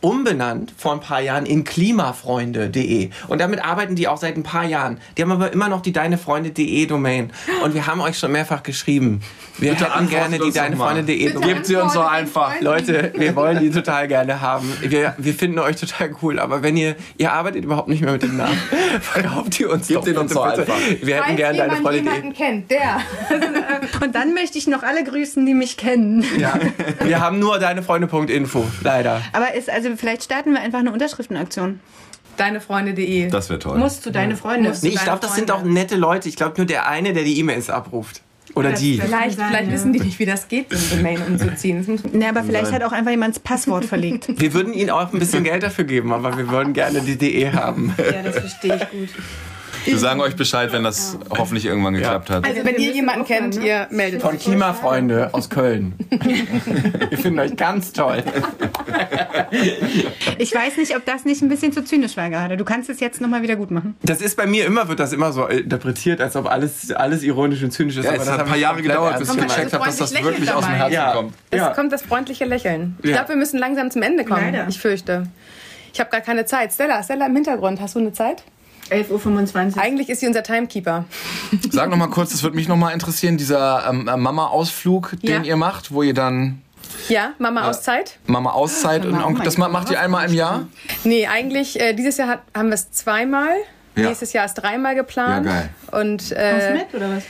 umbenannt 0.01 0.73
vor 0.77 0.93
ein 0.93 0.99
paar 0.99 1.21
Jahren 1.21 1.45
in 1.45 1.63
klimafreunde.de. 1.63 3.09
Und 3.27 3.41
damit 3.41 3.63
arbeiten 3.63 3.95
die 3.95 4.07
auch 4.07 4.17
seit 4.17 4.35
ein 4.37 4.43
paar 4.43 4.65
Jahren. 4.65 4.99
Die 5.17 5.21
haben 5.21 5.31
aber 5.31 5.51
immer 5.51 5.69
noch 5.69 5.81
die 5.81 5.91
deinefreunde.de 5.91 6.85
Domain. 6.85 7.31
Und 7.63 7.73
wir 7.73 7.87
haben 7.87 8.01
euch 8.01 8.17
schon 8.17 8.31
mehrfach 8.31 8.63
geschrieben. 8.63 9.21
Wir 9.59 9.71
Bitte 9.71 9.91
hätten 9.91 10.09
gerne 10.09 10.37
die 10.37 10.51
deinefreunde.de 10.51 11.33
Domain. 11.33 11.49
Gebt 11.49 11.65
sie 11.65 11.75
uns 11.77 11.93
so 11.93 12.01
einfach. 12.01 12.61
Leute, 12.61 13.11
wir 13.15 13.35
wollen 13.35 13.59
die 13.59 13.71
total 13.71 14.07
gerne 14.07 14.39
haben. 14.39 14.71
Wir, 14.81 15.15
wir 15.17 15.33
finden 15.33 15.57
euch 15.59 15.77
total 15.77 16.11
cool, 16.21 16.39
aber 16.39 16.61
wenn 16.61 16.77
ihr, 16.77 16.95
ihr 17.17 17.33
arbeitet 17.33 17.63
überhaupt 17.65 17.87
nicht 17.87 18.01
mehr 18.01 18.11
mit 18.11 18.21
dem 18.21 18.37
Namen, 18.37 18.57
verkauft 19.01 19.59
ihr 19.59 19.71
uns 19.71 19.87
Gebt 19.87 20.01
doch 20.01 20.07
ihn 20.07 20.17
uns 20.17 20.29
bitte, 20.33 20.43
einfach. 20.43 20.77
Wir 21.01 21.15
hätten 21.15 21.25
Falls 21.25 21.37
gerne 21.37 21.57
deine 21.57 21.75
Freunde. 21.77 21.97
jemanden 21.97 22.33
kennt, 22.33 22.69
der. 22.71 23.01
Und 24.01 24.13
dann 24.13 24.33
möchte 24.33 24.57
ich 24.59 24.67
noch 24.67 24.83
alle 24.83 25.03
grüßen, 25.03 25.43
die 25.45 25.55
mich 25.55 25.77
kennen. 25.77 26.23
Ja, 26.37 26.59
wir 27.03 27.19
haben 27.19 27.39
nur 27.39 27.57
deine 27.57 27.81
Freunde.info, 27.81 28.65
leider. 28.83 29.21
Aber 29.33 29.55
ist, 29.55 29.69
also 29.69 29.89
vielleicht 29.95 30.23
starten 30.23 30.53
wir 30.53 30.61
einfach 30.61 30.79
eine 30.79 30.91
Unterschriftenaktion. 30.91 31.79
Deinefreunde.de. 32.37 33.29
Das 33.29 33.49
wäre 33.49 33.57
toll. 33.59 33.79
Musst 33.79 34.05
du 34.05 34.11
deine 34.11 34.35
Freunde. 34.35 34.71
Nee, 34.83 34.89
ich 34.89 35.03
glaube, 35.03 35.19
das 35.21 35.33
sind 35.35 35.49
auch 35.49 35.63
nette 35.63 35.95
Leute. 35.95 36.29
Ich 36.29 36.35
glaube 36.35 36.53
nur 36.57 36.67
der 36.67 36.87
eine, 36.87 37.13
der 37.13 37.23
die 37.23 37.39
E-Mails 37.39 37.71
abruft. 37.71 38.21
Oder 38.57 38.71
die. 38.73 38.99
Vielleicht, 38.99 39.37
sein, 39.37 39.49
vielleicht 39.49 39.67
ja. 39.67 39.73
wissen 39.73 39.93
die 39.93 39.99
nicht, 39.99 40.19
wie 40.19 40.25
das 40.25 40.47
geht, 40.47 40.71
so 40.71 40.95
eine 40.95 41.03
Domain 41.03 41.21
umzuziehen. 41.27 41.77
Ne, 42.13 42.29
aber 42.29 42.43
vielleicht 42.43 42.71
hat 42.71 42.83
auch 42.83 42.91
einfach 42.91 43.11
jemand 43.11 43.35
das 43.35 43.39
Passwort 43.39 43.85
verlegt. 43.85 44.27
Wir 44.39 44.53
würden 44.53 44.73
ihnen 44.73 44.89
auch 44.89 45.13
ein 45.13 45.19
bisschen 45.19 45.43
Geld 45.43 45.63
dafür 45.63 45.83
geben, 45.83 46.13
aber 46.13 46.37
wir 46.37 46.49
würden 46.49 46.73
gerne 46.73 47.01
die 47.01 47.17
DE 47.17 47.51
haben. 47.51 47.93
ja, 47.97 48.23
das 48.23 48.39
verstehe 48.39 48.75
ich 48.75 48.89
gut. 48.89 49.09
Wir 49.87 49.97
sagen 49.97 50.19
euch 50.21 50.35
Bescheid, 50.35 50.71
wenn 50.73 50.83
das 50.83 51.17
hoffentlich 51.29 51.65
irgendwann 51.65 51.93
geklappt 51.93 52.29
hat. 52.29 52.45
Also 52.45 52.63
wenn 52.65 52.75
ihr 52.75 52.91
jemanden 52.91 53.25
kennt, 53.25 53.55
ihr 53.63 53.87
meldet 53.89 54.21
Von 54.21 54.35
euch. 54.35 54.41
Klimafreunde 54.43 55.29
aus 55.33 55.49
Köln. 55.49 55.93
Wir 57.09 57.17
finden 57.17 57.39
euch 57.39 57.55
ganz 57.55 57.93
toll. 57.93 58.23
Ich 60.37 60.53
weiß 60.53 60.77
nicht, 60.77 60.95
ob 60.95 61.05
das 61.05 61.25
nicht 61.25 61.41
ein 61.41 61.49
bisschen 61.49 61.71
zu 61.71 61.83
zynisch 61.83 62.17
war 62.17 62.29
gerade. 62.29 62.57
Du 62.57 62.65
kannst 62.65 62.89
es 62.89 62.99
jetzt 62.99 63.21
nochmal 63.21 63.41
wieder 63.41 63.55
gut 63.55 63.71
machen. 63.71 63.95
Das 64.03 64.21
ist 64.21 64.35
bei 64.37 64.45
mir 64.45 64.65
immer, 64.65 64.87
wird 64.87 64.99
das 64.99 65.13
immer 65.13 65.31
so 65.31 65.45
interpretiert, 65.47 66.21
als 66.21 66.35
ob 66.35 66.47
alles, 66.49 66.91
alles 66.91 67.23
ironisch 67.23 67.63
und 67.63 67.71
zynisch 67.71 67.97
ist. 67.97 68.03
Ja, 68.05 68.11
aber 68.11 68.19
es 68.19 68.25
das 68.25 68.33
hat 68.33 68.41
ein 68.41 68.47
paar 68.47 68.57
Jahre 68.57 68.81
gedauert, 68.81 69.17
bis 69.19 69.29
ich 69.33 69.37
gecheckt 69.41 69.73
habe, 69.73 69.85
dass 69.85 69.97
das 69.97 70.13
wirklich 70.13 70.51
aus 70.51 70.65
dem 70.65 70.73
Herzen 70.73 70.95
dabei. 70.95 71.13
kommt. 71.15 71.33
Es 71.49 71.57
Ja. 71.59 71.69
kommt 71.73 71.91
das 71.91 72.01
freundliche 72.01 72.45
Lächeln. 72.45 72.97
Ich 73.01 73.09
Ja. 73.09 73.17
glaube, 73.17 73.29
wir 73.29 73.35
müssen 73.37 73.57
langsam 73.57 73.89
zum 73.91 74.01
Ende 74.01 74.25
kommen. 74.25 74.41
Leider. 74.53 74.67
Ich 74.67 74.79
fürchte. 74.79 75.27
Ich 75.93 75.99
habe 75.99 76.09
gar 76.09 76.21
keine 76.21 76.45
Zeit. 76.45 76.73
Stella, 76.73 77.01
Stella 77.01 77.25
im 77.25 77.35
Hintergrund, 77.35 77.81
hast 77.81 77.95
du 77.95 77.99
eine 77.99 78.13
Zeit? 78.13 78.43
11.25 78.91 79.75
Uhr. 79.75 79.81
Eigentlich 79.81 80.09
ist 80.09 80.19
sie 80.21 80.27
unser 80.27 80.43
Timekeeper. 80.43 81.05
Sag 81.71 81.89
noch 81.89 81.97
mal 81.97 82.07
kurz, 82.07 82.31
das 82.31 82.43
würde 82.43 82.55
mich 82.55 82.67
noch 82.67 82.75
mal 82.77 82.91
interessieren, 82.91 83.37
dieser 83.37 83.87
ähm, 83.89 84.07
äh, 84.07 84.17
Mama-Ausflug, 84.17 85.15
den 85.21 85.43
Ja. 85.43 85.49
ihr 85.49 85.55
macht, 85.57 85.91
wo 85.91 86.03
ihr 86.03 86.13
dann 86.13 86.61
Ja, 87.09 87.33
Mama? 87.37 87.61
Mama 87.61 87.67
Auszeit 88.51 89.05
und 89.05 89.11
Mama, 89.13 89.27
oh 89.27 89.43
das 89.43 89.57
mein 89.57 89.71
ma- 89.71 89.79
macht 89.79 89.91
ihr 89.91 89.99
einmal 89.99 90.27
im 90.29 90.33
Jahr? 90.33 90.67
Nee, 91.03 91.27
eigentlich, 91.27 91.79
äh, 91.79 91.93
dieses 91.93 92.17
Jahr 92.17 92.27
hat, 92.29 92.39
haben 92.55 92.67
wir 92.69 92.75
es 92.75 92.91
zweimal. 92.91 93.49
Ja. 93.95 94.03
Nächstes 94.09 94.31
Jahr 94.33 94.45
ist 94.45 94.53
dreimal 94.53 94.93
geplant. 94.95 95.45
Ja, 95.47 95.51
geil. 95.53 95.69
Und 95.91 96.17
Kommst 96.19 96.31
äh, 96.33 96.71
du 96.71 96.77
mit 96.77 96.93
oder 96.93 97.17
was? 97.17 97.23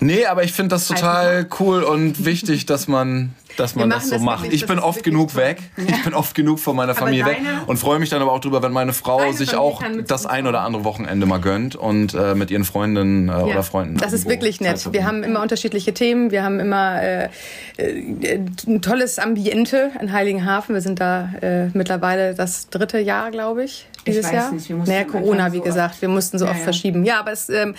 Nee, 0.00 0.26
aber 0.26 0.44
ich 0.44 0.52
finde 0.52 0.70
das 0.76 0.86
total 0.88 1.46
cool 1.60 1.82
und 1.82 2.24
wichtig, 2.24 2.66
dass 2.66 2.88
man, 2.88 3.34
dass 3.58 3.74
man 3.74 3.90
das 3.90 4.04
so 4.06 4.16
das 4.16 4.22
macht. 4.22 4.52
Ich 4.52 4.66
bin 4.66 4.76
das 4.76 4.84
oft 4.84 5.02
genug 5.02 5.32
toll. 5.32 5.42
weg. 5.42 5.62
Ich 5.76 6.04
bin 6.04 6.14
oft 6.14 6.34
genug 6.34 6.58
von 6.58 6.76
meiner 6.76 6.94
Familie 6.94 7.26
weg 7.26 7.40
und 7.66 7.76
freue 7.78 7.98
mich 7.98 8.10
dann 8.10 8.22
aber 8.22 8.32
auch 8.32 8.40
drüber, 8.40 8.62
wenn 8.62 8.72
meine 8.72 8.92
Frau 8.92 9.18
Deine 9.20 9.32
sich 9.32 9.50
Familie 9.50 9.60
auch 9.68 9.82
das 10.06 10.26
ein 10.26 10.46
oder 10.46 10.60
andere 10.62 10.84
Wochenende 10.84 11.26
mal 11.26 11.40
gönnt 11.40 11.76
und 11.76 12.14
äh, 12.14 12.34
mit 12.34 12.50
ihren 12.50 12.64
Freundinnen 12.64 13.28
äh, 13.28 13.32
oder 13.32 13.62
Freunden. 13.62 13.96
Das 13.98 14.12
ist 14.12 14.28
wirklich 14.28 14.60
nett. 14.60 14.92
Wir 14.92 15.04
haben 15.06 15.22
immer 15.22 15.42
unterschiedliche 15.42 15.92
Themen. 15.94 16.30
Wir 16.30 16.42
haben 16.44 16.60
immer 16.60 17.02
äh, 17.02 17.28
äh, 17.76 18.38
ein 18.66 18.82
tolles 18.82 19.18
Ambiente 19.18 19.90
in 20.00 20.12
Heiligenhafen. 20.12 20.74
Wir 20.74 20.82
sind 20.82 21.00
da 21.00 21.30
äh, 21.40 21.66
mittlerweile 21.74 22.34
das 22.34 22.68
dritte 22.68 22.98
Jahr, 22.98 23.30
glaube 23.30 23.64
ich, 23.64 23.86
dieses 24.06 24.26
weiß 24.26 24.32
Jahr. 24.32 24.52
nicht, 24.52 24.68
wir 24.68 24.76
mussten 24.76 24.92
naja, 24.94 25.04
Corona, 25.04 25.52
wie 25.52 25.58
so 25.58 25.62
gesagt. 25.64 26.00
Wir 26.00 26.08
mussten 26.08 26.38
so 26.38 26.44
Ja, 26.44 26.50
oft 26.52 26.60
ja. 26.60 26.64
verschieben. 26.64 27.04
Ja, 27.04 27.20
aber 27.20 27.32
es 27.32 27.48
ähm, 27.48 27.74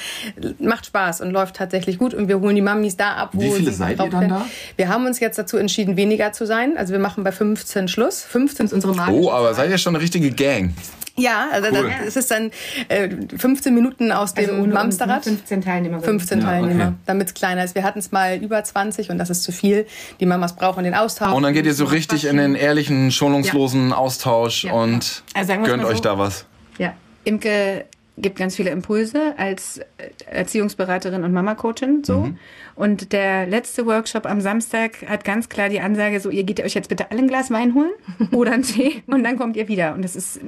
macht 0.59 0.86
Spaß 0.86 1.21
und 1.21 1.32
läuft 1.32 1.55
tatsächlich 1.55 1.97
gut. 1.97 2.13
Und 2.13 2.27
wir 2.27 2.39
holen 2.39 2.55
die 2.55 2.61
Mamis 2.61 2.97
da 2.97 3.13
ab, 3.13 3.30
wo 3.34 3.41
Wie 3.41 3.51
viele 3.51 3.71
sie 3.71 3.77
seid 3.77 3.99
ihr 3.99 4.09
dann 4.09 4.30
da? 4.30 4.45
Wir 4.75 4.89
haben 4.89 5.05
uns 5.05 5.19
jetzt 5.19 5.38
dazu 5.38 5.57
entschieden, 5.57 5.68
weniger 5.78 6.32
zu 6.34 6.45
sein. 6.45 6.78
Also 6.78 6.91
wir 6.93 6.99
machen 6.99 7.24
bei 7.24 7.32
15 7.32 7.88
Schluss. 7.88 8.24
15 8.24 8.67
ist 8.67 8.74
unsere 8.74 8.95
Marke. 8.95 9.13
Oh, 9.13 9.32
aber 9.32 9.53
seid 9.53 9.70
ihr 9.70 9.78
schon 9.78 9.95
eine 9.95 10.03
richtige 10.03 10.32
Gang? 10.32 10.74
Ja, 11.17 11.47
also 11.51 11.67
Cool. 11.70 11.91
das, 11.99 12.07
es 12.07 12.15
ist 12.15 12.32
dann 12.32 12.49
äh, 12.88 13.09
15 13.38 13.74
Minuten 13.74 14.11
aus 14.13 14.34
dem 14.36 14.49
Also 14.51 14.67
Mamsterrad. 14.67 15.26
ne? 15.26 15.32
15 15.34 15.61
Teilnehmer. 15.61 15.99
15 15.99 16.39
Ja, 16.39 16.45
Teilnehmer, 16.45 16.84
okay. 16.86 16.93
damit 17.07 17.28
es 17.28 17.34
kleiner 17.34 17.63
ist. 17.65 17.76
Wir 17.76 17.84
hatten 17.84 17.99
es 17.99 18.13
mal 18.13 18.38
über 18.38 18.63
20 18.63 19.09
und 19.09 19.17
das 19.17 19.30
ist 19.30 19.43
zu 19.43 19.51
viel. 19.51 19.86
Die 20.22 20.26
Mamas 20.26 20.55
brauchen 20.55 20.86
den 20.86 20.93
Austausch. 20.93 21.34
Und 21.34 21.43
dann 21.43 21.53
geht 21.53 21.65
ihr 21.65 21.74
so 21.74 21.84
richtig 21.86 22.24
in 22.26 22.38
den 22.38 22.55
ehrlichen, 22.55 23.11
schonungslosen 23.11 23.91
Austausch 23.91 24.63
Ja. 24.63 24.72
und 24.74 25.24
Also 25.34 25.53
gönnt 25.55 25.84
mal 25.84 25.89
euch 25.89 25.97
so. 25.97 26.03
da 26.03 26.17
was. 26.17 26.45
Ja. 26.78 26.93
Imke 27.26 27.84
gibt 28.22 28.38
ganz 28.38 28.55
viele 28.55 28.70
Impulse 28.70 29.34
als 29.38 29.82
Erziehungsberaterin 30.30 31.24
und 31.24 31.34
Mama-Coachin 31.34 32.03
so. 32.03 32.30
Und 32.76 33.11
der 33.13 33.45
letzte 33.47 33.86
Workshop 33.86 34.26
am 34.26 34.41
Samstag 34.41 35.07
hat 35.07 35.24
ganz 35.24 35.49
klar 35.49 35.70
die 35.70 35.80
Ansage 35.82 36.20
so, 36.20 36.30
ihr 36.30 36.43
geht 36.43 36.61
euch 36.61 36.74
jetzt 36.74 36.89
bitte 36.89 37.11
alle 37.11 37.20
ein 37.20 37.28
Glas 37.28 37.51
Wein 37.51 37.74
holen 37.74 37.91
oder 38.32 38.51
einen 38.53 38.63
Tee 38.63 39.03
und 39.07 39.24
dann 39.24 39.38
kommt 39.38 39.55
ihr 39.57 39.67
wieder. 39.67 39.93
Und 39.93 40.03
das 40.03 40.15
ist 40.15 40.39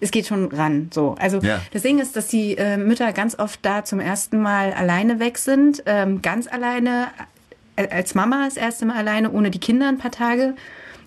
es 0.00 0.12
geht 0.12 0.26
schon 0.28 0.46
ran. 0.52 0.90
So. 0.92 1.16
Also 1.18 1.40
Ja. 1.40 1.60
das 1.72 1.82
Ding 1.82 1.98
ist, 1.98 2.14
dass 2.14 2.28
die 2.28 2.56
äh, 2.56 2.76
Mütter 2.76 3.12
ganz 3.12 3.36
oft 3.36 3.58
da 3.62 3.84
zum 3.84 3.98
ersten 3.98 4.40
Mal 4.40 4.72
alleine 4.72 5.18
weg 5.18 5.38
sind, 5.38 5.82
ähm, 5.86 6.22
ganz 6.22 6.46
alleine, 6.46 7.08
äh, 7.74 7.88
als 7.88 8.14
Mama 8.14 8.44
das 8.44 8.56
erste 8.56 8.86
Mal 8.86 8.96
alleine, 8.96 9.32
ohne 9.32 9.50
die 9.50 9.58
Kinder 9.58 9.88
ein 9.88 9.98
paar 9.98 10.12
Tage. 10.12 10.54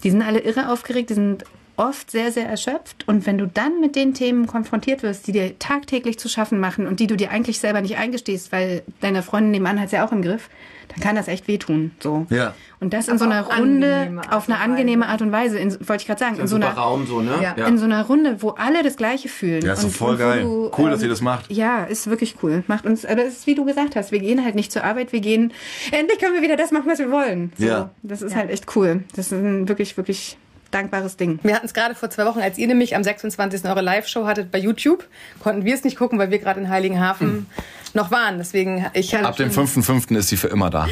Die 0.03 0.09
sind 0.11 0.21
alle 0.21 0.39
irre 0.39 0.69
aufgeregt, 0.69 1.09
die 1.09 1.13
sind 1.13 1.45
oft 1.77 2.11
sehr, 2.11 2.31
sehr 2.31 2.47
erschöpft. 2.47 3.07
Und 3.07 3.25
wenn 3.25 3.37
du 3.37 3.47
dann 3.47 3.79
mit 3.79 3.95
den 3.95 4.13
Themen 4.13 4.47
konfrontiert 4.47 5.03
wirst, 5.03 5.27
die 5.27 5.31
dir 5.31 5.57
tagtäglich 5.59 6.19
zu 6.19 6.29
schaffen 6.29 6.59
machen 6.59 6.87
und 6.87 6.99
die 6.99 7.07
du 7.07 7.15
dir 7.15 7.31
eigentlich 7.31 7.59
selber 7.59 7.81
nicht 7.81 7.97
eingestehst, 7.97 8.51
weil 8.51 8.83
deine 8.99 9.23
Freundin 9.23 9.51
nebenan 9.51 9.79
hat 9.79 9.87
es 9.87 9.91
ja 9.91 10.05
auch 10.05 10.11
im 10.11 10.21
Griff, 10.21 10.49
dann 10.89 10.99
kann 10.99 11.15
das 11.15 11.27
echt 11.29 11.47
wehtun. 11.47 11.91
So. 11.99 12.25
Ja. 12.29 12.53
Und 12.81 12.93
das 12.93 13.07
in 13.07 13.17
so 13.17 13.23
einer 13.25 13.43
Runde, 13.55 14.21
auf 14.29 14.49
eine 14.49 14.59
angenehme 14.59 15.07
Art 15.07 15.21
und 15.21 15.31
Weise, 15.31 15.57
in, 15.57 15.71
wollte 15.87 16.01
ich 16.01 16.07
gerade 16.07 16.19
sagen, 16.19 16.37
in 16.39 16.47
so 16.47 16.57
einer 16.57 16.71
Raum 16.71 17.05
so, 17.07 17.21
ne? 17.21 17.31
Ja. 17.41 17.65
in 17.67 17.77
so 17.77 17.85
einer 17.85 18.03
Runde, 18.05 18.41
wo 18.41 18.49
alle 18.49 18.83
das 18.83 18.97
Gleiche 18.97 19.29
fühlen. 19.29 19.63
Ja, 19.63 19.73
ist 19.73 19.83
Und- 19.85 19.91
voll 19.95 20.17
geil. 20.17 20.41
du, 20.41 20.69
Cool, 20.77 20.89
dass 20.89 20.99
ähm, 20.99 21.05
ihr 21.05 21.09
das 21.09 21.21
macht. 21.21 21.49
Ja, 21.51 21.83
ist 21.85 22.09
wirklich 22.09 22.35
cool. 22.43 22.63
Macht 22.67 22.85
uns, 22.85 23.05
aber 23.05 23.23
es 23.23 23.37
ist 23.39 23.47
wie 23.47 23.55
du 23.55 23.63
gesagt 23.65 23.95
hast, 23.95 24.11
wir 24.11 24.19
gehen 24.19 24.43
halt 24.43 24.55
nicht 24.55 24.71
zur 24.71 24.83
Arbeit, 24.83 25.13
wir 25.13 25.21
gehen, 25.21 25.53
endlich 25.91 26.19
können 26.19 26.33
wir 26.33 26.41
wieder 26.41 26.57
das 26.57 26.71
machen, 26.71 26.89
was 26.89 26.99
wir 26.99 27.11
wollen. 27.11 27.53
So, 27.57 27.65
Ja. 27.65 27.89
Das 28.03 28.21
ist 28.21 28.35
halt 28.35 28.49
echt 28.49 28.75
cool. 28.75 29.03
Das 29.15 29.27
ist 29.27 29.33
ein 29.33 29.69
wirklich, 29.69 29.95
wirklich 29.95 30.37
dankbares 30.71 31.17
Ding. 31.17 31.39
Wir 31.43 31.55
hatten 31.55 31.65
es 31.65 31.73
gerade 31.73 31.95
vor 31.95 32.09
zwei 32.09 32.25
Wochen, 32.25 32.39
als 32.39 32.57
ihr 32.57 32.67
nämlich 32.67 32.95
am 32.95 33.03
26. 33.03 33.65
eure 33.65 33.81
Live-Show 33.81 34.25
hattet 34.25 34.51
bei 34.51 34.57
YouTube, 34.57 35.07
konnten 35.39 35.65
wir 35.65 35.75
es 35.75 35.83
nicht 35.83 35.97
gucken, 35.97 36.17
weil 36.19 36.31
wir 36.31 36.39
gerade 36.39 36.59
in 36.59 36.69
Heiligenhafen 36.69 37.47
noch 37.93 38.09
waren. 38.11 38.37
Deswegen, 38.37 38.85
ich 38.93 39.15
Ab 39.15 39.35
dem 39.37 39.51
schon- 39.51 39.67
5.5. 39.67 40.15
ist 40.17 40.29
sie 40.29 40.37
für 40.37 40.47
immer 40.47 40.69
da. 40.69 40.87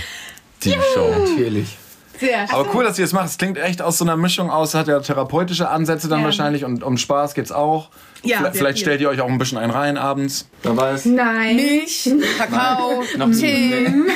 Die 0.63 0.75
Show. 0.93 1.09
Natürlich. 1.17 1.77
Sehr 2.19 2.51
Aber 2.53 2.67
cool, 2.73 2.83
dass 2.83 2.97
ihr 2.99 3.05
das 3.05 3.13
macht. 3.13 3.27
Es 3.27 3.37
klingt 3.37 3.57
echt 3.57 3.81
aus 3.81 3.97
so 3.97 4.05
einer 4.05 4.17
Mischung 4.17 4.49
aus, 4.49 4.73
hat 4.73 4.87
ja 4.87 4.99
therapeutische 4.99 5.69
Ansätze 5.69 6.07
dann 6.07 6.19
Ja. 6.19 6.25
wahrscheinlich 6.25 6.65
und 6.65 6.83
um 6.83 6.97
Spaß 6.97 7.33
geht's 7.33 7.51
auch. 7.51 7.89
Ja, 8.23 8.37
Vielleicht, 8.39 8.57
vielleicht 8.57 8.77
viel. 8.79 8.85
stellt 8.85 9.01
ihr 9.01 9.09
euch 9.09 9.21
auch 9.21 9.29
ein 9.29 9.37
bisschen 9.37 9.57
ein 9.57 9.69
rein 9.69 9.97
abends. 9.97 10.49
Wer 10.63 10.75
weiß. 10.75 11.05
Nein. 11.05 11.55
Milch, 11.55 12.09
Kakao, 12.37 13.03
Tee. 13.31 13.87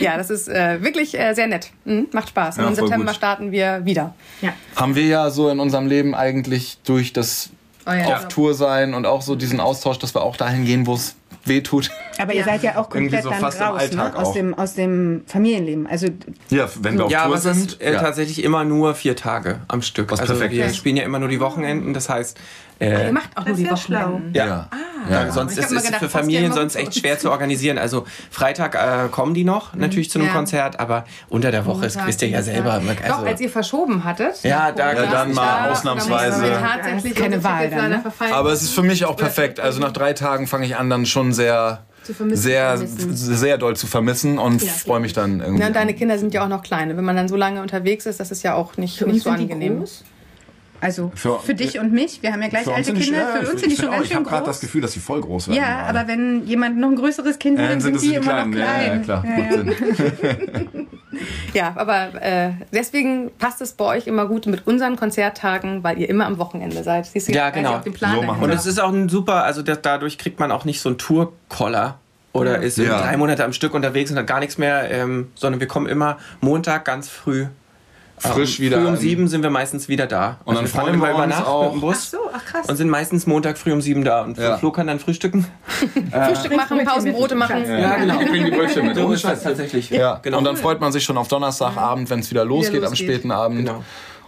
ja, 0.00 0.16
das 0.16 0.30
ist 0.30 0.48
äh, 0.48 0.82
wirklich 0.82 1.18
äh, 1.18 1.34
sehr 1.34 1.46
nett. 1.46 1.70
Mhm, 1.84 2.08
macht 2.12 2.28
Spaß. 2.30 2.56
Und 2.58 2.64
Ja, 2.64 2.68
Im 2.70 2.74
September 2.74 3.06
gut. 3.06 3.14
starten 3.14 3.52
wir 3.52 3.84
wieder. 3.84 4.14
Haben 4.76 4.94
wir 4.96 5.06
ja 5.06 5.30
so 5.30 5.48
in 5.48 5.60
unserem 5.60 5.86
Leben 5.86 6.14
eigentlich 6.14 6.78
durch 6.84 7.12
das 7.12 7.50
Oh 7.86 7.90
ja, 7.92 8.16
auf 8.16 8.28
Tour 8.28 8.54
sein 8.54 8.94
und 8.94 9.06
auch 9.06 9.22
so 9.22 9.34
diesen 9.34 9.58
Austausch, 9.58 9.98
dass 9.98 10.14
wir 10.14 10.22
auch 10.22 10.36
dahin 10.36 10.64
gehen, 10.64 10.86
wo 10.86 10.94
es 10.94 11.16
weh 11.44 11.60
tut. 11.60 11.90
Aber 12.18 12.34
ihr 12.34 12.44
seid 12.44 12.62
ja 12.62 12.76
auch 12.76 12.88
komplett 12.90 13.22
so 13.22 13.30
dann 13.30 13.40
fast 13.40 13.58
im 13.58 13.66
raus, 13.66 13.80
Alltag 13.80 14.12
ne? 14.14 14.18
aus, 14.18 14.32
dem, 14.32 14.54
aus 14.54 14.74
dem 14.74 15.22
Familienleben. 15.26 15.86
Also 15.86 16.08
Ja, 16.50 16.68
wenn 16.80 16.98
wir 16.98 17.06
auf 17.06 17.10
Ja, 17.10 17.18
Tour 17.20 17.26
aber 17.26 17.34
es 17.36 17.42
sind. 17.42 17.72
ist 17.72 17.80
äh, 17.80 17.92
ja. 17.94 18.00
tatsächlich 18.00 18.44
immer 18.44 18.64
nur 18.64 18.94
vier 18.94 19.16
Tage 19.16 19.60
am 19.68 19.82
Stück. 19.82 20.10
Was 20.10 20.20
also 20.20 20.34
perfekt 20.34 20.54
wir 20.54 20.66
ist. 20.66 20.76
spielen 20.76 20.96
ja 20.96 21.04
immer 21.04 21.18
nur 21.18 21.28
die 21.28 21.40
Wochenenden, 21.40 21.94
das 21.94 22.08
heißt, 22.08 22.38
äh, 22.82 23.06
Ihr 23.06 23.12
macht 23.12 23.30
auch 23.36 23.44
nur 23.46 23.48
Das 23.50 23.56
die 23.56 23.62
ist 23.64 23.70
ja 23.70 23.76
schlau. 23.76 24.00
Wochenenden. 24.12 24.34
ja. 24.34 24.46
Ja. 24.46 24.68
Ja, 25.10 25.24
Ja. 25.24 25.32
sonst 25.32 25.58
ist 25.58 25.72
es 25.72 25.88
für 25.88 26.02
ja 26.04 26.08
Familien 26.08 26.52
sonst 26.52 26.76
echt 26.76 26.94
schwer 26.96 27.18
zu 27.18 27.30
organisieren. 27.32 27.76
Also 27.76 28.04
Freitag 28.30 28.74
äh, 28.76 29.08
kommen 29.10 29.34
die 29.34 29.42
noch, 29.44 29.74
natürlich 29.74 30.10
zu 30.10 30.18
einem 30.20 30.28
Ja. 30.28 30.34
Konzert, 30.34 30.78
aber 30.78 31.04
unter 31.28 31.50
der 31.50 31.66
Woche, 31.66 31.82
das 31.82 31.94
Montag, 31.94 32.08
wisst 32.08 32.22
ihr 32.22 32.28
ja 32.28 32.42
selber. 32.42 32.74
Also, 32.74 32.88
Doch, 33.08 33.26
als 33.26 33.40
ihr 33.40 33.50
verschoben 33.50 34.04
hattet. 34.04 34.42
Ja, 34.44 34.70
da- 34.70 34.92
Ja, 34.94 35.06
dann 35.10 35.34
mal 35.34 35.64
da- 35.66 35.72
ausnahmsweise. 35.72 36.42
wir 36.44 36.60
tatsächlich 36.60 37.14
Keine 37.16 37.42
Wahl 37.42 37.68
dann, 37.68 37.90
ne? 37.90 38.02
Aber 38.32 38.52
es 38.52 38.62
ist 38.62 38.74
für 38.74 38.82
mich 38.82 39.04
auch 39.04 39.16
perfekt. 39.16 39.58
Also 39.58 39.80
nach 39.80 39.92
drei 39.92 40.12
Tagen 40.12 40.46
fange 40.46 40.66
ich 40.66 40.76
an, 40.76 40.88
dann 40.88 41.04
schon 41.06 41.32
sehr, 41.32 41.82
Zu 42.04 42.14
vermissen, 42.14 42.42
sehr, 42.42 42.76
vermissen. 42.78 43.14
sehr 43.36 43.58
doll 43.58 43.74
zu 43.76 43.86
vermissen 43.88 44.38
und 44.38 44.62
freue 44.62 45.00
mich 45.00 45.12
dann 45.12 45.40
irgendwie. 45.40 45.60
Ja, 45.62 45.66
und 45.68 45.74
deine 45.76 45.94
Kinder 45.94 46.16
sind 46.18 46.32
ja 46.34 46.44
auch 46.44 46.48
noch 46.48 46.62
kleine. 46.62 46.96
Wenn 46.96 47.04
man 47.04 47.16
dann 47.16 47.28
so 47.28 47.36
lange 47.36 47.60
unterwegs 47.60 48.06
ist, 48.06 48.20
das 48.20 48.30
ist 48.30 48.42
ja 48.44 48.54
auch 48.54 48.76
nicht, 48.76 49.04
nicht 49.06 49.22
so 49.24 49.30
angenehm. 49.30 49.78
groß. 49.78 50.04
Also 50.82 51.12
Für- 51.14 51.38
für, 51.38 51.54
dich 51.54 51.78
und 51.78 51.92
mich, 51.92 52.22
wir 52.24 52.32
haben 52.32 52.42
ja 52.42 52.48
gleich 52.48 52.64
Für 52.64 52.70
uns 52.70 52.78
alte 52.78 52.86
sind 52.86 52.98
die- 52.98 53.04
Kinder, 53.04 53.20
ja, 53.20 53.26
für 53.26 53.38
uns 53.38 53.54
ich- 53.54 53.60
sind 53.60 53.68
die 53.70 53.74
ich 53.74 53.78
schon 53.78 53.88
auch, 53.88 53.92
ganz 53.92 54.02
Ich 54.02 54.08
schön 54.08 54.16
habe 54.18 54.28
gerade 54.28 54.46
das 54.46 54.56
groß. 54.56 54.60
Gefühl, 54.62 54.80
dass 54.82 54.92
sie 54.92 54.98
voll 55.00 55.20
groß 55.20 55.48
werden. 55.48 55.56
Ja, 55.60 55.82
gerade. 55.86 55.98
aber 56.00 56.08
wenn 56.08 56.44
jemand 56.44 56.76
noch 56.76 56.88
ein 56.88 56.96
größeres 56.96 57.38
Kind 57.38 57.56
Äh, 57.58 57.62
will, 57.62 57.68
dann 57.68 57.80
sind, 57.80 57.94
das 57.94 58.02
die 58.02 58.08
die 58.08 58.14
immer 58.16 58.24
Kleinen. 58.26 58.50
noch 58.50 58.58
Ja, 58.58 58.64
klein. 58.64 58.96
ja, 58.98 58.98
klar. 58.98 59.24
Ja, 59.24 59.62
Macht 59.64 60.86
ja. 61.54 61.72
Aber 61.76 62.20
äh, 62.22 62.50
deswegen 62.72 63.30
passt 63.38 63.60
es 63.60 63.72
bei 63.72 63.84
euch 63.84 64.06
immer 64.08 64.26
gut 64.26 64.46
mit 64.46 64.66
unseren 64.66 64.96
Konzerttagen, 64.96 65.84
weil 65.84 65.98
ihr 65.98 66.08
immer 66.08 66.26
am 66.26 66.38
Wochenende 66.38 66.82
seid. 66.82 67.06
Siehst 67.06 67.28
du, 67.28 67.32
Ja, 67.32 67.48
ich 67.48 67.54
genau. 67.54 67.76
Auf 67.76 67.82
den 67.84 67.92
Plan 67.92 68.16
So 68.16 68.44
Und 68.44 68.50
es 68.50 68.66
ist 68.66 68.80
auch 68.80 68.92
ein 68.92 69.08
super, 69.08 69.44
also 69.44 69.62
das, 69.62 69.80
dadurch 69.82 70.18
kriegt 70.18 70.40
man 70.40 70.50
auch 70.50 70.64
nicht 70.64 70.80
so 70.80 70.88
einen 70.88 70.98
Tourkoller 70.98 71.98
oder 72.32 72.58
ist 72.60 72.78
Ja. 72.78 73.00
drei 73.02 73.16
Monate 73.16 73.44
am 73.44 73.52
Stück 73.52 73.74
unterwegs 73.74 74.10
und 74.10 74.16
hat 74.18 74.26
gar 74.26 74.40
nichts 74.40 74.58
mehr, 74.58 74.90
ähm, 74.90 75.28
sondern 75.36 75.60
wir 75.60 75.68
kommen 75.68 75.86
immer 75.86 76.18
Montag 76.40 76.84
ganz 76.84 77.08
früh. 77.08 77.46
Frisch 78.22 78.60
wieder 78.60 78.80
Früh 78.80 78.86
um 78.88 78.96
sieben 78.96 79.28
sind 79.28 79.42
wir 79.42 79.50
meistens 79.50 79.88
wieder 79.88 80.06
da. 80.06 80.38
Und 80.44 80.54
dann 80.54 80.64
wir 80.64 80.68
fahren 80.68 80.86
wir 81.00 81.10
über 81.10 81.14
uns 81.16 81.26
Nacht 81.28 81.46
auch. 81.46 81.64
mit 81.64 81.74
dem 81.74 81.80
Bus 81.80 81.96
Ach 81.96 82.10
so, 82.10 82.18
ach 82.32 82.44
krass. 82.44 82.68
und 82.68 82.76
sind 82.76 82.88
meistens 82.88 83.26
Montag 83.26 83.58
früh 83.58 83.72
um 83.72 83.80
sieben 83.80 84.04
da. 84.04 84.22
Und 84.22 84.38
Ja. 84.38 84.58
Flo 84.58 84.70
kann 84.72 84.86
dann 84.86 84.98
frühstücken. 85.00 85.46
Frühstück 86.10 86.56
machen, 86.56 86.84
Pausenbrote 86.84 87.34
machen. 87.34 87.64
Ja, 87.68 87.96
genau. 87.96 88.20
Ich 88.20 88.28
bring 88.28 88.44
die 88.44 88.50
Brötchen 88.50 88.86
mit. 88.86 88.96
Ohne 88.98 89.14
ist 89.14 89.24
das 89.24 89.30
Scheiß. 89.32 89.42
tatsächlich. 89.42 89.90
Ja, 89.90 90.20
genau. 90.22 90.38
und 90.38 90.44
dann 90.44 90.56
freut 90.56 90.80
man 90.80 90.92
sich 90.92 91.04
schon 91.04 91.16
auf 91.18 91.28
Donnerstagabend, 91.28 92.08
wenn 92.10 92.20
es 92.20 92.30
wieder 92.30 92.44
losgeht, 92.44 92.82
am 92.84 92.90
losgeht. 92.90 93.08
späten 93.08 93.30
Abend. 93.30 93.58
Genau. 93.66 93.82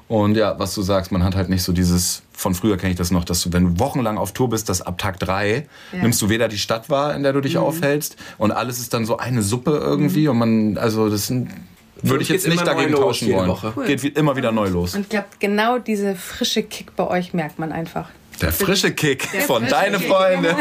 Und 0.06 0.36
ja, 0.36 0.58
was 0.58 0.74
du 0.74 0.82
sagst, 0.82 1.12
man 1.12 1.24
hat 1.24 1.34
halt 1.34 1.48
nicht 1.48 1.62
so 1.62 1.72
dieses, 1.72 2.22
von 2.32 2.54
früher 2.54 2.76
kenne 2.76 2.90
ich 2.92 2.98
das 2.98 3.10
noch, 3.10 3.24
dass 3.24 3.40
du, 3.42 3.52
wenn 3.54 3.64
du 3.74 3.80
wochenlang 3.80 4.18
auf 4.18 4.32
Tour 4.32 4.50
bist, 4.50 4.68
dass 4.68 4.82
ab 4.82 4.98
Tag 4.98 5.18
drei 5.18 5.66
nimmst 5.92 6.20
du 6.20 6.28
weder 6.28 6.46
die 6.48 6.58
Stadt 6.58 6.90
wahr, 6.90 7.14
in 7.14 7.22
der 7.22 7.32
du 7.32 7.40
dich 7.40 7.56
aufhältst, 7.56 8.16
und 8.36 8.52
alles 8.52 8.78
ist 8.80 8.92
dann 8.92 9.06
so 9.06 9.16
eine 9.16 9.40
Suppe 9.42 9.70
irgendwie. 9.82 10.28
Und 10.28 10.36
man, 10.38 10.76
also 10.76 11.08
das 11.08 11.26
sind, 11.28 11.48
würde 12.08 12.22
ich 12.22 12.28
jetzt 12.28 12.46
nicht 12.46 12.66
dagegen 12.66 12.94
tauschen 12.94 13.32
wollen. 13.32 13.48
Woche. 13.48 13.72
Geht 13.86 14.02
wie, 14.02 14.08
immer 14.08 14.36
wieder 14.36 14.52
neu 14.52 14.68
los. 14.68 14.94
Und 14.94 15.02
ich 15.02 15.08
glaube, 15.08 15.26
genau 15.38 15.78
diese 15.78 16.14
frische 16.14 16.62
Kick 16.62 16.96
bei 16.96 17.06
euch 17.06 17.34
merkt 17.34 17.58
man 17.58 17.72
einfach. 17.72 18.10
Der 18.40 18.52
frische 18.52 18.92
Kick 18.92 19.22
von 19.46 19.62
frische 19.62 19.74
deine 19.74 19.98
Kick, 19.98 20.08
Freunde. 20.08 20.56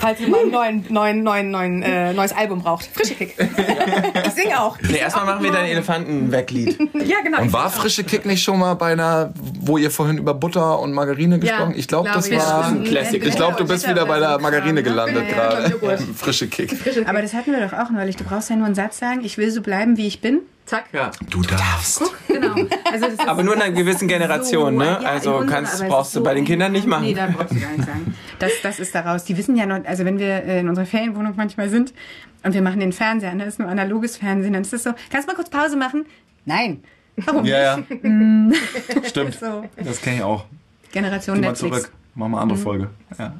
Falls 0.00 0.20
ihr 0.20 0.28
mal 0.28 0.40
ein 0.44 0.50
neuen, 0.50 0.84
neuen, 0.88 1.22
neuen, 1.22 1.50
neuen, 1.50 1.82
äh, 1.82 2.12
neues 2.12 2.32
Album 2.32 2.62
braucht. 2.62 2.86
Frische 2.86 3.14
Kick. 3.14 3.34
ich 3.38 4.32
singe 4.32 4.60
auch. 4.60 4.78
Nee, 4.80 4.98
erstmal 4.98 5.26
machen 5.26 5.44
wir 5.44 5.52
dein 5.52 5.66
Elefantenweglied. 5.66 6.78
Ja, 7.06 7.20
genau. 7.22 7.40
Und 7.42 7.52
war 7.52 7.70
frische 7.70 8.02
Kick 8.04 8.26
nicht 8.26 8.42
schon 8.42 8.58
mal 8.58 8.74
bei 8.74 8.92
einer, 8.92 9.32
wo 9.60 9.78
ihr 9.78 9.90
vorhin 9.90 10.18
über 10.18 10.34
Butter 10.34 10.80
und 10.80 10.92
Margarine 10.92 11.38
gesprochen? 11.38 11.74
ich 11.76 11.86
glaube, 11.86 12.04
glaub 12.04 12.16
das 12.16 12.28
ich. 12.28 12.38
war. 12.38 12.66
Ein 12.66 12.84
Klassiker. 12.84 13.26
Ich 13.26 13.36
glaube, 13.36 13.56
du 13.56 13.66
bist 13.66 13.88
wieder 13.88 14.06
bei 14.06 14.18
der 14.18 14.38
Margarine 14.40 14.82
gelandet 14.82 15.24
Ja, 15.28 15.34
gerade. 15.34 15.78
Frische 16.16 16.48
Kick. 16.48 16.74
Aber 17.06 17.22
das 17.22 17.32
hatten 17.32 17.52
wir 17.52 17.60
doch 17.66 17.78
auch 17.78 17.90
neulich. 17.90 18.16
Du 18.16 18.24
brauchst 18.24 18.50
ja 18.50 18.56
nur 18.56 18.66
einen 18.66 18.74
Satz 18.74 18.98
sagen, 18.98 19.20
ich 19.22 19.38
will 19.38 19.50
so 19.50 19.60
bleiben, 19.62 19.96
wie 19.96 20.06
ich 20.06 20.20
bin. 20.20 20.40
Zack. 20.66 20.86
Ja. 20.92 21.10
Du 21.30 21.40
darfst. 21.42 22.02
Genau. 22.28 22.54
Also 22.92 23.04
das 23.06 23.12
ist 23.14 23.26
Aber 23.28 23.42
nur 23.44 23.54
in 23.54 23.62
einer 23.62 23.72
gewissen 23.74 24.08
Generation, 24.08 24.74
so- 24.74 24.78
ne? 24.84 24.98
ja, 25.00 25.08
Also 25.08 25.44
kannst, 25.48 25.86
brauchst 25.88 26.08
ist 26.08 26.16
du 26.16 26.18
so 26.20 26.24
bei 26.24 26.34
den 26.34 26.44
Kindern 26.44 26.72
nicht 26.72 26.86
machen. 26.86 27.04
Nee, 27.04 27.14
da 27.14 27.28
brauchst 27.28 27.52
du 27.54 27.60
gar 27.60 27.70
nicht 27.70 27.84
sagen. 27.86 28.14
Das, 28.40 28.52
das 28.62 28.78
ist 28.80 28.94
daraus. 28.94 29.24
Die 29.24 29.36
wissen 29.38 29.56
ja 29.56 29.64
noch, 29.64 29.84
also 29.84 30.04
wenn 30.04 30.18
wir 30.18 30.44
äh, 30.44 30.60
in 30.60 30.68
unserer 30.68 30.84
Ferienwohnung 30.86 31.32
manchmal 31.36 31.68
sind 31.70 31.94
und 32.42 32.52
wir 32.52 32.60
machen 32.62 32.80
den 32.80 32.92
Fernseher 32.92 33.30
an, 33.30 33.38
da 33.38 33.44
ist 33.46 33.58
nur 33.58 33.68
analoges 33.68 34.16
Fernsehen, 34.18 34.52
dann 34.52 34.62
ist 34.62 34.72
es 34.74 34.82
so, 34.82 34.90
kannst 35.10 35.26
du 35.28 35.32
mal 35.32 35.36
kurz 35.36 35.48
Pause 35.50 35.76
machen? 35.76 36.04
Nein. 36.44 36.82
Warum? 37.16 37.44
Ja, 37.46 37.60
ja. 37.62 37.78
Stimmt. 39.08 39.34
So, 39.34 39.64
Das 39.76 40.00
kenne 40.02 40.16
ich 40.16 40.22
auch. 40.22 40.44
Generation 40.92 41.36
Geh 41.36 41.42
mal 41.42 41.48
Netflix. 41.52 41.76
zurück. 41.76 41.92
Machen 42.14 42.30
wir 42.32 42.36
eine 42.38 42.42
andere 42.42 42.58
Folge. 42.58 42.90
Ja. 43.18 43.34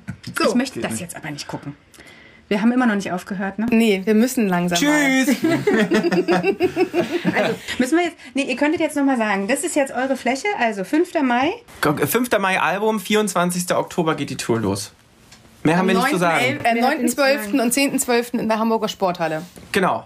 ich 0.49 0.55
möchte 0.55 0.81
das 0.81 1.01
jetzt 1.01 1.17
aber 1.17 1.31
nicht 1.31 1.47
gucken. 1.49 1.75
Wir 2.49 2.63
haben 2.63 2.71
immer 2.71 2.87
noch 2.87 2.95
nicht 2.95 3.11
aufgehört, 3.11 3.59
ne? 3.59 3.67
Nee, 3.71 4.03
wir 4.05 4.15
müssen 4.15 4.47
langsam. 4.49 4.79
Tschüss! 4.79 5.29
Müssen 7.79 7.99
wir 7.99 8.05
jetzt, 8.05 8.17
nee, 8.35 8.43
ihr 8.43 8.57
könntet 8.57 8.81
jetzt 8.81 8.97
nochmal 8.97 9.17
sagen, 9.17 9.49
das 9.49 9.65
ist 9.65 9.75
jetzt 9.75 9.93
eure 9.93 10.17
Fläche, 10.17 10.47
also 10.61 10.85
5. 10.85 11.23
Mai. 11.23 11.55
5. 11.81 12.39
Mai 12.39 12.61
Album, 12.61 13.01
24. 13.01 13.75
Oktober 13.75 14.15
geht 14.15 14.31
die 14.31 14.37
Tour 14.37 14.61
los. 14.61 14.93
Mehr 15.65 15.77
haben 15.77 15.89
wir 15.89 15.97
nicht 15.97 16.11
zu 16.11 16.19
sagen. 16.19 16.61
Äh, 16.63 16.75
nichts 16.75 17.17
zu 17.17 17.23
9.12. 17.23 17.61
und 17.61 17.73
10.12. 17.73 18.39
in 18.39 18.49
der 18.49 18.61
Hamburger 18.61 18.89
Sporthalle. 18.89 19.43
Genau. 19.73 20.05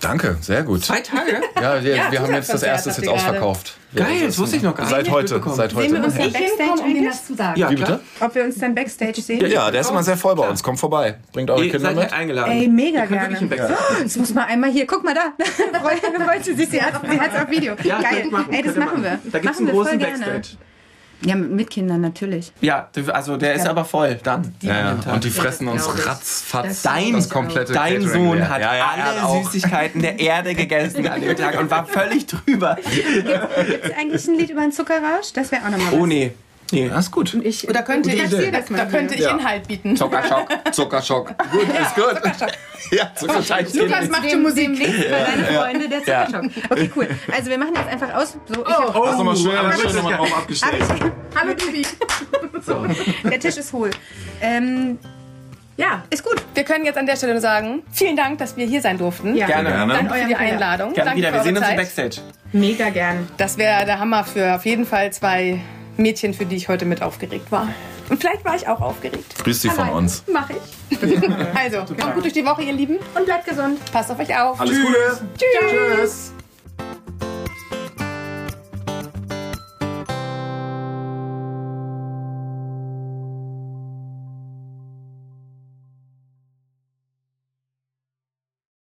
Danke, 0.00 0.36
sehr 0.40 0.62
gut. 0.62 0.84
Zwei 0.84 1.00
Tage? 1.00 1.40
Ja, 1.60 1.82
wir, 1.82 1.96
Ja, 1.96 2.12
wir 2.12 2.20
haben 2.20 2.34
jetzt 2.34 2.52
das 2.52 2.62
erste 2.62 2.90
jetzt 2.90 3.08
ausverkauft. 3.08 3.76
Geil, 3.94 4.26
das 4.26 4.38
wusste 4.38 4.56
ich 4.56 4.62
noch 4.62 4.74
gar 4.74 4.84
nicht. 4.84 4.94
Seit 4.94 5.10
heute. 5.10 5.40
Seit 5.54 5.70
Sehen 5.70 5.78
wir 5.80 5.86
heute. 5.86 6.04
uns 6.04 6.14
dann 6.16 6.32
Backstage 6.32 6.70
um 6.70 6.76
dir 6.76 6.84
eigentlich? 6.84 7.08
das 7.08 7.26
zu 7.26 7.34
sagen. 7.34 7.58
Ja, 7.60 7.70
Wie 7.70 7.76
bitte? 7.76 8.00
Ob 8.20 8.34
wir 8.34 8.44
uns 8.44 8.58
dann 8.58 8.74
Backstage 8.74 9.20
sehen? 9.22 9.46
Ja, 9.50 9.70
der 9.70 9.80
ist 9.80 9.90
immer 9.90 10.02
sehr 10.02 10.16
voll 10.16 10.34
bei 10.36 10.48
uns. 10.48 10.62
Kommt 10.62 10.78
vorbei. 10.78 11.16
Bringt 11.32 11.50
eure 11.50 11.64
Ihr 11.64 11.70
Kinder 11.70 11.94
seid 11.94 11.96
mit. 11.96 12.12
eingeladen. 12.12 12.52
Ey, 12.52 12.68
mega 12.68 13.04
im 13.04 13.08
gerne. 13.08 13.36
Backstage. 13.46 13.76
Das 14.02 14.16
muss 14.16 14.34
man 14.34 14.44
einmal 14.44 14.70
hier. 14.70 14.86
Guck 14.86 15.02
mal 15.04 15.14
da. 15.14 15.32
Sie 16.42 16.54
sich. 16.54 16.68
Sie 16.68 16.82
hat 16.82 16.94
hat's 16.94 17.42
auf 17.42 17.50
Video. 17.50 17.74
Ja, 17.82 18.00
Geil. 18.02 18.26
machen, 18.30 18.52
Ey, 18.52 18.62
das 18.62 18.76
machen 18.76 19.02
wir. 19.02 19.18
Da 19.32 19.38
gibt 19.38 19.54
es 19.54 19.58
machen 19.58 19.58
einen 19.58 19.66
wir 19.68 19.72
großen. 19.72 19.98
Backstage. 19.98 20.58
Ja, 21.24 21.34
mit 21.34 21.70
Kindern 21.70 22.02
natürlich. 22.02 22.52
Ja, 22.60 22.88
also 23.12 23.36
der 23.36 23.54
ist 23.54 23.66
aber 23.66 23.84
voll 23.84 24.18
dann. 24.22 24.54
Ja, 24.60 24.96
ja. 25.04 25.12
Und 25.12 25.24
die 25.24 25.30
fressen 25.30 25.66
uns 25.68 25.86
ratzfatz 26.06 26.82
Dein, 26.82 27.14
das 27.14 27.30
komplette 27.30 27.72
dein 27.72 28.02
Catering 28.02 28.08
Sohn 28.26 28.38
leer. 28.38 28.48
hat 28.48 28.60
ja, 28.60 28.76
ja, 28.76 28.96
hat 28.96 29.24
alle. 29.24 29.44
Süßigkeiten 29.44 30.02
der 30.02 30.18
Erde 30.20 30.54
gegessen 30.54 31.06
an 31.08 31.20
dem 31.20 31.36
Tag 31.36 31.58
und 31.58 31.70
war 31.70 31.86
völlig 31.86 32.26
drüber. 32.26 32.76
Gibt 32.84 33.84
es 33.84 33.92
eigentlich 33.92 34.28
ein 34.28 34.34
Lied 34.34 34.50
über 34.50 34.60
einen 34.60 34.72
Zuckerrausch? 34.72 35.32
Das 35.34 35.50
wäre 35.52 35.62
auch 35.64 35.70
nochmal 35.70 35.92
was. 35.92 35.98
Oh 35.98 36.06
nee. 36.06 36.32
Nee. 36.72 36.88
Das 36.88 37.06
ist 37.06 37.10
gut. 37.12 37.34
Ich, 37.42 37.68
Oder 37.68 37.82
könnte 37.82 38.10
ich, 38.10 38.22
da 38.70 38.84
könnte 38.86 39.14
ich 39.14 39.20
Ja. 39.20 39.30
Inhalt 39.36 39.68
bieten. 39.68 39.96
Zuckerschock, 39.96 40.48
Zuckerschock. 40.72 41.28
Gut, 41.50 41.62
ist 41.62 41.94
gut. 41.94 42.48
Ja, 42.92 43.10
Zuckerschein. 43.16 43.66
Lukas 43.74 44.08
macht 44.08 44.30
schon 44.30 44.42
Musik. 44.42 44.66
Demnächst 44.78 45.10
bei 45.10 45.18
deinen 45.24 45.44
Freunde 45.46 45.88
der. 45.88 45.98
Zuckerschock. 46.04 46.50
Okay, 46.70 46.90
cool. 46.94 47.08
Also 47.34 47.50
wir 47.50 47.58
machen 47.58 47.74
jetzt 47.74 47.88
einfach 47.88 48.14
aus. 48.14 48.36
So, 48.46 48.64
ich 48.64 48.72
hab, 48.72 48.94
Oh, 48.94 49.06
nochmal 49.06 49.36
schön, 49.36 49.50
schön 49.50 49.70
das 49.72 49.84
ist 49.84 49.94
nochmal 49.96 50.16
drauf 50.18 50.36
abgestellt. 50.38 50.84
Hallo 51.34 51.54
Bibi. 51.54 51.84
der 53.28 53.40
Tisch 53.40 53.56
ist 53.56 53.72
hohl. 53.72 53.90
Ähm, 54.40 54.98
Ja, 55.76 56.04
ist 56.10 56.22
gut. 56.22 56.36
wir 56.54 56.62
können 56.64 56.84
jetzt 56.84 56.96
an 56.96 57.06
der 57.06 57.16
Stelle 57.16 57.40
sagen, 57.40 57.82
vielen 57.92 58.16
Dank, 58.16 58.38
dass 58.38 58.56
wir 58.56 58.66
hier 58.66 58.80
sein 58.80 58.98
durften. 58.98 59.34
Ja. 59.34 59.46
Gerne. 59.46 59.70
Gerne. 59.70 59.92
Danke 59.94 60.14
für 60.14 60.28
die 60.28 60.36
Einladung. 60.36 60.92
Gerne 60.92 61.10
Danke 61.10 61.18
wieder. 61.22 61.32
Wir 61.34 61.42
sehen 61.42 61.56
uns 61.56 61.68
im. 61.68 61.76
Backstage. 61.76 62.16
Mega 62.52 62.90
gern. 62.90 63.28
Das 63.36 63.58
wäre 63.58 63.84
der 63.84 63.98
Hammer 63.98 64.22
für 64.24 64.54
auf 64.54 64.64
jeden 64.64 64.86
Fall 64.86 65.12
zwei 65.12 65.58
Mädchen, 65.96 66.34
für 66.34 66.46
die 66.46 66.56
ich 66.56 66.68
heute 66.68 66.84
mit 66.84 67.02
aufgeregt 67.02 67.50
war. 67.50 67.68
Und 68.08 68.20
vielleicht 68.20 68.44
war 68.44 68.54
ich 68.54 68.68
auch 68.68 68.80
aufgeregt. 68.80 69.34
Grüß 69.42 69.62
dich 69.62 69.72
von 69.72 69.88
uns. 69.90 70.24
Mach 70.32 70.48
ich. 70.50 70.56
Also, 71.54 71.78
kommt 71.94 72.14
gut 72.14 72.24
durch 72.24 72.32
die 72.32 72.44
Woche, 72.44 72.62
ihr 72.62 72.72
Lieben. 72.72 72.98
Und 73.14 73.24
bleibt 73.24 73.46
gesund. 73.46 73.80
Passt 73.92 74.10
auf 74.10 74.18
euch 74.20 74.38
auf. 74.38 74.60
Alles 74.60 74.78
Gute. 74.80 75.28
Tschüss. 75.36 76.32